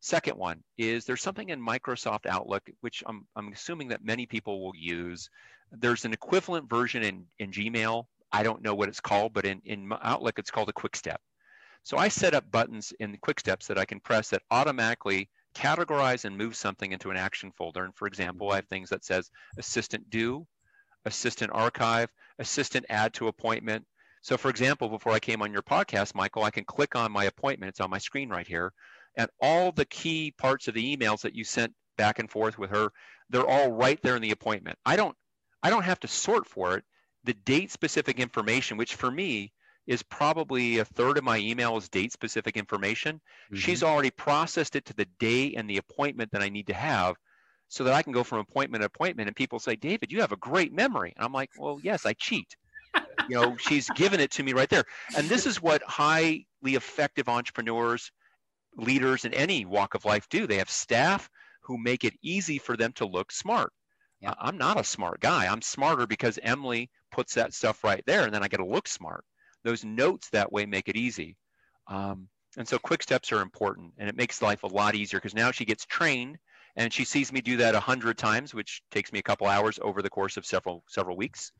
Second 0.00 0.36
one 0.36 0.62
is 0.78 1.04
there's 1.04 1.22
something 1.22 1.50
in 1.50 1.64
Microsoft 1.64 2.26
Outlook, 2.26 2.68
which 2.80 3.04
I'm, 3.06 3.26
I'm 3.36 3.52
assuming 3.52 3.88
that 3.88 4.04
many 4.04 4.26
people 4.26 4.64
will 4.64 4.74
use. 4.74 5.28
There's 5.70 6.04
an 6.04 6.12
equivalent 6.12 6.68
version 6.68 7.02
in, 7.04 7.24
in 7.38 7.52
Gmail. 7.52 8.06
I 8.32 8.42
don't 8.42 8.62
know 8.62 8.74
what 8.74 8.88
it's 8.88 9.00
called, 9.00 9.32
but 9.32 9.44
in, 9.44 9.60
in 9.64 9.92
Outlook, 10.02 10.38
it's 10.38 10.50
called 10.50 10.68
a 10.68 10.72
quick 10.72 10.96
step. 10.96 11.20
So 11.84 11.98
I 11.98 12.08
set 12.08 12.34
up 12.34 12.50
buttons 12.50 12.92
in 13.00 13.16
quick 13.18 13.40
steps 13.40 13.66
that 13.66 13.78
I 13.78 13.84
can 13.84 14.00
press 14.00 14.30
that 14.30 14.42
automatically 14.50 15.28
categorize 15.54 16.24
and 16.24 16.36
move 16.36 16.56
something 16.56 16.92
into 16.92 17.10
an 17.10 17.16
action 17.16 17.52
folder. 17.52 17.84
And 17.84 17.94
for 17.94 18.06
example, 18.06 18.50
I 18.50 18.56
have 18.56 18.66
things 18.66 18.88
that 18.90 19.04
says 19.04 19.30
assistant 19.58 20.08
do, 20.10 20.46
assistant 21.04 21.50
archive, 21.54 22.10
assistant 22.38 22.86
add 22.88 23.14
to 23.14 23.28
appointment. 23.28 23.84
So 24.22 24.36
for 24.36 24.50
example, 24.50 24.88
before 24.88 25.12
I 25.12 25.18
came 25.18 25.42
on 25.42 25.52
your 25.52 25.62
podcast, 25.62 26.14
Michael, 26.14 26.44
I 26.44 26.50
can 26.50 26.64
click 26.64 26.94
on 26.94 27.12
my 27.12 27.24
appointment. 27.24 27.70
It's 27.70 27.80
on 27.80 27.90
my 27.90 27.98
screen 27.98 28.28
right 28.28 28.46
here. 28.46 28.72
And 29.16 29.28
all 29.40 29.72
the 29.72 29.84
key 29.84 30.32
parts 30.38 30.68
of 30.68 30.74
the 30.74 30.96
emails 30.96 31.22
that 31.22 31.34
you 31.34 31.44
sent 31.44 31.74
back 31.98 32.18
and 32.18 32.30
forth 32.30 32.58
with 32.58 32.70
her, 32.70 32.90
they're 33.28 33.46
all 33.46 33.70
right 33.70 34.00
there 34.02 34.16
in 34.16 34.22
the 34.22 34.30
appointment. 34.30 34.78
I 34.86 34.96
don't 34.96 35.16
I 35.62 35.70
don't 35.70 35.84
have 35.84 36.00
to 36.00 36.08
sort 36.08 36.46
for 36.46 36.76
it. 36.76 36.84
The 37.24 37.34
date 37.34 37.70
specific 37.70 38.18
information, 38.18 38.76
which 38.76 38.96
for 38.96 39.10
me 39.10 39.52
is 39.86 40.02
probably 40.02 40.78
a 40.78 40.84
third 40.84 41.18
of 41.18 41.24
my 41.24 41.38
email 41.38 41.76
is 41.76 41.88
date 41.88 42.12
specific 42.12 42.56
information. 42.56 43.16
Mm-hmm. 43.16 43.56
She's 43.56 43.82
already 43.82 44.10
processed 44.10 44.76
it 44.76 44.84
to 44.86 44.94
the 44.94 45.06
day 45.18 45.54
and 45.54 45.68
the 45.68 45.78
appointment 45.78 46.32
that 46.32 46.42
I 46.42 46.48
need 46.48 46.68
to 46.68 46.74
have 46.74 47.16
so 47.72 47.84
that 47.84 47.94
I 47.94 48.02
can 48.02 48.12
go 48.12 48.22
from 48.22 48.38
appointment 48.38 48.82
to 48.82 48.86
appointment 48.86 49.28
and 49.28 49.34
people 49.34 49.58
say, 49.58 49.76
David, 49.76 50.12
you 50.12 50.20
have 50.20 50.32
a 50.32 50.36
great 50.36 50.74
memory. 50.74 51.14
And 51.16 51.24
I'm 51.24 51.32
like, 51.32 51.48
well, 51.56 51.80
yes, 51.82 52.04
I 52.04 52.12
cheat. 52.12 52.54
you 53.30 53.34
know, 53.34 53.56
she's 53.58 53.88
given 53.96 54.20
it 54.20 54.30
to 54.32 54.42
me 54.42 54.52
right 54.52 54.68
there. 54.68 54.84
And 55.16 55.26
this 55.26 55.46
is 55.46 55.62
what 55.62 55.82
highly 55.84 56.44
effective 56.62 57.30
entrepreneurs, 57.30 58.12
leaders 58.76 59.24
in 59.24 59.32
any 59.32 59.64
walk 59.64 59.94
of 59.94 60.04
life 60.04 60.28
do. 60.28 60.46
They 60.46 60.58
have 60.58 60.68
staff 60.68 61.30
who 61.62 61.78
make 61.78 62.04
it 62.04 62.12
easy 62.20 62.58
for 62.58 62.76
them 62.76 62.92
to 62.96 63.06
look 63.06 63.32
smart. 63.32 63.72
Yeah. 64.20 64.34
I'm 64.38 64.58
not 64.58 64.78
a 64.78 64.84
smart 64.84 65.20
guy. 65.20 65.46
I'm 65.46 65.62
smarter 65.62 66.06
because 66.06 66.38
Emily 66.42 66.90
puts 67.10 67.32
that 67.36 67.54
stuff 67.54 67.82
right 67.82 68.04
there, 68.06 68.24
and 68.24 68.34
then 68.34 68.42
I 68.42 68.48
get 68.48 68.58
to 68.58 68.66
look 68.66 68.86
smart. 68.86 69.24
Those 69.64 69.82
notes 69.82 70.28
that 70.28 70.52
way 70.52 70.66
make 70.66 70.90
it 70.90 70.96
easy. 70.96 71.38
Um, 71.86 72.28
and 72.58 72.68
so 72.68 72.78
quick 72.78 73.02
steps 73.02 73.32
are 73.32 73.40
important, 73.40 73.94
and 73.96 74.10
it 74.10 74.16
makes 74.16 74.42
life 74.42 74.62
a 74.62 74.66
lot 74.66 74.94
easier 74.94 75.20
because 75.20 75.34
now 75.34 75.52
she 75.52 75.64
gets 75.64 75.86
trained 75.86 76.36
and 76.76 76.92
she 76.92 77.04
sees 77.04 77.32
me 77.32 77.40
do 77.40 77.56
that 77.58 77.74
a 77.74 77.80
hundred 77.80 78.18
times, 78.18 78.54
which 78.54 78.82
takes 78.90 79.12
me 79.12 79.18
a 79.18 79.22
couple 79.22 79.46
hours 79.46 79.78
over 79.82 80.02
the 80.02 80.10
course 80.10 80.36
of 80.36 80.46
several 80.46 80.84
several 80.88 81.16
weeks. 81.16 81.52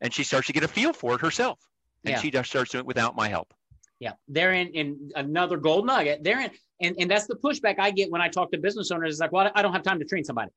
And 0.00 0.12
she 0.12 0.24
starts 0.24 0.46
to 0.48 0.52
get 0.52 0.62
a 0.62 0.68
feel 0.68 0.92
for 0.92 1.14
it 1.14 1.20
herself, 1.20 1.58
and 2.04 2.12
yeah. 2.12 2.20
she 2.20 2.30
just 2.30 2.50
starts 2.50 2.70
doing 2.70 2.84
it 2.84 2.86
without 2.86 3.16
my 3.16 3.28
help. 3.28 3.52
Yeah, 3.98 4.12
they're 4.28 4.52
in, 4.52 4.68
in 4.68 5.10
another 5.14 5.56
gold 5.56 5.86
nugget. 5.86 6.22
They're 6.22 6.40
in, 6.40 6.50
and, 6.80 6.96
and 6.98 7.10
that's 7.10 7.26
the 7.26 7.36
pushback 7.36 7.78
I 7.78 7.90
get 7.90 8.10
when 8.10 8.20
I 8.20 8.28
talk 8.28 8.50
to 8.52 8.58
business 8.58 8.90
owners. 8.90 9.12
It's 9.12 9.20
like, 9.20 9.32
well, 9.32 9.50
I 9.54 9.62
don't 9.62 9.72
have 9.72 9.82
time 9.82 9.98
to 9.98 10.04
train 10.04 10.24
somebody. 10.24 10.50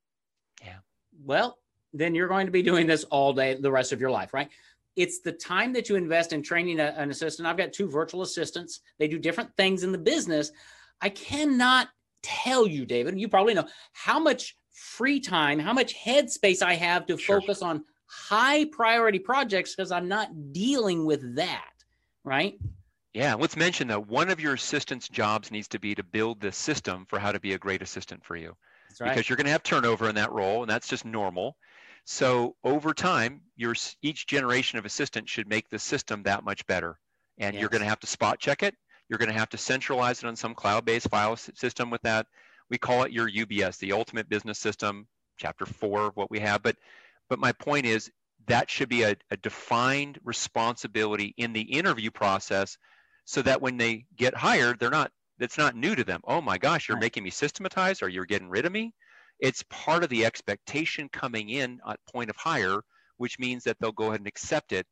Yeah. 0.62 0.78
Well, 1.23 1.58
then 1.93 2.15
you're 2.15 2.28
going 2.28 2.47
to 2.47 2.52
be 2.52 2.63
doing 2.63 2.88
this 2.88 3.04
all 3.06 3.34
day, 3.34 3.56
the 3.56 3.71
rest 3.71 3.91
of 3.91 4.02
your 4.02 4.12
life, 4.12 4.34
right? 4.34 4.49
It's 4.95 5.19
the 5.21 5.32
time 5.32 5.73
that 5.73 5.89
you 5.89 5.95
invest 5.95 6.34
in 6.34 6.41
training 6.41 6.80
a, 6.80 6.93
an 6.97 7.10
assistant. 7.12 7.47
I've 7.47 7.58
got 7.58 7.73
two 7.73 7.89
virtual 7.89 8.21
assistants. 8.21 8.82
They 8.99 9.08
do 9.08 9.19
different 9.19 9.56
things 9.58 9.84
in 9.84 9.91
the 9.91 9.97
business. 9.97 10.52
I 11.02 11.10
cannot 11.10 11.89
tell 12.24 12.66
you, 12.66 12.86
David, 12.86 13.20
you 13.20 13.28
probably 13.28 13.54
know 13.54 13.68
how 13.94 14.20
much 14.20 14.58
free 14.72 15.20
time, 15.20 15.60
how 15.60 15.74
much 15.74 15.96
headspace 15.96 16.62
I 16.62 16.74
have 16.74 17.06
to 17.08 17.18
sure. 17.18 17.40
focus 17.40 17.62
on 17.62 17.84
high 18.08 18.66
priority 18.66 19.20
projects 19.20 19.76
because 19.76 19.92
I'm 19.92 20.08
not 20.08 20.54
dealing 20.54 21.06
with 21.06 21.36
that, 21.36 21.74
right? 22.24 22.58
Yeah, 23.14 23.36
let's 23.36 23.56
mention 23.56 23.88
that 23.90 24.08
one 24.08 24.30
of 24.30 24.40
your 24.40 24.56
assistant's 24.56 25.08
jobs 25.08 25.52
needs 25.52 25.68
to 25.70 25.80
be 25.80 25.94
to 25.94 26.04
build 26.04 26.42
the 26.42 26.52
system 26.52 27.06
for 27.08 27.20
how 27.20 27.32
to 27.32 27.40
be 27.40 27.54
a 27.54 27.60
great 27.60 27.82
assistant 27.82 28.26
for 28.26 28.36
you. 28.36 28.56
Right. 29.00 29.10
Because 29.10 29.30
you're 29.30 29.38
going 29.38 29.46
to 29.46 29.52
have 29.52 29.64
turnover 29.64 30.10
in 30.10 30.16
that 30.16 30.32
role, 30.32 30.62
and 30.62 30.70
that's 30.70 30.88
just 30.88 31.06
normal. 31.06 31.56
So 32.06 32.56
over 32.64 32.94
time, 32.94 33.42
your 33.56 33.76
each 34.02 34.28
generation 34.28 34.80
of 34.80 34.86
assistant 34.86 35.30
should 35.30 35.48
make 35.48 35.70
the 35.70 35.80
system 35.80 36.24
that 36.24 36.44
much 36.44 36.66
better. 36.66 37.00
And 37.38 37.54
yes. 37.54 37.62
you're 37.62 37.70
going 37.70 37.82
to 37.82 37.88
have 37.88 38.00
to 38.02 38.08
spot 38.08 38.40
check 38.40 38.62
it. 38.62 38.76
You're 39.13 39.19
going 39.19 39.32
to 39.32 39.39
have 39.39 39.49
to 39.49 39.60
centralize 39.60 40.23
it 40.23 40.26
on 40.26 40.36
some 40.36 40.56
cloud-based 40.56 41.08
file 41.08 41.36
system 41.36 41.91
with 41.91 42.02
that. 42.02 42.26
We 42.71 42.80
call 42.80 43.04
it 43.04 43.12
your 43.12 43.30
UBS, 43.30 43.78
the 43.78 43.91
Ultimate 43.91 44.28
Business 44.28 44.58
System, 44.58 45.06
chapter 45.38 45.67
four 45.67 46.08
of 46.08 46.15
what 46.15 46.32
we 46.32 46.39
have. 46.39 46.63
But 46.63 46.78
but 47.30 47.38
my 47.38 47.52
point 47.52 47.86
is 47.86 48.10
that 48.47 48.71
should 48.71 48.89
be 48.89 49.04
a, 49.04 49.15
a 49.30 49.38
defined 49.38 50.17
responsibility 50.23 51.36
in 51.38 51.54
the 51.54 51.62
interview 51.62 52.10
process 52.10 52.76
so 53.26 53.43
that 53.43 53.62
when 53.62 53.78
they 53.78 54.08
get 54.15 54.34
hired, 54.34 54.80
they're 54.80 54.89
not 54.89 55.12
it's 55.38 55.60
not 55.60 55.76
new 55.76 55.93
to 55.93 56.04
them. 56.04 56.21
Oh 56.23 56.41
my 56.41 56.58
gosh, 56.58 56.89
you're 56.89 56.97
making 56.97 57.23
me 57.23 57.30
systematize 57.30 58.02
or 58.02 58.10
you're 58.10 58.26
getting 58.26 58.49
rid 58.49 58.65
of 58.65 58.71
me. 58.71 58.95
It's 59.39 59.63
part 59.69 60.04
of 60.04 60.10
the 60.10 60.26
expectation 60.26 61.08
coming 61.13 61.49
in 61.49 61.80
at 61.88 61.99
point 62.12 62.32
of 62.32 62.36
hire, 62.36 62.82
which 63.17 63.38
means 63.38 63.63
that 63.65 63.78
they'll 63.80 63.91
go 63.91 64.08
ahead 64.08 64.21
and 64.21 64.28
accept 64.28 64.71
it 64.71 64.88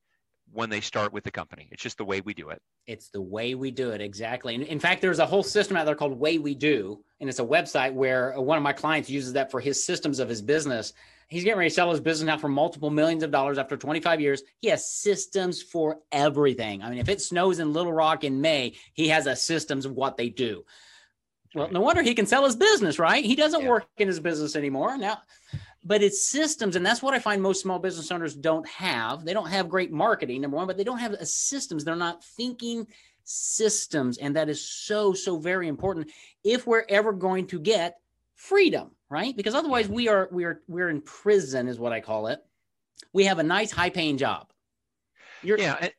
when 0.54 0.70
they 0.70 0.82
start 0.82 1.14
with 1.14 1.24
the 1.24 1.32
company. 1.32 1.68
It's 1.72 1.82
just 1.82 1.98
the 1.98 2.06
way 2.06 2.22
we 2.22 2.34
do 2.34 2.50
it. 2.50 2.62
It's 2.88 3.10
the 3.10 3.22
way 3.22 3.56
we 3.56 3.72
do 3.72 3.92
it. 3.92 4.02
Exactly. 4.02 4.56
And 4.56 4.64
in 4.64 4.80
fact, 4.80 5.02
there's 5.02 5.20
a 5.20 5.26
whole 5.26 5.44
system 5.44 5.78
out 5.78 5.86
there 5.86 5.96
called 5.96 6.20
Way 6.20 6.38
We 6.38 6.56
Do. 6.56 7.04
And 7.20 7.30
it's 7.30 7.40
a 7.40 7.46
website 7.46 7.94
where 7.94 8.40
one 8.40 8.58
of 8.58 8.64
my 8.64 8.74
clients 8.74 9.10
uses 9.10 9.34
that 9.34 9.52
for 9.52 9.60
his 9.60 9.84
systems 9.84 10.20
of 10.20 10.28
his 10.28 10.42
business. 10.42 10.94
He's 11.28 11.44
getting 11.44 11.60
ready 11.60 11.70
to 11.70 11.76
sell 11.76 11.92
his 11.92 12.02
business 12.02 12.28
now 12.28 12.38
for 12.38 12.50
multiple 12.50 12.90
millions 12.90 13.24
of 13.24 13.32
dollars 13.32 13.58
after 13.58 13.78
25 13.78 14.20
years. 14.20 14.44
He 14.60 14.68
has 14.68 14.92
systems 14.92 15.62
for 15.62 16.00
everything. 16.12 16.84
I 16.84 16.90
mean, 16.90 17.00
if 17.00 17.08
it 17.08 17.22
snows 17.22 17.60
in 17.60 17.72
Little 17.72 17.94
Rock 17.94 18.26
in 18.26 18.42
May, 18.42 18.74
he 18.94 19.08
has 19.10 19.28
a 19.28 19.36
systems 19.36 19.86
of 19.86 19.94
what 19.94 20.18
they 20.18 20.30
do. 20.30 20.66
Well, 21.54 21.70
no 21.72 21.82
wonder 21.82 22.02
he 22.02 22.16
can 22.16 22.26
sell 22.26 22.46
his 22.46 22.56
business, 22.56 22.98
right? 22.98 23.24
He 23.24 23.36
doesn't 23.36 23.62
yeah. 23.62 23.70
work 23.70 23.86
in 23.98 24.08
his 24.08 24.20
business 24.20 24.56
anymore. 24.56 24.98
Now, 24.98 25.20
but 25.84 26.04
it's 26.04 26.28
systems 26.28 26.76
and 26.76 26.86
that's 26.86 27.02
what 27.02 27.14
i 27.14 27.20
find 27.20 27.42
most 27.42 27.62
small 27.62 27.80
business 27.80 28.12
owners 28.12 28.36
don't 28.36 28.68
have. 28.68 29.26
They 29.26 29.34
don't 29.34 29.50
have 29.50 29.70
great 29.70 29.92
marketing 29.92 30.42
number 30.42 30.58
one 30.58 30.68
but 30.68 30.78
they 30.78 30.84
don't 30.84 31.00
have 31.00 31.14
a 31.14 31.26
systems. 31.26 31.84
They're 31.84 31.96
not 31.96 32.24
thinking 32.24 32.88
systems 33.24 34.18
and 34.18 34.36
that 34.36 34.50
is 34.50 34.64
so 34.64 35.14
so 35.14 35.38
very 35.38 35.68
important 35.68 36.12
if 36.44 36.68
we're 36.68 36.86
ever 36.90 37.14
going 37.14 37.48
to 37.48 37.60
get 37.60 37.98
freedom 38.36 38.92
right? 39.10 39.36
Because 39.36 39.56
otherwise 39.56 39.90
we 39.90 40.08
are 40.08 40.30
we 40.32 40.46
are 40.46 40.62
we're 40.68 40.90
in 40.90 41.02
prison 41.02 41.68
is 41.68 41.80
what 41.80 41.92
i 41.92 42.00
call 42.00 42.28
it. 42.28 42.40
We 43.14 43.26
have 43.26 43.40
a 43.40 43.44
nice 43.44 43.72
high 43.72 43.90
paying 43.90 44.18
job. 44.18 44.48
You're, 45.44 45.58
yeah 45.58 45.78
and, 45.82 45.94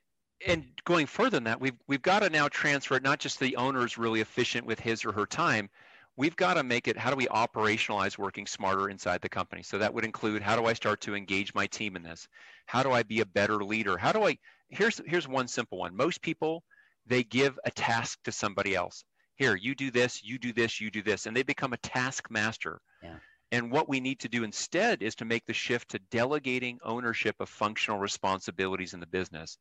and 0.47 0.65
going 0.85 1.07
further 1.07 1.31
than 1.31 1.45
that 1.45 1.61
we've 1.61 1.77
we've 1.89 2.03
got 2.03 2.21
to 2.21 2.31
now 2.31 2.49
transfer 2.49 2.97
it 2.97 3.03
not 3.03 3.19
just 3.19 3.41
the 3.41 3.57
owner 3.57 3.85
is 3.85 3.99
really 3.99 4.21
efficient 4.21 4.67
with 4.67 4.79
his 4.79 5.05
or 5.05 5.13
her 5.13 5.27
time 5.27 5.69
we've 6.17 6.37
got 6.37 6.55
to 6.55 6.63
make 6.63 6.89
it 6.89 6.97
how 6.97 7.11
do 7.11 7.17
we 7.17 7.27
operationalize 7.27 8.19
working 8.19 8.47
smarter 8.47 8.89
inside 8.91 9.21
the 9.21 9.29
company? 9.29 9.63
So 9.63 9.79
that 9.79 9.93
would 9.93 10.05
include 10.05 10.43
how 10.43 10.57
do 10.57 10.67
i 10.67 10.73
start 10.73 11.01
to 11.03 11.15
engage 11.15 11.55
my 11.55 11.67
team 11.67 11.97
in 11.97 12.03
this? 12.03 12.29
How 12.67 12.83
do 12.83 12.93
i 12.93 13.03
be 13.03 13.21
a 13.21 13.27
better 13.27 13.65
leader? 13.65 13.97
How 13.97 14.13
do 14.13 14.25
i 14.25 14.37
here's 14.69 15.01
here's 15.07 15.29
one 15.29 15.49
simple 15.49 15.79
one. 15.79 15.97
Most 15.97 16.23
people 16.23 16.63
they 17.07 17.25
give 17.25 17.59
a 17.65 17.71
task 17.71 18.19
to 18.25 18.33
somebody 18.33 18.75
else. 18.75 19.05
Here 19.37 19.57
you 19.57 19.75
do 19.75 19.91
this 19.91 20.23
you 20.23 20.39
do 20.39 20.53
this 20.53 20.81
you 20.81 20.91
do 20.91 21.03
this 21.03 21.27
and 21.27 21.37
they 21.37 21.43
become 21.43 21.73
a 21.73 21.79
task 21.79 22.31
master. 22.31 22.81
Yeah. 23.03 23.17
and 23.51 23.71
what 23.71 23.89
we 23.89 24.01
need 24.01 24.21
to 24.21 24.29
do 24.29 24.45
instead 24.45 25.03
is 25.03 25.15
to 25.17 25.25
make 25.25 25.45
the 25.47 25.53
shift 25.53 25.91
to 25.91 25.99
delegating 26.11 26.79
ownership 26.85 27.37
of 27.41 27.49
functional 27.49 27.99
responsibilities 27.99 28.95
in 28.95 29.01
the 29.01 29.07
business. 29.07 29.59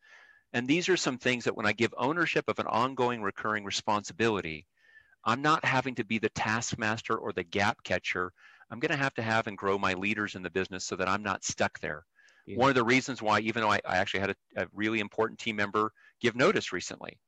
And 0.53 0.67
these 0.67 0.89
are 0.89 0.97
some 0.97 1.17
things 1.17 1.45
that 1.45 1.55
when 1.55 1.65
i 1.65 1.71
give 1.71 1.93
ownership 1.97 2.45
of 2.49 2.59
an 2.59 2.67
ongoing 2.67 3.21
recurring 3.21 3.63
responsibility 3.63 4.67
I'm 5.23 5.41
not 5.41 5.63
having 5.63 5.95
to 5.95 6.03
be 6.03 6.19
the 6.19 6.29
taskmaster 6.29 7.15
or 7.15 7.31
the 7.31 7.43
gap 7.43 7.83
catcher. 7.83 8.31
I'm 8.69 8.79
going 8.79 8.91
to 8.91 8.97
have 8.97 9.13
to 9.15 9.21
have 9.21 9.47
and 9.47 9.57
grow 9.57 9.77
my 9.77 9.93
leaders 9.93 10.35
in 10.35 10.43
the 10.43 10.49
business 10.49 10.85
so 10.85 10.95
that 10.95 11.09
I'm 11.09 11.23
not 11.23 11.43
stuck 11.43 11.79
there. 11.79 12.05
Yeah. 12.47 12.57
One 12.57 12.69
of 12.69 12.75
the 12.75 12.83
reasons 12.83 13.21
why, 13.21 13.39
even 13.41 13.61
though 13.61 13.71
I, 13.71 13.79
I 13.85 13.97
actually 13.97 14.21
had 14.21 14.29
a, 14.31 14.63
a, 14.63 14.67
really 14.73 14.99
important 14.99 15.39
team 15.39 15.55
member 15.55 15.91
give 16.21 16.35
notice 16.35 16.73
recently, 16.73 17.19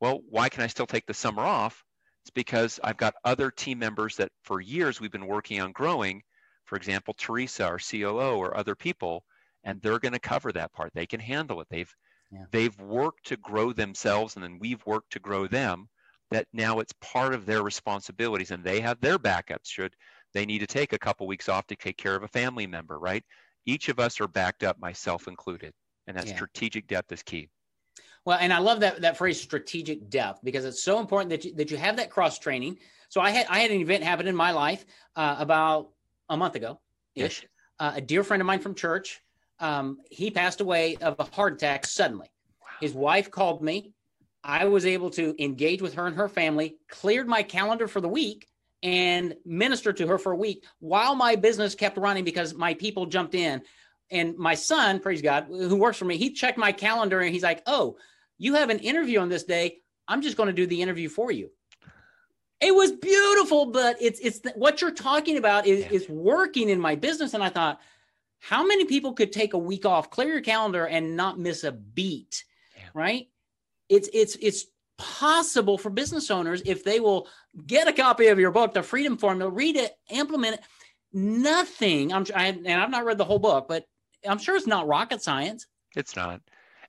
well, 0.00 0.20
why 0.28 0.48
can 0.48 0.62
I 0.62 0.68
still 0.68 0.86
take 0.86 1.06
the 1.06 1.14
summer 1.14 1.42
off? 1.42 1.84
It's 2.22 2.30
because 2.30 2.78
I've 2.84 2.96
got 2.96 3.14
other 3.24 3.50
team 3.50 3.80
members 3.80 4.16
that 4.16 4.30
for 4.44 4.60
years 4.60 5.00
we've 5.00 5.10
been 5.10 5.26
working 5.26 5.60
on 5.60 5.72
growing. 5.72 6.22
For 6.66 6.76
example, 6.76 7.14
Teresa, 7.14 7.64
our 7.64 7.78
COO, 7.78 8.36
or 8.36 8.56
other 8.56 8.76
people, 8.76 9.24
and 9.64 9.82
they're 9.82 9.98
going 9.98 10.12
to 10.12 10.20
cover 10.20 10.52
that 10.52 10.72
part. 10.72 10.92
They 10.94 11.06
can 11.06 11.20
handle 11.20 11.60
it. 11.60 11.66
They've 11.68 11.92
yeah. 12.30 12.44
they've 12.52 12.80
worked 12.80 13.26
to 13.26 13.36
grow 13.36 13.72
themselves, 13.72 14.36
and 14.36 14.44
then 14.44 14.58
we've 14.60 14.84
worked 14.86 15.12
to 15.12 15.18
grow 15.18 15.48
them 15.48 15.88
that 16.32 16.46
now 16.52 16.78
it's 16.80 16.92
part 17.00 17.34
of 17.34 17.46
their 17.46 17.62
responsibilities 17.62 18.50
and 18.50 18.64
they 18.64 18.80
have 18.80 19.00
their 19.00 19.18
backups 19.18 19.66
should 19.66 19.94
they 20.32 20.46
need 20.46 20.60
to 20.60 20.66
take 20.66 20.92
a 20.92 20.98
couple 20.98 21.26
weeks 21.26 21.48
off 21.48 21.66
to 21.68 21.76
take 21.76 21.96
care 21.96 22.14
of 22.14 22.22
a 22.22 22.28
family 22.28 22.66
member, 22.66 22.98
right? 22.98 23.24
Each 23.66 23.88
of 23.88 23.98
us 23.98 24.20
are 24.20 24.28
backed 24.28 24.64
up, 24.64 24.78
myself 24.80 25.28
included. 25.28 25.72
And 26.06 26.16
that 26.16 26.26
yeah. 26.26 26.34
strategic 26.34 26.86
depth 26.88 27.12
is 27.12 27.22
key. 27.22 27.48
Well, 28.24 28.38
and 28.40 28.52
I 28.52 28.58
love 28.58 28.80
that 28.80 29.02
that 29.02 29.16
phrase 29.16 29.40
strategic 29.40 30.08
depth 30.08 30.40
because 30.44 30.64
it's 30.64 30.82
so 30.82 31.00
important 31.00 31.30
that 31.30 31.44
you, 31.44 31.54
that 31.54 31.70
you 31.70 31.76
have 31.76 31.96
that 31.96 32.10
cross 32.10 32.38
training. 32.38 32.78
So 33.08 33.20
I 33.20 33.30
had 33.30 33.46
I 33.48 33.58
had 33.58 33.70
an 33.70 33.80
event 33.80 34.04
happen 34.04 34.26
in 34.26 34.36
my 34.36 34.52
life 34.52 34.84
uh, 35.16 35.36
about 35.38 35.90
a 36.28 36.36
month 36.36 36.54
ago 36.54 36.80
ish. 37.14 37.46
Uh, 37.78 37.92
a 37.96 38.00
dear 38.00 38.22
friend 38.22 38.40
of 38.40 38.46
mine 38.46 38.60
from 38.60 38.74
church, 38.74 39.20
um, 39.58 39.98
he 40.08 40.30
passed 40.30 40.60
away 40.60 40.96
of 41.00 41.18
a 41.18 41.24
heart 41.24 41.54
attack 41.54 41.84
suddenly. 41.84 42.28
Wow. 42.60 42.68
His 42.80 42.92
wife 42.92 43.30
called 43.30 43.60
me 43.60 43.92
I 44.44 44.64
was 44.64 44.86
able 44.86 45.10
to 45.10 45.34
engage 45.42 45.82
with 45.82 45.94
her 45.94 46.06
and 46.06 46.16
her 46.16 46.28
family, 46.28 46.76
cleared 46.88 47.28
my 47.28 47.42
calendar 47.42 47.86
for 47.86 48.00
the 48.00 48.08
week, 48.08 48.48
and 48.82 49.36
ministered 49.44 49.96
to 49.98 50.06
her 50.08 50.18
for 50.18 50.32
a 50.32 50.36
week 50.36 50.64
while 50.80 51.14
my 51.14 51.36
business 51.36 51.74
kept 51.74 51.96
running 51.96 52.24
because 52.24 52.54
my 52.54 52.74
people 52.74 53.06
jumped 53.06 53.34
in. 53.34 53.62
And 54.10 54.36
my 54.36 54.54
son, 54.54 54.98
praise 54.98 55.22
God, 55.22 55.46
who 55.48 55.76
works 55.76 55.96
for 55.96 56.04
me, 56.04 56.16
he 56.16 56.32
checked 56.32 56.58
my 56.58 56.72
calendar 56.72 57.20
and 57.20 57.32
he's 57.32 57.44
like, 57.44 57.62
Oh, 57.66 57.96
you 58.38 58.54
have 58.54 58.70
an 58.70 58.80
interview 58.80 59.20
on 59.20 59.28
this 59.28 59.44
day. 59.44 59.78
I'm 60.08 60.20
just 60.20 60.36
going 60.36 60.48
to 60.48 60.52
do 60.52 60.66
the 60.66 60.82
interview 60.82 61.08
for 61.08 61.30
you. 61.30 61.50
It 62.60 62.74
was 62.74 62.92
beautiful, 62.92 63.66
but 63.66 63.96
it's 64.00 64.20
it's 64.20 64.40
the, 64.40 64.50
what 64.50 64.80
you're 64.80 64.90
talking 64.90 65.36
about 65.36 65.66
is, 65.66 65.80
yeah. 65.80 65.92
is 65.92 66.08
working 66.08 66.68
in 66.68 66.80
my 66.80 66.96
business. 66.96 67.34
And 67.34 67.42
I 67.42 67.48
thought, 67.48 67.80
how 68.40 68.66
many 68.66 68.84
people 68.84 69.12
could 69.12 69.32
take 69.32 69.54
a 69.54 69.58
week 69.58 69.86
off, 69.86 70.10
clear 70.10 70.28
your 70.28 70.40
calendar, 70.40 70.86
and 70.86 71.16
not 71.16 71.38
miss 71.38 71.64
a 71.64 71.72
beat? 71.72 72.44
Right 72.94 73.28
it's 73.88 74.08
it's 74.12 74.36
it's 74.40 74.66
possible 74.98 75.78
for 75.78 75.90
business 75.90 76.30
owners 76.30 76.62
if 76.64 76.84
they 76.84 77.00
will 77.00 77.28
get 77.66 77.88
a 77.88 77.92
copy 77.92 78.28
of 78.28 78.38
your 78.38 78.50
book, 78.50 78.72
The 78.74 78.82
Freedom 78.82 79.16
Formula, 79.16 79.50
read 79.50 79.76
it, 79.76 79.92
implement 80.10 80.56
it. 80.56 80.60
Nothing. 81.12 82.12
I'm 82.12 82.24
I, 82.34 82.46
and 82.48 82.68
I've 82.68 82.90
not 82.90 83.04
read 83.04 83.18
the 83.18 83.24
whole 83.24 83.38
book, 83.38 83.66
but 83.68 83.84
I'm 84.26 84.38
sure 84.38 84.56
it's 84.56 84.66
not 84.66 84.86
rocket 84.86 85.22
science. 85.22 85.66
It's 85.96 86.16
not. 86.16 86.40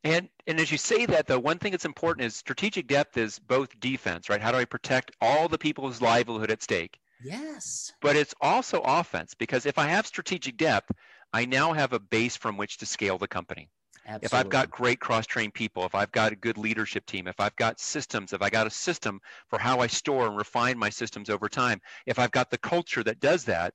And 0.04 0.30
and 0.48 0.60
as 0.60 0.72
you 0.72 0.78
say 0.78 1.06
that 1.06 1.28
though, 1.28 1.40
one 1.40 1.60
thing 1.60 1.72
that's 1.72 1.86
important 1.86 2.26
is 2.26 2.36
strategic 2.36 2.88
depth 2.88 3.18
is 3.18 3.40
both 3.40 3.80
defense, 3.80 4.30
right? 4.30 4.42
How 4.42 4.52
do 4.52 4.58
I 4.58 4.66
protect 4.66 5.12
all 5.22 5.48
the 5.48 5.58
people's 5.58 6.02
livelihood 6.02 6.52
at 6.52 6.62
stake? 6.62 7.00
Yes. 7.24 7.94
But 8.02 8.16
it's 8.16 8.36
also 8.42 8.82
offense 8.82 9.34
because 9.34 9.66
if 9.66 9.78
I 9.78 9.88
have 9.88 10.06
strategic 10.06 10.58
depth, 10.58 10.92
I 11.32 11.46
now 11.46 11.74
have 11.74 11.94
a 11.94 12.00
base 12.00 12.36
from 12.36 12.58
which 12.58 12.78
to 12.78 12.86
scale 12.86 13.18
the 13.18 13.28
company. 13.28 13.70
Absolutely. 14.06 14.26
If 14.26 14.34
I've 14.34 14.50
got 14.50 14.70
great 14.70 15.00
cross-trained 15.00 15.54
people, 15.54 15.86
if 15.86 15.96
I've 15.96 16.12
got 16.12 16.34
a 16.34 16.36
good 16.36 16.58
leadership 16.58 17.06
team, 17.06 17.28
if 17.28 17.40
I've 17.40 17.56
got 17.56 17.80
systems, 17.80 18.34
if 18.34 18.42
I 18.42 18.50
got 18.50 18.68
a 18.68 18.70
system 18.70 19.20
for 19.50 19.58
how 19.58 19.80
I 19.80 19.88
store 19.88 20.28
and 20.28 20.36
refine 20.36 20.78
my 20.78 20.90
systems 20.90 21.30
over 21.30 21.48
time, 21.48 21.80
if 22.06 22.20
I've 22.20 22.32
got 22.32 22.50
the 22.50 22.58
culture 22.58 23.04
that 23.04 23.22
does 23.22 23.46
that, 23.46 23.74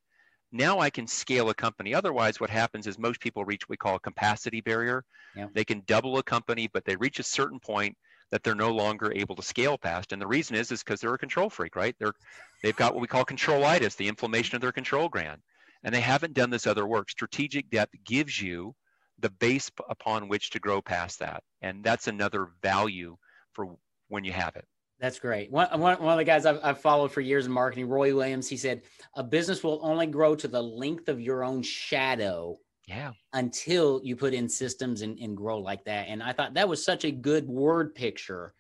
now 0.52 0.80
I 0.80 0.90
can 0.90 1.06
scale 1.06 1.50
a 1.50 1.54
company. 1.54 1.94
Otherwise, 1.94 2.40
what 2.40 2.50
happens 2.50 2.86
is 2.86 2.98
most 2.98 3.20
people 3.20 3.44
reach 3.44 3.64
what 3.64 3.74
we 3.74 3.76
call 3.76 3.96
a 3.96 4.00
capacity 4.00 4.60
barrier. 4.60 5.04
Yeah. 5.34 5.48
They 5.54 5.64
can 5.64 5.82
double 5.86 6.18
a 6.18 6.22
company, 6.22 6.68
but 6.72 6.84
they 6.84 6.96
reach 6.96 7.18
a 7.18 7.22
certain 7.24 7.60
point 7.60 7.96
that 8.30 8.42
they're 8.42 8.54
no 8.54 8.74
longer 8.74 9.12
able 9.14 9.36
to 9.36 9.42
scale 9.42 9.78
past. 9.78 10.12
And 10.12 10.20
the 10.20 10.26
reason 10.26 10.56
is 10.56 10.70
is 10.70 10.82
because 10.82 11.00
they're 11.00 11.14
a 11.14 11.18
control 11.18 11.48
freak, 11.50 11.76
right? 11.76 11.94
They're 11.98 12.14
they've 12.62 12.76
got 12.76 12.94
what 12.94 13.00
we 13.00 13.08
call 13.08 13.24
controlitis, 13.24 13.96
the 13.96 14.08
inflammation 14.08 14.56
of 14.56 14.60
their 14.60 14.72
control 14.72 15.08
gland. 15.08 15.42
And 15.84 15.94
they 15.94 16.00
haven't 16.00 16.34
done 16.34 16.50
this 16.50 16.66
other 16.66 16.86
work. 16.86 17.08
Strategic 17.10 17.70
depth 17.70 17.94
gives 18.04 18.40
you 18.40 18.74
the 19.18 19.30
base 19.30 19.70
upon 19.88 20.28
which 20.28 20.50
to 20.50 20.58
grow 20.58 20.80
past 20.80 21.18
that. 21.18 21.42
And 21.62 21.82
that's 21.82 22.06
another 22.06 22.50
value 22.62 23.16
for 23.52 23.76
when 24.08 24.24
you 24.24 24.32
have 24.32 24.56
it. 24.56 24.64
That's 25.00 25.18
great. 25.18 25.50
One, 25.50 25.68
one, 25.80 26.02
one 26.02 26.12
of 26.12 26.18
the 26.18 26.24
guys 26.24 26.44
I've, 26.44 26.58
I've, 26.62 26.80
followed 26.80 27.12
for 27.12 27.20
years 27.20 27.46
in 27.46 27.52
marketing, 27.52 27.88
Roy 27.88 28.14
Williams, 28.14 28.48
he 28.48 28.56
said, 28.56 28.82
a 29.14 29.22
business 29.22 29.62
will 29.62 29.78
only 29.82 30.06
grow 30.06 30.34
to 30.34 30.48
the 30.48 30.62
length 30.62 31.08
of 31.08 31.20
your 31.20 31.44
own 31.44 31.62
shadow. 31.62 32.58
Yeah. 32.88 33.12
Until 33.32 34.00
you 34.02 34.16
put 34.16 34.34
in 34.34 34.48
systems 34.48 35.02
and, 35.02 35.18
and 35.18 35.36
grow 35.36 35.58
like 35.58 35.84
that. 35.84 36.06
And 36.08 36.22
I 36.22 36.32
thought 36.32 36.54
that 36.54 36.68
was 36.68 36.84
such 36.84 37.04
a 37.04 37.10
good 37.10 37.46
word 37.46 37.94
picture. 37.94 38.54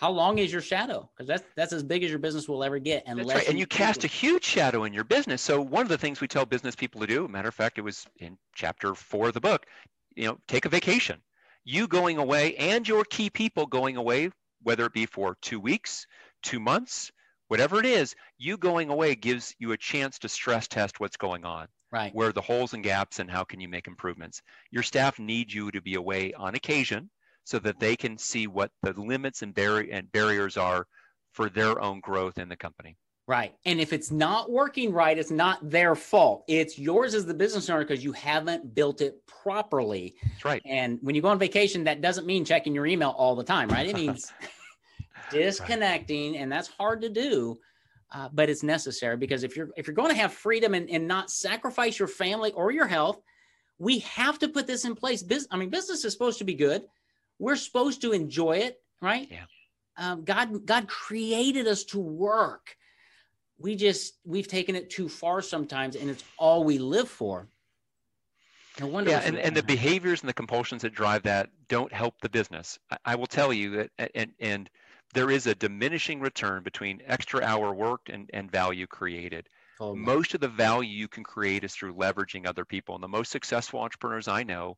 How 0.00 0.10
long 0.10 0.38
is 0.38 0.50
your 0.50 0.62
shadow? 0.62 1.10
Because 1.14 1.28
that's 1.28 1.44
that's 1.56 1.72
as 1.72 1.82
big 1.82 2.02
as 2.02 2.10
your 2.10 2.18
business 2.18 2.48
will 2.48 2.64
ever 2.64 2.78
get. 2.78 3.04
Unless 3.06 3.26
that's 3.26 3.38
right. 3.40 3.48
And 3.48 3.58
you 3.58 3.66
cast 3.66 4.02
a 4.04 4.06
huge 4.06 4.44
shadow 4.44 4.84
in 4.84 4.94
your 4.94 5.04
business. 5.04 5.42
So 5.42 5.60
one 5.60 5.82
of 5.82 5.88
the 5.88 5.98
things 5.98 6.20
we 6.20 6.28
tell 6.28 6.46
business 6.46 6.74
people 6.74 7.00
to 7.02 7.06
do, 7.06 7.28
matter 7.28 7.48
of 7.48 7.54
fact, 7.54 7.76
it 7.78 7.82
was 7.82 8.06
in 8.18 8.38
chapter 8.54 8.94
four 8.94 9.28
of 9.28 9.34
the 9.34 9.40
book, 9.40 9.66
you 10.16 10.26
know, 10.26 10.38
take 10.48 10.64
a 10.64 10.70
vacation. 10.70 11.20
You 11.64 11.86
going 11.86 12.16
away 12.16 12.56
and 12.56 12.88
your 12.88 13.04
key 13.04 13.28
people 13.28 13.66
going 13.66 13.98
away 13.98 14.30
whether 14.62 14.86
it 14.86 14.92
be 14.92 15.06
for 15.06 15.36
two 15.40 15.60
weeks, 15.60 16.06
two 16.42 16.60
months, 16.60 17.10
whatever 17.48 17.78
it 17.78 17.86
is, 17.86 18.14
you 18.38 18.56
going 18.56 18.90
away 18.90 19.14
gives 19.14 19.54
you 19.58 19.72
a 19.72 19.76
chance 19.76 20.18
to 20.18 20.28
stress 20.28 20.68
test 20.68 21.00
what's 21.00 21.16
going 21.16 21.44
on. 21.44 21.66
Right. 21.92 22.14
Where 22.14 22.32
the 22.32 22.40
holes 22.40 22.72
and 22.72 22.84
gaps 22.84 23.18
and 23.18 23.30
how 23.30 23.42
can 23.42 23.60
you 23.60 23.68
make 23.68 23.88
improvements. 23.88 24.42
Your 24.70 24.84
staff 24.84 25.18
need 25.18 25.52
you 25.52 25.70
to 25.72 25.80
be 25.80 25.94
away 25.94 26.32
on 26.34 26.54
occasion 26.54 27.10
so 27.44 27.58
that 27.60 27.80
they 27.80 27.96
can 27.96 28.16
see 28.18 28.46
what 28.46 28.70
the 28.82 28.92
limits 28.92 29.42
and, 29.42 29.54
bar- 29.54 29.86
and 29.90 30.10
barriers 30.12 30.56
are 30.56 30.86
for 31.32 31.48
their 31.48 31.80
own 31.80 32.00
growth 32.00 32.38
in 32.38 32.48
the 32.48 32.56
company. 32.56 32.96
Right. 33.26 33.54
And 33.64 33.80
if 33.80 33.92
it's 33.92 34.10
not 34.10 34.50
working 34.50 34.92
right, 34.92 35.16
it's 35.16 35.30
not 35.30 35.70
their 35.70 35.94
fault. 35.94 36.42
It's 36.48 36.76
yours 36.76 37.14
as 37.14 37.26
the 37.26 37.34
business 37.34 37.70
owner 37.70 37.84
because 37.84 38.02
you 38.02 38.10
haven't 38.10 38.74
built 38.74 39.00
it 39.00 39.24
properly. 39.28 40.16
That's 40.22 40.44
right. 40.44 40.62
And 40.64 40.98
when 41.00 41.14
you 41.14 41.22
go 41.22 41.28
on 41.28 41.38
vacation, 41.38 41.84
that 41.84 42.00
doesn't 42.00 42.26
mean 42.26 42.44
checking 42.44 42.74
your 42.74 42.86
email 42.86 43.10
all 43.10 43.36
the 43.36 43.44
time, 43.44 43.68
right? 43.68 43.86
It 43.86 43.94
means 44.04 44.32
disconnecting, 45.30 46.32
right. 46.32 46.40
and 46.40 46.50
that's 46.50 46.66
hard 46.66 47.02
to 47.02 47.08
do. 47.08 47.56
Uh, 48.12 48.28
but 48.32 48.50
it's 48.50 48.64
necessary 48.64 49.16
because 49.16 49.44
if 49.44 49.56
you're 49.56 49.68
if 49.76 49.86
you're 49.86 49.94
going 49.94 50.10
to 50.10 50.16
have 50.16 50.32
freedom 50.32 50.74
and, 50.74 50.90
and 50.90 51.06
not 51.06 51.30
sacrifice 51.30 52.00
your 52.00 52.08
family 52.08 52.50
or 52.52 52.72
your 52.72 52.88
health, 52.88 53.20
we 53.78 54.00
have 54.00 54.40
to 54.40 54.48
put 54.48 54.66
this 54.66 54.84
in 54.84 54.96
place. 54.96 55.22
Business, 55.22 55.46
I 55.52 55.56
mean, 55.56 55.70
business 55.70 56.04
is 56.04 56.12
supposed 56.12 56.38
to 56.38 56.44
be 56.44 56.54
good. 56.54 56.82
We're 57.40 57.56
supposed 57.56 58.02
to 58.02 58.12
enjoy 58.12 58.58
it, 58.58 58.80
right? 59.00 59.26
Yeah. 59.30 59.44
Um, 59.96 60.24
God 60.24 60.66
God 60.66 60.86
created 60.86 61.66
us 61.66 61.84
to 61.84 61.98
work. 61.98 62.76
We 63.58 63.76
just 63.76 64.14
we've 64.24 64.46
taken 64.46 64.76
it 64.76 64.90
too 64.90 65.08
far 65.08 65.42
sometimes 65.42 65.96
and 65.96 66.10
it's 66.10 66.22
all 66.38 66.64
we 66.64 66.78
live 66.78 67.08
for. 67.08 67.48
No 68.78 68.86
wonder 68.86 69.10
yeah 69.10 69.22
and, 69.24 69.38
and 69.38 69.56
the 69.56 69.62
behaviors 69.62 70.20
and 70.20 70.28
the 70.28 70.34
compulsions 70.34 70.82
that 70.82 70.94
drive 70.94 71.22
that 71.24 71.48
don't 71.68 71.92
help 71.92 72.14
the 72.20 72.28
business. 72.28 72.78
I, 72.90 72.98
I 73.06 73.14
will 73.16 73.26
tell 73.26 73.52
you 73.52 73.88
that 73.96 74.10
and 74.14 74.32
and 74.38 74.70
there 75.14 75.30
is 75.30 75.46
a 75.46 75.54
diminishing 75.54 76.20
return 76.20 76.62
between 76.62 77.02
extra 77.06 77.42
hour 77.42 77.74
worked 77.74 78.10
and, 78.10 78.30
and 78.32 78.52
value 78.52 78.86
created. 78.86 79.48
Oh, 79.80 79.94
most 79.94 80.34
of 80.34 80.40
the 80.40 80.48
value 80.48 80.90
you 80.90 81.08
can 81.08 81.24
create 81.24 81.64
is 81.64 81.74
through 81.74 81.94
leveraging 81.94 82.46
other 82.46 82.66
people 82.66 82.94
and 82.94 83.02
the 83.02 83.08
most 83.08 83.32
successful 83.32 83.80
entrepreneurs 83.80 84.28
i 84.28 84.42
know 84.42 84.76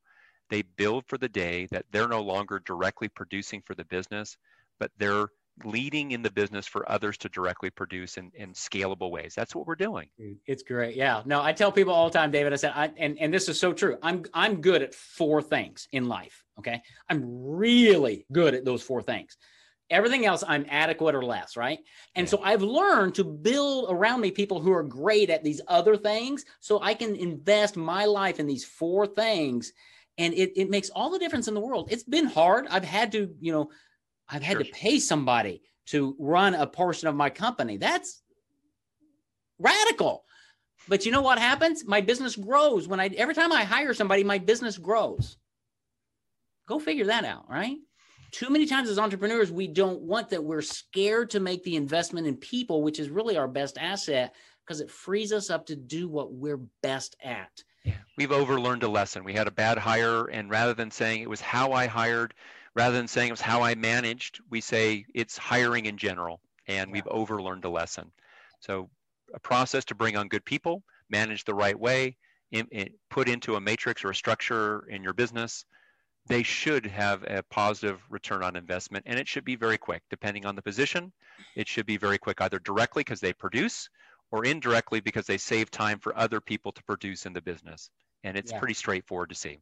they 0.53 0.63
build 0.63 1.05
for 1.09 1.19
the 1.19 1.29
day 1.29 1.67
that 1.71 1.85
they're 1.91 2.09
no 2.09 2.23
longer 2.23 2.63
directly 2.65 3.09
producing 3.09 3.61
for 3.63 3.75
the 3.75 3.85
business 3.87 4.37
but 4.79 4.91
they're 4.99 5.29
leading 5.65 6.13
in 6.13 6.23
the 6.23 6.31
business 6.33 6.67
for 6.67 6.91
others 6.91 7.19
to 7.19 7.29
directly 7.29 7.71
produce 7.71 8.17
in, 8.17 8.31
in 8.35 8.53
scalable 8.53 9.11
ways. 9.11 9.35
That's 9.37 9.55
what 9.55 9.67
we're 9.67 9.77
doing. 9.77 10.09
It's 10.47 10.63
great. 10.63 10.97
Yeah. 10.97 11.23
No, 11.25 11.43
I 11.43 11.53
tell 11.53 11.71
people 11.71 11.93
all 11.93 12.09
the 12.09 12.19
time, 12.19 12.31
David, 12.31 12.53
I 12.53 12.57
said, 12.57 12.73
I, 12.75 12.91
and, 12.97 13.19
and 13.21 13.33
this 13.33 13.49
is 13.49 13.61
so 13.61 13.73
true. 13.73 13.97
I'm, 14.03 14.25
I'm 14.35 14.61
good 14.61 14.83
at 14.83 14.95
four 14.95 15.43
things 15.43 15.89
in 15.93 16.09
life. 16.09 16.43
Okay. 16.59 16.83
I'm 17.09 17.23
really 17.25 18.27
good 18.33 18.55
at 18.55 18.65
those 18.65 18.83
four 18.83 19.03
things. 19.03 19.37
Everything 19.91 20.25
else, 20.25 20.43
I'm 20.47 20.65
adequate 20.71 21.15
or 21.15 21.23
less, 21.23 21.57
right? 21.57 21.79
And 22.15 22.27
yeah. 22.27 22.31
so 22.31 22.41
I've 22.43 22.63
learned 22.63 23.15
to 23.17 23.25
build 23.25 23.87
around 23.91 24.23
me 24.23 24.31
people 24.31 24.59
who 24.59 24.73
are 24.73 24.83
great 24.83 25.29
at 25.29 25.45
these 25.45 25.61
other 25.69 25.97
things 25.97 26.45
so 26.61 26.81
I 26.81 26.95
can 26.95 27.15
invest 27.15 27.77
my 27.77 28.07
life 28.07 28.41
in 28.41 28.47
these 28.47 28.65
four 28.65 29.07
things. 29.07 29.73
And 30.19 30.35
it, 30.35 30.53
it 30.61 30.71
makes 30.71 30.91
all 30.91 31.11
the 31.11 31.19
difference 31.19 31.49
in 31.49 31.55
the 31.55 31.61
world. 31.61 31.89
It's 31.91 32.03
been 32.03 32.27
hard. 32.27 32.67
I've 32.71 32.85
had 32.85 33.13
to, 33.13 33.35
you 33.41 33.53
know, 33.53 33.71
I've 34.29 34.43
had 34.43 34.57
sure. 34.57 34.65
to 34.65 34.71
pay 34.73 34.99
somebody 34.99 35.63
to 35.87 36.15
run 36.19 36.55
a 36.55 36.67
portion 36.67 37.09
of 37.09 37.15
my 37.15 37.31
company. 37.31 37.77
That's 37.77 38.23
radical. 39.59 40.25
But 40.89 41.07
you 41.07 41.13
know 41.13 41.23
what 41.23 41.39
happens? 41.39 41.85
My 41.87 42.01
business 42.01 42.37
grows 42.37 42.89
when 42.89 43.01
I 43.01 43.07
every 43.09 43.35
time 43.35 43.53
I 43.53 43.65
hire 43.65 43.95
somebody, 43.95 44.25
my 44.25 44.39
business 44.39 44.79
grows. 44.79 45.37
Go 46.67 46.79
figure 46.79 47.07
that 47.07 47.25
out, 47.25 47.49
right? 47.49 47.79
Too 48.33 48.49
many 48.49 48.67
times 48.67 48.89
as 48.89 48.99
entrepreneurs, 48.99 49.53
we 49.53 49.69
don't 49.69 50.01
want 50.01 50.31
that. 50.31 50.43
We're 50.43 50.63
scared 50.63 51.31
to 51.31 51.41
make 51.41 51.63
the 51.65 51.77
investment 51.77 52.27
in 52.27 52.37
people, 52.37 52.83
which 52.83 52.99
is 52.99 53.11
really 53.11 53.37
our 53.37 53.49
best 53.49 53.77
asset 53.79 54.35
because 54.65 54.81
it 54.81 54.91
frees 54.91 55.33
us 55.33 55.51
up 55.51 55.67
to 55.67 55.77
do 55.77 56.09
what 56.09 56.33
we're 56.33 56.61
best 56.83 57.17
at. 57.23 57.51
Yeah. 57.85 57.95
We've 58.17 58.31
overlearned 58.31 58.83
a 58.83 58.89
lesson. 58.89 59.25
We 59.25 59.33
had 59.33 59.49
a 59.49 59.53
bad 59.53 59.79
hire, 59.79 60.27
and 60.27 60.51
rather 60.51 60.75
than 60.75 60.91
saying 60.91 61.23
it 61.23 61.31
was 61.31 61.41
how 61.41 61.73
I 61.73 61.87
hired, 61.87 62.35
rather 62.75 62.97
than 62.97 63.09
saying 63.09 63.29
it 63.29 63.33
was 63.33 63.41
how 63.41 63.63
I 63.63 63.75
managed, 63.75 64.41
we 64.51 64.61
say 64.61 65.05
it's 65.15 65.37
hiring 65.37 65.87
in 65.87 65.99
general, 65.99 66.41
and 66.69 66.89
yeah. 66.89 66.93
we've 66.93 67.05
overlearned 67.05 67.65
a 67.65 67.69
lesson. 67.69 68.13
So 68.61 68.89
a 69.35 69.41
process 69.41 69.85
to 69.87 69.95
bring 69.95 70.17
on 70.17 70.29
good 70.29 70.45
people, 70.45 70.83
manage 71.11 71.45
the 71.45 71.55
right 71.55 71.79
way, 71.79 72.17
in, 72.53 72.67
in, 72.71 72.91
put 73.11 73.29
into 73.29 73.57
a 73.57 73.61
matrix 73.61 74.05
or 74.05 74.11
a 74.11 74.15
structure 74.15 74.87
in 74.89 75.03
your 75.03 75.15
business, 75.15 75.65
they 76.27 76.43
should 76.43 76.87
have 76.87 77.25
a 77.25 77.43
positive 77.51 78.01
return 78.09 78.45
on 78.45 78.55
investment, 78.55 79.05
and 79.09 79.19
it 79.19 79.27
should 79.27 79.45
be 79.45 79.57
very 79.57 79.79
quick. 79.79 80.03
Depending 80.09 80.47
on 80.47 80.55
the 80.55 80.63
position, 80.63 81.13
it 81.57 81.67
should 81.67 81.87
be 81.87 81.97
very 81.97 82.19
quick, 82.19 82.41
either 82.41 82.61
directly 82.61 83.01
because 83.01 83.21
they 83.21 83.33
produce, 83.33 83.89
or 84.33 84.45
indirectly 84.45 85.01
because 85.01 85.27
they 85.27 85.39
save 85.39 85.71
time 85.71 85.99
for 85.99 86.17
other 86.19 86.41
people 86.41 86.73
to 86.73 86.83
produce 86.83 87.27
in 87.27 87.33
the 87.33 87.43
business. 87.43 87.91
And 88.25 88.37
it's 88.37 88.51
yeah. 88.51 88.59
pretty 88.59 88.75
straightforward 88.75 89.29
to 89.29 89.35
see. 89.35 89.59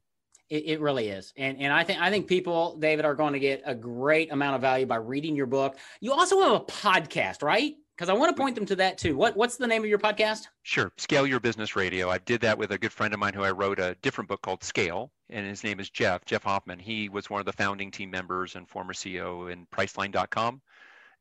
It, 0.49 0.65
it, 0.67 0.81
really 0.81 1.09
is, 1.09 1.33
and 1.37 1.59
and 1.61 1.73
I 1.73 1.85
think 1.85 2.01
I 2.01 2.11
think 2.11 2.27
people, 2.27 2.77
David, 2.77 3.05
are 3.05 3.15
going 3.15 3.35
to 3.35 3.39
get 3.39 3.63
a 3.65 3.75
great 3.75 4.33
amount 4.33 4.57
of 4.57 4.61
value 4.61 4.85
by 4.85 4.97
reading 4.97 5.37
your 5.37 5.47
book. 5.47 5.79
You 6.01 6.13
also 6.13 6.41
have 6.41 6.53
a 6.53 6.61
podcast, 6.61 7.45
right? 7.45 7.75
Because 7.97 8.09
I 8.09 8.15
want 8.15 8.35
to 8.35 8.43
point 8.43 8.57
them 8.57 8.67
to 8.67 8.77
that 8.77 8.99
too. 8.99 9.17
What 9.17 9.37
what's 9.37 9.59
the 9.59 9.69
name 9.69 9.85
of 9.85 9.89
your 9.89 10.01
podcast? 10.01 10.49
Sure, 10.65 10.91
Scale 10.97 11.25
Your 11.25 11.39
Business 11.39 11.77
Radio. 11.77 12.11
I 12.11 12.19
did 12.19 12.41
that 12.41 12.59
with 12.59 12.73
a 12.73 12.79
good 12.79 12.93
friend 12.93 13.15
of 13.15 13.21
mine 13.21 13.33
who 13.33 13.45
I 13.45 13.53
wrote 13.53 13.79
a 13.79 13.95
different 14.03 14.27
book 14.27 14.43
called 14.43 14.65
Scale, 14.65 15.13
and 15.29 15.47
his 15.47 15.63
name 15.63 15.79
is 15.79 15.89
Jeff 15.89 16.25
Jeff 16.25 16.43
Hoffman. 16.43 16.81
He 16.81 17.09
was 17.09 17.31
one 17.31 17.39
of 17.39 17.47
the 17.47 17.53
founding 17.53 17.93
team 17.93 18.11
members 18.11 18.57
and 18.57 18.69
former 18.69 18.93
CEO 18.93 19.53
in 19.53 19.69
Priceline.com. 19.73 20.63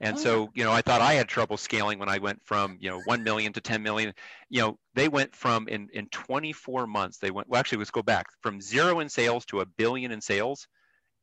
And 0.02 0.16
oh, 0.16 0.20
so, 0.20 0.50
you 0.54 0.64
know, 0.64 0.72
I 0.72 0.82
thought 0.82 1.02
I 1.02 1.14
had 1.14 1.28
trouble 1.28 1.58
scaling 1.58 2.00
when 2.00 2.08
I 2.08 2.20
went 2.20 2.42
from, 2.46 2.78
you 2.80 2.90
know, 2.90 3.02
1 3.06 3.24
million 3.24 3.52
to 3.54 3.62
10 3.62 3.84
million. 3.84 4.14
You 4.50 4.62
know, 4.62 4.80
they 4.94 5.10
went 5.10 5.36
from 5.36 5.68
in, 5.68 5.90
in 5.94 6.08
24 6.08 6.88
months, 6.88 7.18
they 7.18 7.32
went, 7.32 7.50
well, 7.50 7.60
actually, 7.60 7.80
let's 7.80 7.92
go 7.92 8.02
back 8.02 8.28
from 8.42 8.62
zero 8.62 9.02
in 9.02 9.10
sales 9.10 9.46
to 9.48 9.60
a 9.60 9.66
billion 9.66 10.12
in 10.12 10.22
sales 10.22 10.68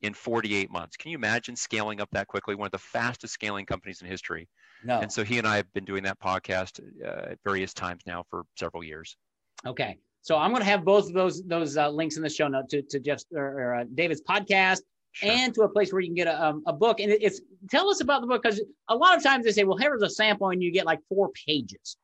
in 0.03 0.13
48 0.13 0.71
months. 0.71 0.97
Can 0.97 1.11
you 1.11 1.17
imagine 1.17 1.57
scaling 1.57 2.01
up 2.01 2.11
that 2.13 2.29
quickly? 2.29 2.55
One 2.55 2.67
of 2.67 2.73
the 2.73 2.79
fastest 2.79 3.33
scaling 3.33 3.65
companies 3.65 4.03
in 4.03 4.09
history. 4.09 4.49
No. 4.85 5.01
And 5.01 5.11
so 5.11 5.25
he 5.25 5.39
and 5.39 5.47
I 5.47 5.57
have 5.57 5.73
been 5.73 5.87
doing 5.87 6.03
that 6.03 6.21
podcast 6.21 6.81
uh, 7.03 7.31
at 7.33 7.39
various 7.45 7.73
times 7.73 8.03
now 8.07 8.25
for 8.29 8.45
several 8.59 8.85
years. 8.85 9.17
Okay. 9.65 9.97
So 10.21 10.37
I'm 10.37 10.51
going 10.51 10.63
to 10.63 10.69
have 10.69 10.85
both 10.85 11.07
of 11.07 11.15
those 11.15 11.43
those 11.45 11.77
uh, 11.77 11.89
links 11.89 12.17
in 12.17 12.23
the 12.23 12.29
show 12.29 12.49
note 12.49 12.69
to, 12.71 12.83
to 12.83 12.99
Jeff 12.99 13.23
or, 13.33 13.45
or 13.45 13.75
uh, 13.77 13.85
David's 13.95 14.23
podcast 14.23 14.81
Sure. 15.17 15.31
and 15.31 15.55
to 15.55 15.63
a 15.63 15.69
place 15.69 15.95
where 15.95 16.03
you 16.03 16.09
can 16.09 16.15
get 16.15 16.27
a, 16.27 16.47
um, 16.47 16.63
a 16.67 16.75
book. 16.75 17.01
And 17.01 17.11
it's 17.11 17.41
tell 17.71 17.89
us 17.89 18.03
about 18.03 18.21
the 18.21 18.27
book 18.27 18.43
because 18.43 18.61
a 18.89 18.95
lot 18.95 19.17
of 19.17 19.23
times 19.23 19.47
they 19.47 19.53
say, 19.53 19.65
well, 19.65 19.79
here's 19.79 20.03
a 20.03 20.11
sample, 20.11 20.51
and 20.51 20.63
you 20.63 20.71
get 20.71 20.85
like 20.85 21.01
four 21.09 21.31
pages. 21.47 21.97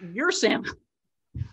Your 0.00 0.30
sample. 0.32 0.72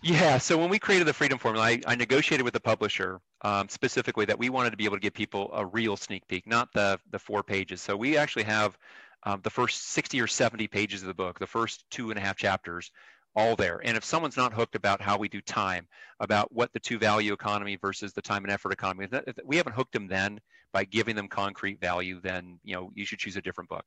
Yeah. 0.00 0.38
So 0.38 0.56
when 0.56 0.70
we 0.70 0.78
created 0.78 1.08
the 1.08 1.12
Freedom 1.12 1.38
Formula, 1.38 1.66
I, 1.66 1.80
I 1.88 1.96
negotiated 1.96 2.44
with 2.44 2.54
the 2.54 2.60
publisher 2.60 3.20
um, 3.40 3.68
specifically 3.68 4.24
that 4.26 4.38
we 4.38 4.48
wanted 4.48 4.70
to 4.70 4.76
be 4.76 4.84
able 4.84 4.94
to 4.94 5.00
give 5.00 5.12
people 5.12 5.50
a 5.52 5.66
real 5.66 5.96
sneak 5.96 6.24
peek, 6.28 6.46
not 6.46 6.68
the 6.72 7.00
the 7.10 7.18
four 7.18 7.42
pages. 7.42 7.82
So 7.82 7.96
we 7.96 8.16
actually 8.16 8.44
have 8.44 8.78
um, 9.24 9.40
the 9.42 9.50
first 9.50 9.90
60 9.90 10.20
or 10.20 10.28
70 10.28 10.68
pages 10.68 11.02
of 11.02 11.08
the 11.08 11.14
book, 11.14 11.40
the 11.40 11.48
first 11.48 11.84
two 11.90 12.10
and 12.10 12.18
a 12.18 12.22
half 12.22 12.36
chapters, 12.36 12.92
all 13.34 13.56
there. 13.56 13.80
And 13.84 13.96
if 13.96 14.04
someone's 14.04 14.36
not 14.36 14.52
hooked 14.52 14.74
about 14.74 15.00
how 15.00 15.16
we 15.16 15.28
do 15.28 15.40
time, 15.40 15.86
about 16.20 16.52
what 16.52 16.72
the 16.72 16.80
two 16.80 16.98
value 16.98 17.32
economy 17.32 17.76
versus 17.76 18.12
the 18.12 18.22
time 18.22 18.44
and 18.44 18.52
effort 18.52 18.72
economy, 18.72 19.08
if 19.10 19.36
we 19.44 19.56
haven't 19.56 19.74
hooked 19.74 19.92
them 19.92 20.06
then 20.06 20.38
by 20.72 20.84
giving 20.84 21.16
them 21.16 21.28
concrete 21.28 21.80
value, 21.80 22.20
then 22.20 22.58
you 22.62 22.74
know 22.74 22.90
you 22.94 23.04
should 23.06 23.18
choose 23.18 23.36
a 23.36 23.42
different 23.42 23.70
book. 23.70 23.84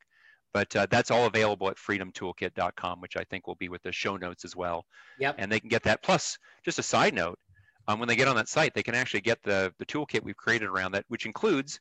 but 0.56 0.74
uh, 0.78 0.88
that's 0.89 1.12
all 1.12 1.26
available 1.26 1.68
at 1.70 1.76
freedomtoolkit.com, 1.76 3.02
which 3.02 3.18
I 3.18 3.26
think 3.26 3.46
will 3.46 3.56
be 3.56 3.68
with 3.68 3.84
the 3.84 3.91
show 3.91 4.16
notes 4.16 4.46
as 4.46 4.56
well. 4.56 4.86
Yep. 5.20 5.36
And 5.38 5.52
they 5.52 5.60
can 5.60 5.68
get 5.68 5.84
that. 5.84 6.02
Plus, 6.02 6.38
just 6.64 6.80
a 6.80 6.84
side 6.84 7.14
note, 7.14 7.38
um, 7.89 8.00
when 8.00 8.08
they 8.08 8.16
get 8.16 8.30
on 8.30 8.38
that 8.38 8.48
site, 8.48 8.74
they 8.74 8.82
can 8.82 8.96
actually 8.96 9.22
get 9.22 9.38
the 9.43 9.74
the 9.80 9.86
toolkit 9.86 10.24
we've 10.24 10.38
created 10.38 10.70
around 10.70 10.93
that, 10.93 11.04
which 11.10 11.26
includes 11.26 11.80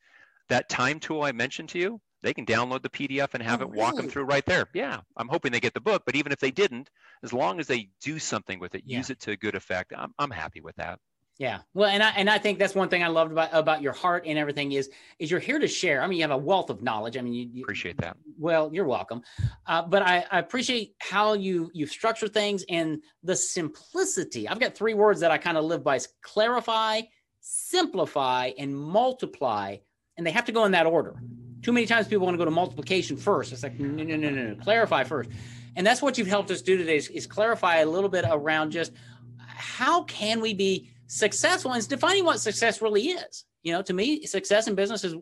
that 0.48 0.68
time 0.68 0.98
tool 0.98 1.22
I 1.22 1.30
mentioned 1.32 1.68
to 1.70 1.78
you. 1.78 2.00
They 2.24 2.32
can 2.32 2.46
download 2.46 2.82
the 2.82 2.88
PDF 2.88 3.34
and 3.34 3.42
have 3.42 3.60
Oh, 3.60 3.64
it 3.64 3.70
walk 3.70 3.96
them 3.96 4.08
through 4.08 4.24
right 4.24 4.44
there. 4.46 4.66
Yeah, 4.72 5.00
I'm 5.18 5.28
hoping 5.28 5.52
they 5.52 5.60
get 5.60 5.74
the 5.74 5.80
book, 5.80 6.04
but 6.06 6.16
even 6.16 6.32
if 6.32 6.40
they 6.40 6.50
didn't, 6.50 6.88
as 7.22 7.34
long 7.34 7.60
as 7.60 7.66
they 7.66 7.90
do 8.00 8.18
something 8.18 8.58
with 8.58 8.74
it, 8.74 8.82
Yeah. 8.86 8.96
use 8.96 9.10
it 9.10 9.20
to 9.20 9.32
a 9.32 9.36
good 9.36 9.54
effect, 9.54 9.92
I'm 9.96 10.14
I'm 10.18 10.30
happy 10.30 10.62
with 10.62 10.74
that. 10.76 10.98
Yeah. 11.36 11.58
Well, 11.74 11.90
and 11.90 12.02
I 12.02 12.10
and 12.10 12.30
I 12.30 12.38
think 12.38 12.58
that's 12.58 12.74
one 12.74 12.88
thing 12.88 13.02
I 13.02 13.08
loved 13.08 13.32
about 13.32 13.50
about 13.52 13.82
your 13.82 13.92
heart 13.92 14.24
and 14.26 14.38
everything 14.38 14.72
is 14.72 14.88
is 15.18 15.30
you're 15.30 15.38
here 15.40 15.58
to 15.58 15.68
share. 15.68 16.00
I 16.00 16.06
mean, 16.06 16.16
you 16.16 16.22
have 16.22 16.30
a 16.30 16.38
wealth 16.38 16.70
of 16.70 16.80
knowledge. 16.82 17.18
I 17.18 17.20
mean, 17.20 17.34
you, 17.34 17.46
you 17.52 17.62
Appreciate 17.64 17.98
that. 17.98 18.16
Well, 18.38 18.70
you're 18.72 18.86
welcome. 18.86 19.20
Uh, 19.66 19.82
but 19.82 20.00
I, 20.00 20.24
I 20.30 20.38
appreciate 20.38 20.94
how 21.00 21.34
you 21.34 21.70
you've 21.74 21.90
structured 21.90 22.32
things 22.32 22.64
and 22.70 23.02
the 23.22 23.36
simplicity. 23.36 24.48
I've 24.48 24.60
got 24.60 24.74
three 24.74 24.94
words 24.94 25.20
that 25.20 25.30
I 25.30 25.36
kind 25.36 25.58
of 25.58 25.64
live 25.64 25.84
by: 25.84 25.96
is 25.96 26.08
clarify, 26.22 27.02
simplify, 27.40 28.52
and 28.56 28.74
multiply. 28.74 29.76
And 30.16 30.24
they 30.24 30.30
have 30.30 30.44
to 30.44 30.52
go 30.52 30.64
in 30.64 30.72
that 30.72 30.86
order. 30.86 31.16
Too 31.64 31.72
many 31.72 31.86
times 31.86 32.06
people 32.06 32.26
want 32.26 32.34
to 32.34 32.38
go 32.38 32.44
to 32.44 32.50
multiplication 32.50 33.16
first. 33.16 33.50
It's 33.50 33.62
like 33.62 33.80
no, 33.80 34.04
no, 34.04 34.16
no, 34.16 34.30
no, 34.30 34.48
no. 34.48 34.54
Clarify 34.56 35.02
first. 35.04 35.30
And 35.76 35.86
that's 35.86 36.02
what 36.02 36.18
you've 36.18 36.28
helped 36.28 36.50
us 36.50 36.60
do 36.60 36.76
today 36.76 36.96
is, 36.96 37.08
is 37.08 37.26
clarify 37.26 37.78
a 37.78 37.86
little 37.86 38.10
bit 38.10 38.26
around 38.28 38.70
just 38.70 38.92
how 39.38 40.02
can 40.04 40.42
we 40.42 40.52
be 40.52 40.90
successful 41.06 41.70
and 41.70 41.78
it's 41.78 41.86
defining 41.86 42.24
what 42.26 42.38
success 42.38 42.82
really 42.82 43.08
is. 43.08 43.46
You 43.62 43.72
know, 43.72 43.80
to 43.80 43.94
me, 43.94 44.26
success 44.26 44.68
in 44.68 44.74
business 44.74 45.04
is 45.04 45.14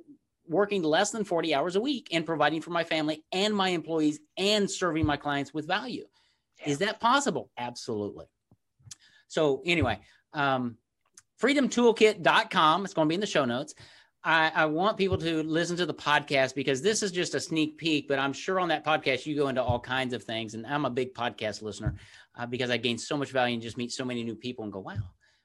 working 0.48 0.82
less 0.82 1.12
than 1.12 1.22
40 1.22 1.54
hours 1.54 1.76
a 1.76 1.80
week 1.80 2.08
and 2.10 2.26
providing 2.26 2.60
for 2.60 2.70
my 2.70 2.82
family 2.82 3.24
and 3.30 3.54
my 3.54 3.68
employees 3.68 4.18
and 4.36 4.68
serving 4.68 5.06
my 5.06 5.16
clients 5.16 5.54
with 5.54 5.66
value. 5.68 6.06
Is 6.66 6.78
that 6.78 6.98
possible? 6.98 7.50
Absolutely. 7.56 8.26
So, 9.28 9.62
anyway, 9.64 10.00
um, 10.32 10.76
freedomtoolkit.com. 11.40 12.84
It's 12.84 12.94
going 12.94 13.06
to 13.06 13.08
be 13.08 13.14
in 13.14 13.20
the 13.20 13.26
show 13.26 13.44
notes. 13.44 13.74
I, 14.24 14.52
I 14.54 14.66
want 14.66 14.96
people 14.96 15.18
to 15.18 15.42
listen 15.42 15.76
to 15.78 15.86
the 15.86 15.94
podcast 15.94 16.54
because 16.54 16.80
this 16.80 17.02
is 17.02 17.10
just 17.10 17.34
a 17.34 17.40
sneak 17.40 17.76
peek, 17.76 18.06
but 18.06 18.18
I'm 18.20 18.32
sure 18.32 18.60
on 18.60 18.68
that 18.68 18.84
podcast 18.84 19.26
you 19.26 19.34
go 19.34 19.48
into 19.48 19.62
all 19.62 19.80
kinds 19.80 20.14
of 20.14 20.22
things. 20.22 20.54
And 20.54 20.64
I'm 20.64 20.84
a 20.84 20.90
big 20.90 21.12
podcast 21.12 21.60
listener 21.60 21.96
uh, 22.36 22.46
because 22.46 22.70
I 22.70 22.76
gain 22.76 22.98
so 22.98 23.16
much 23.16 23.30
value 23.32 23.54
and 23.54 23.62
just 23.62 23.76
meet 23.76 23.90
so 23.90 24.04
many 24.04 24.22
new 24.22 24.36
people 24.36 24.62
and 24.62 24.72
go, 24.72 24.78
wow, 24.78 24.94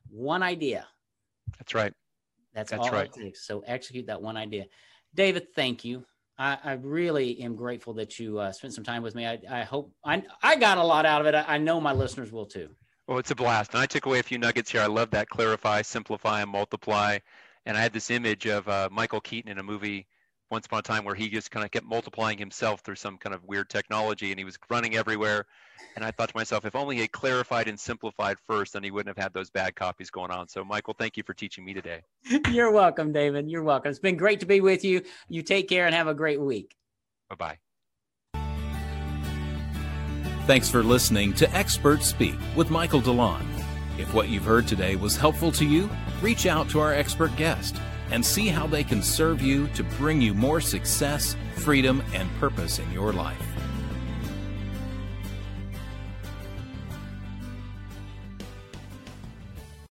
one 0.10 0.44
idea. 0.44 0.86
That's 1.58 1.74
right. 1.74 1.94
That's, 2.54 2.72
That's 2.72 2.88
all 2.88 2.92
right. 2.92 3.08
it 3.08 3.14
takes. 3.14 3.48
So 3.48 3.64
execute 3.66 4.08
that 4.08 4.22
one 4.22 4.38
idea. 4.38 4.66
David, 5.16 5.54
thank 5.56 5.84
you. 5.84 6.06
I, 6.38 6.58
I 6.64 6.74
really 6.74 7.40
am 7.42 7.56
grateful 7.56 7.94
that 7.96 8.20
you 8.20 8.38
uh, 8.38 8.52
spent 8.52 8.74
some 8.74 8.84
time 8.84 9.02
with 9.02 9.16
me. 9.16 9.26
I, 9.26 9.40
I 9.50 9.64
hope 9.64 9.92
I, 10.06 10.24
I 10.44 10.56
got 10.56 10.78
a 10.78 10.84
lot 10.84 11.06
out 11.06 11.22
of 11.22 11.28
it. 11.28 11.34
I, 11.34 11.46
I 11.48 11.58
know 11.58 11.82
my 11.82 11.94
listeners 11.94 12.32
will 12.32 12.46
too. 12.46 12.70
Well, 13.08 13.18
it's 13.18 13.32
a 13.32 13.36
blast. 13.36 13.74
And 13.74 13.82
I 13.82 13.86
took 13.86 14.06
away 14.06 14.20
a 14.20 14.24
few 14.24 14.38
nuggets 14.38 14.72
here. 14.72 14.82
I 14.82 14.88
love 14.88 15.10
that 15.12 15.30
clarify, 15.30 15.82
simplify, 15.82 16.42
and 16.42 16.52
multiply. 16.52 17.18
And 17.68 17.78
I 17.78 17.82
had 17.82 17.92
this 17.92 18.10
image 18.10 18.48
of 18.48 18.66
uh, 18.70 18.88
Michael 18.90 19.20
Keaton 19.20 19.52
in 19.52 19.60
a 19.60 19.64
movie 19.64 20.08
once 20.50 20.66
upon 20.66 20.80
a 20.80 20.82
time 20.82 21.04
where 21.04 21.16
he 21.16 21.28
just 21.28 21.52
kind 21.52 21.66
of 21.66 21.72
kept 21.72 21.86
multiplying 21.86 22.38
himself 22.38 22.80
through 22.80 22.96
some 22.96 23.18
kind 23.18 23.36
of 23.36 23.44
weird 23.44 23.70
technology 23.70 24.32
and 24.32 24.40
he 24.40 24.46
was 24.46 24.58
running 24.70 24.96
everywhere. 24.96 25.46
And 25.98 26.06
I 26.06 26.12
thought 26.12 26.30
to 26.30 26.38
myself, 26.38 26.64
if 26.64 26.78
only 26.78 26.96
he 26.96 27.02
had 27.02 27.12
clarified 27.12 27.68
and 27.68 27.78
simplified 27.78 28.38
first, 28.48 28.72
then 28.72 28.84
he 28.84 28.92
wouldn't 28.92 29.14
have 29.14 29.22
had 29.22 29.34
those 29.34 29.50
bad 29.50 29.76
copies 29.76 30.10
going 30.10 30.32
on. 30.32 30.48
So, 30.48 30.64
Michael, 30.64 30.96
thank 30.98 31.18
you 31.18 31.24
for 31.24 31.34
teaching 31.34 31.66
me 31.66 31.74
today. 31.74 32.04
You're 32.50 32.72
welcome, 32.72 33.12
David. 33.12 33.52
You're 33.52 33.64
welcome. 33.64 33.90
It's 33.90 34.00
been 34.00 34.16
great 34.16 34.40
to 34.40 34.46
be 34.46 34.62
with 34.62 34.86
you. 34.86 35.02
You 35.28 35.42
take 35.42 35.68
care 35.68 35.86
and 35.86 35.94
have 35.94 36.08
a 36.08 36.14
great 36.14 36.40
week. 36.40 36.74
Bye 37.30 37.36
bye. 37.36 37.58
Thanks 40.46 40.70
for 40.70 40.84
listening 40.84 41.34
to 41.34 41.54
Expert 41.54 42.02
Speak 42.02 42.36
with 42.56 42.70
Michael 42.70 43.02
DeLon. 43.02 43.57
If 43.98 44.14
what 44.14 44.30
you've 44.30 44.46
heard 44.46 44.68
today 44.68 44.96
was 44.96 45.18
helpful 45.18 45.52
to 45.54 45.66
you, 45.66 45.90
reach 46.22 46.46
out 46.46 46.70
to 46.70 46.80
our 46.80 46.94
expert 46.94 47.36
guest 47.36 47.78
and 48.12 48.26
see 48.26 48.48
how 48.48 48.68
they 48.68 48.84
can 48.84 49.02
serve 49.02 49.42
you 49.42 49.68
to 49.70 49.84
bring 49.84 50.22
you 50.22 50.34
more 50.34 50.62
success, 50.62 51.36
freedom, 51.56 52.04
and 52.14 52.30
purpose 52.40 52.80
in 52.80 52.92
your 52.92 53.12
life. 53.12 53.47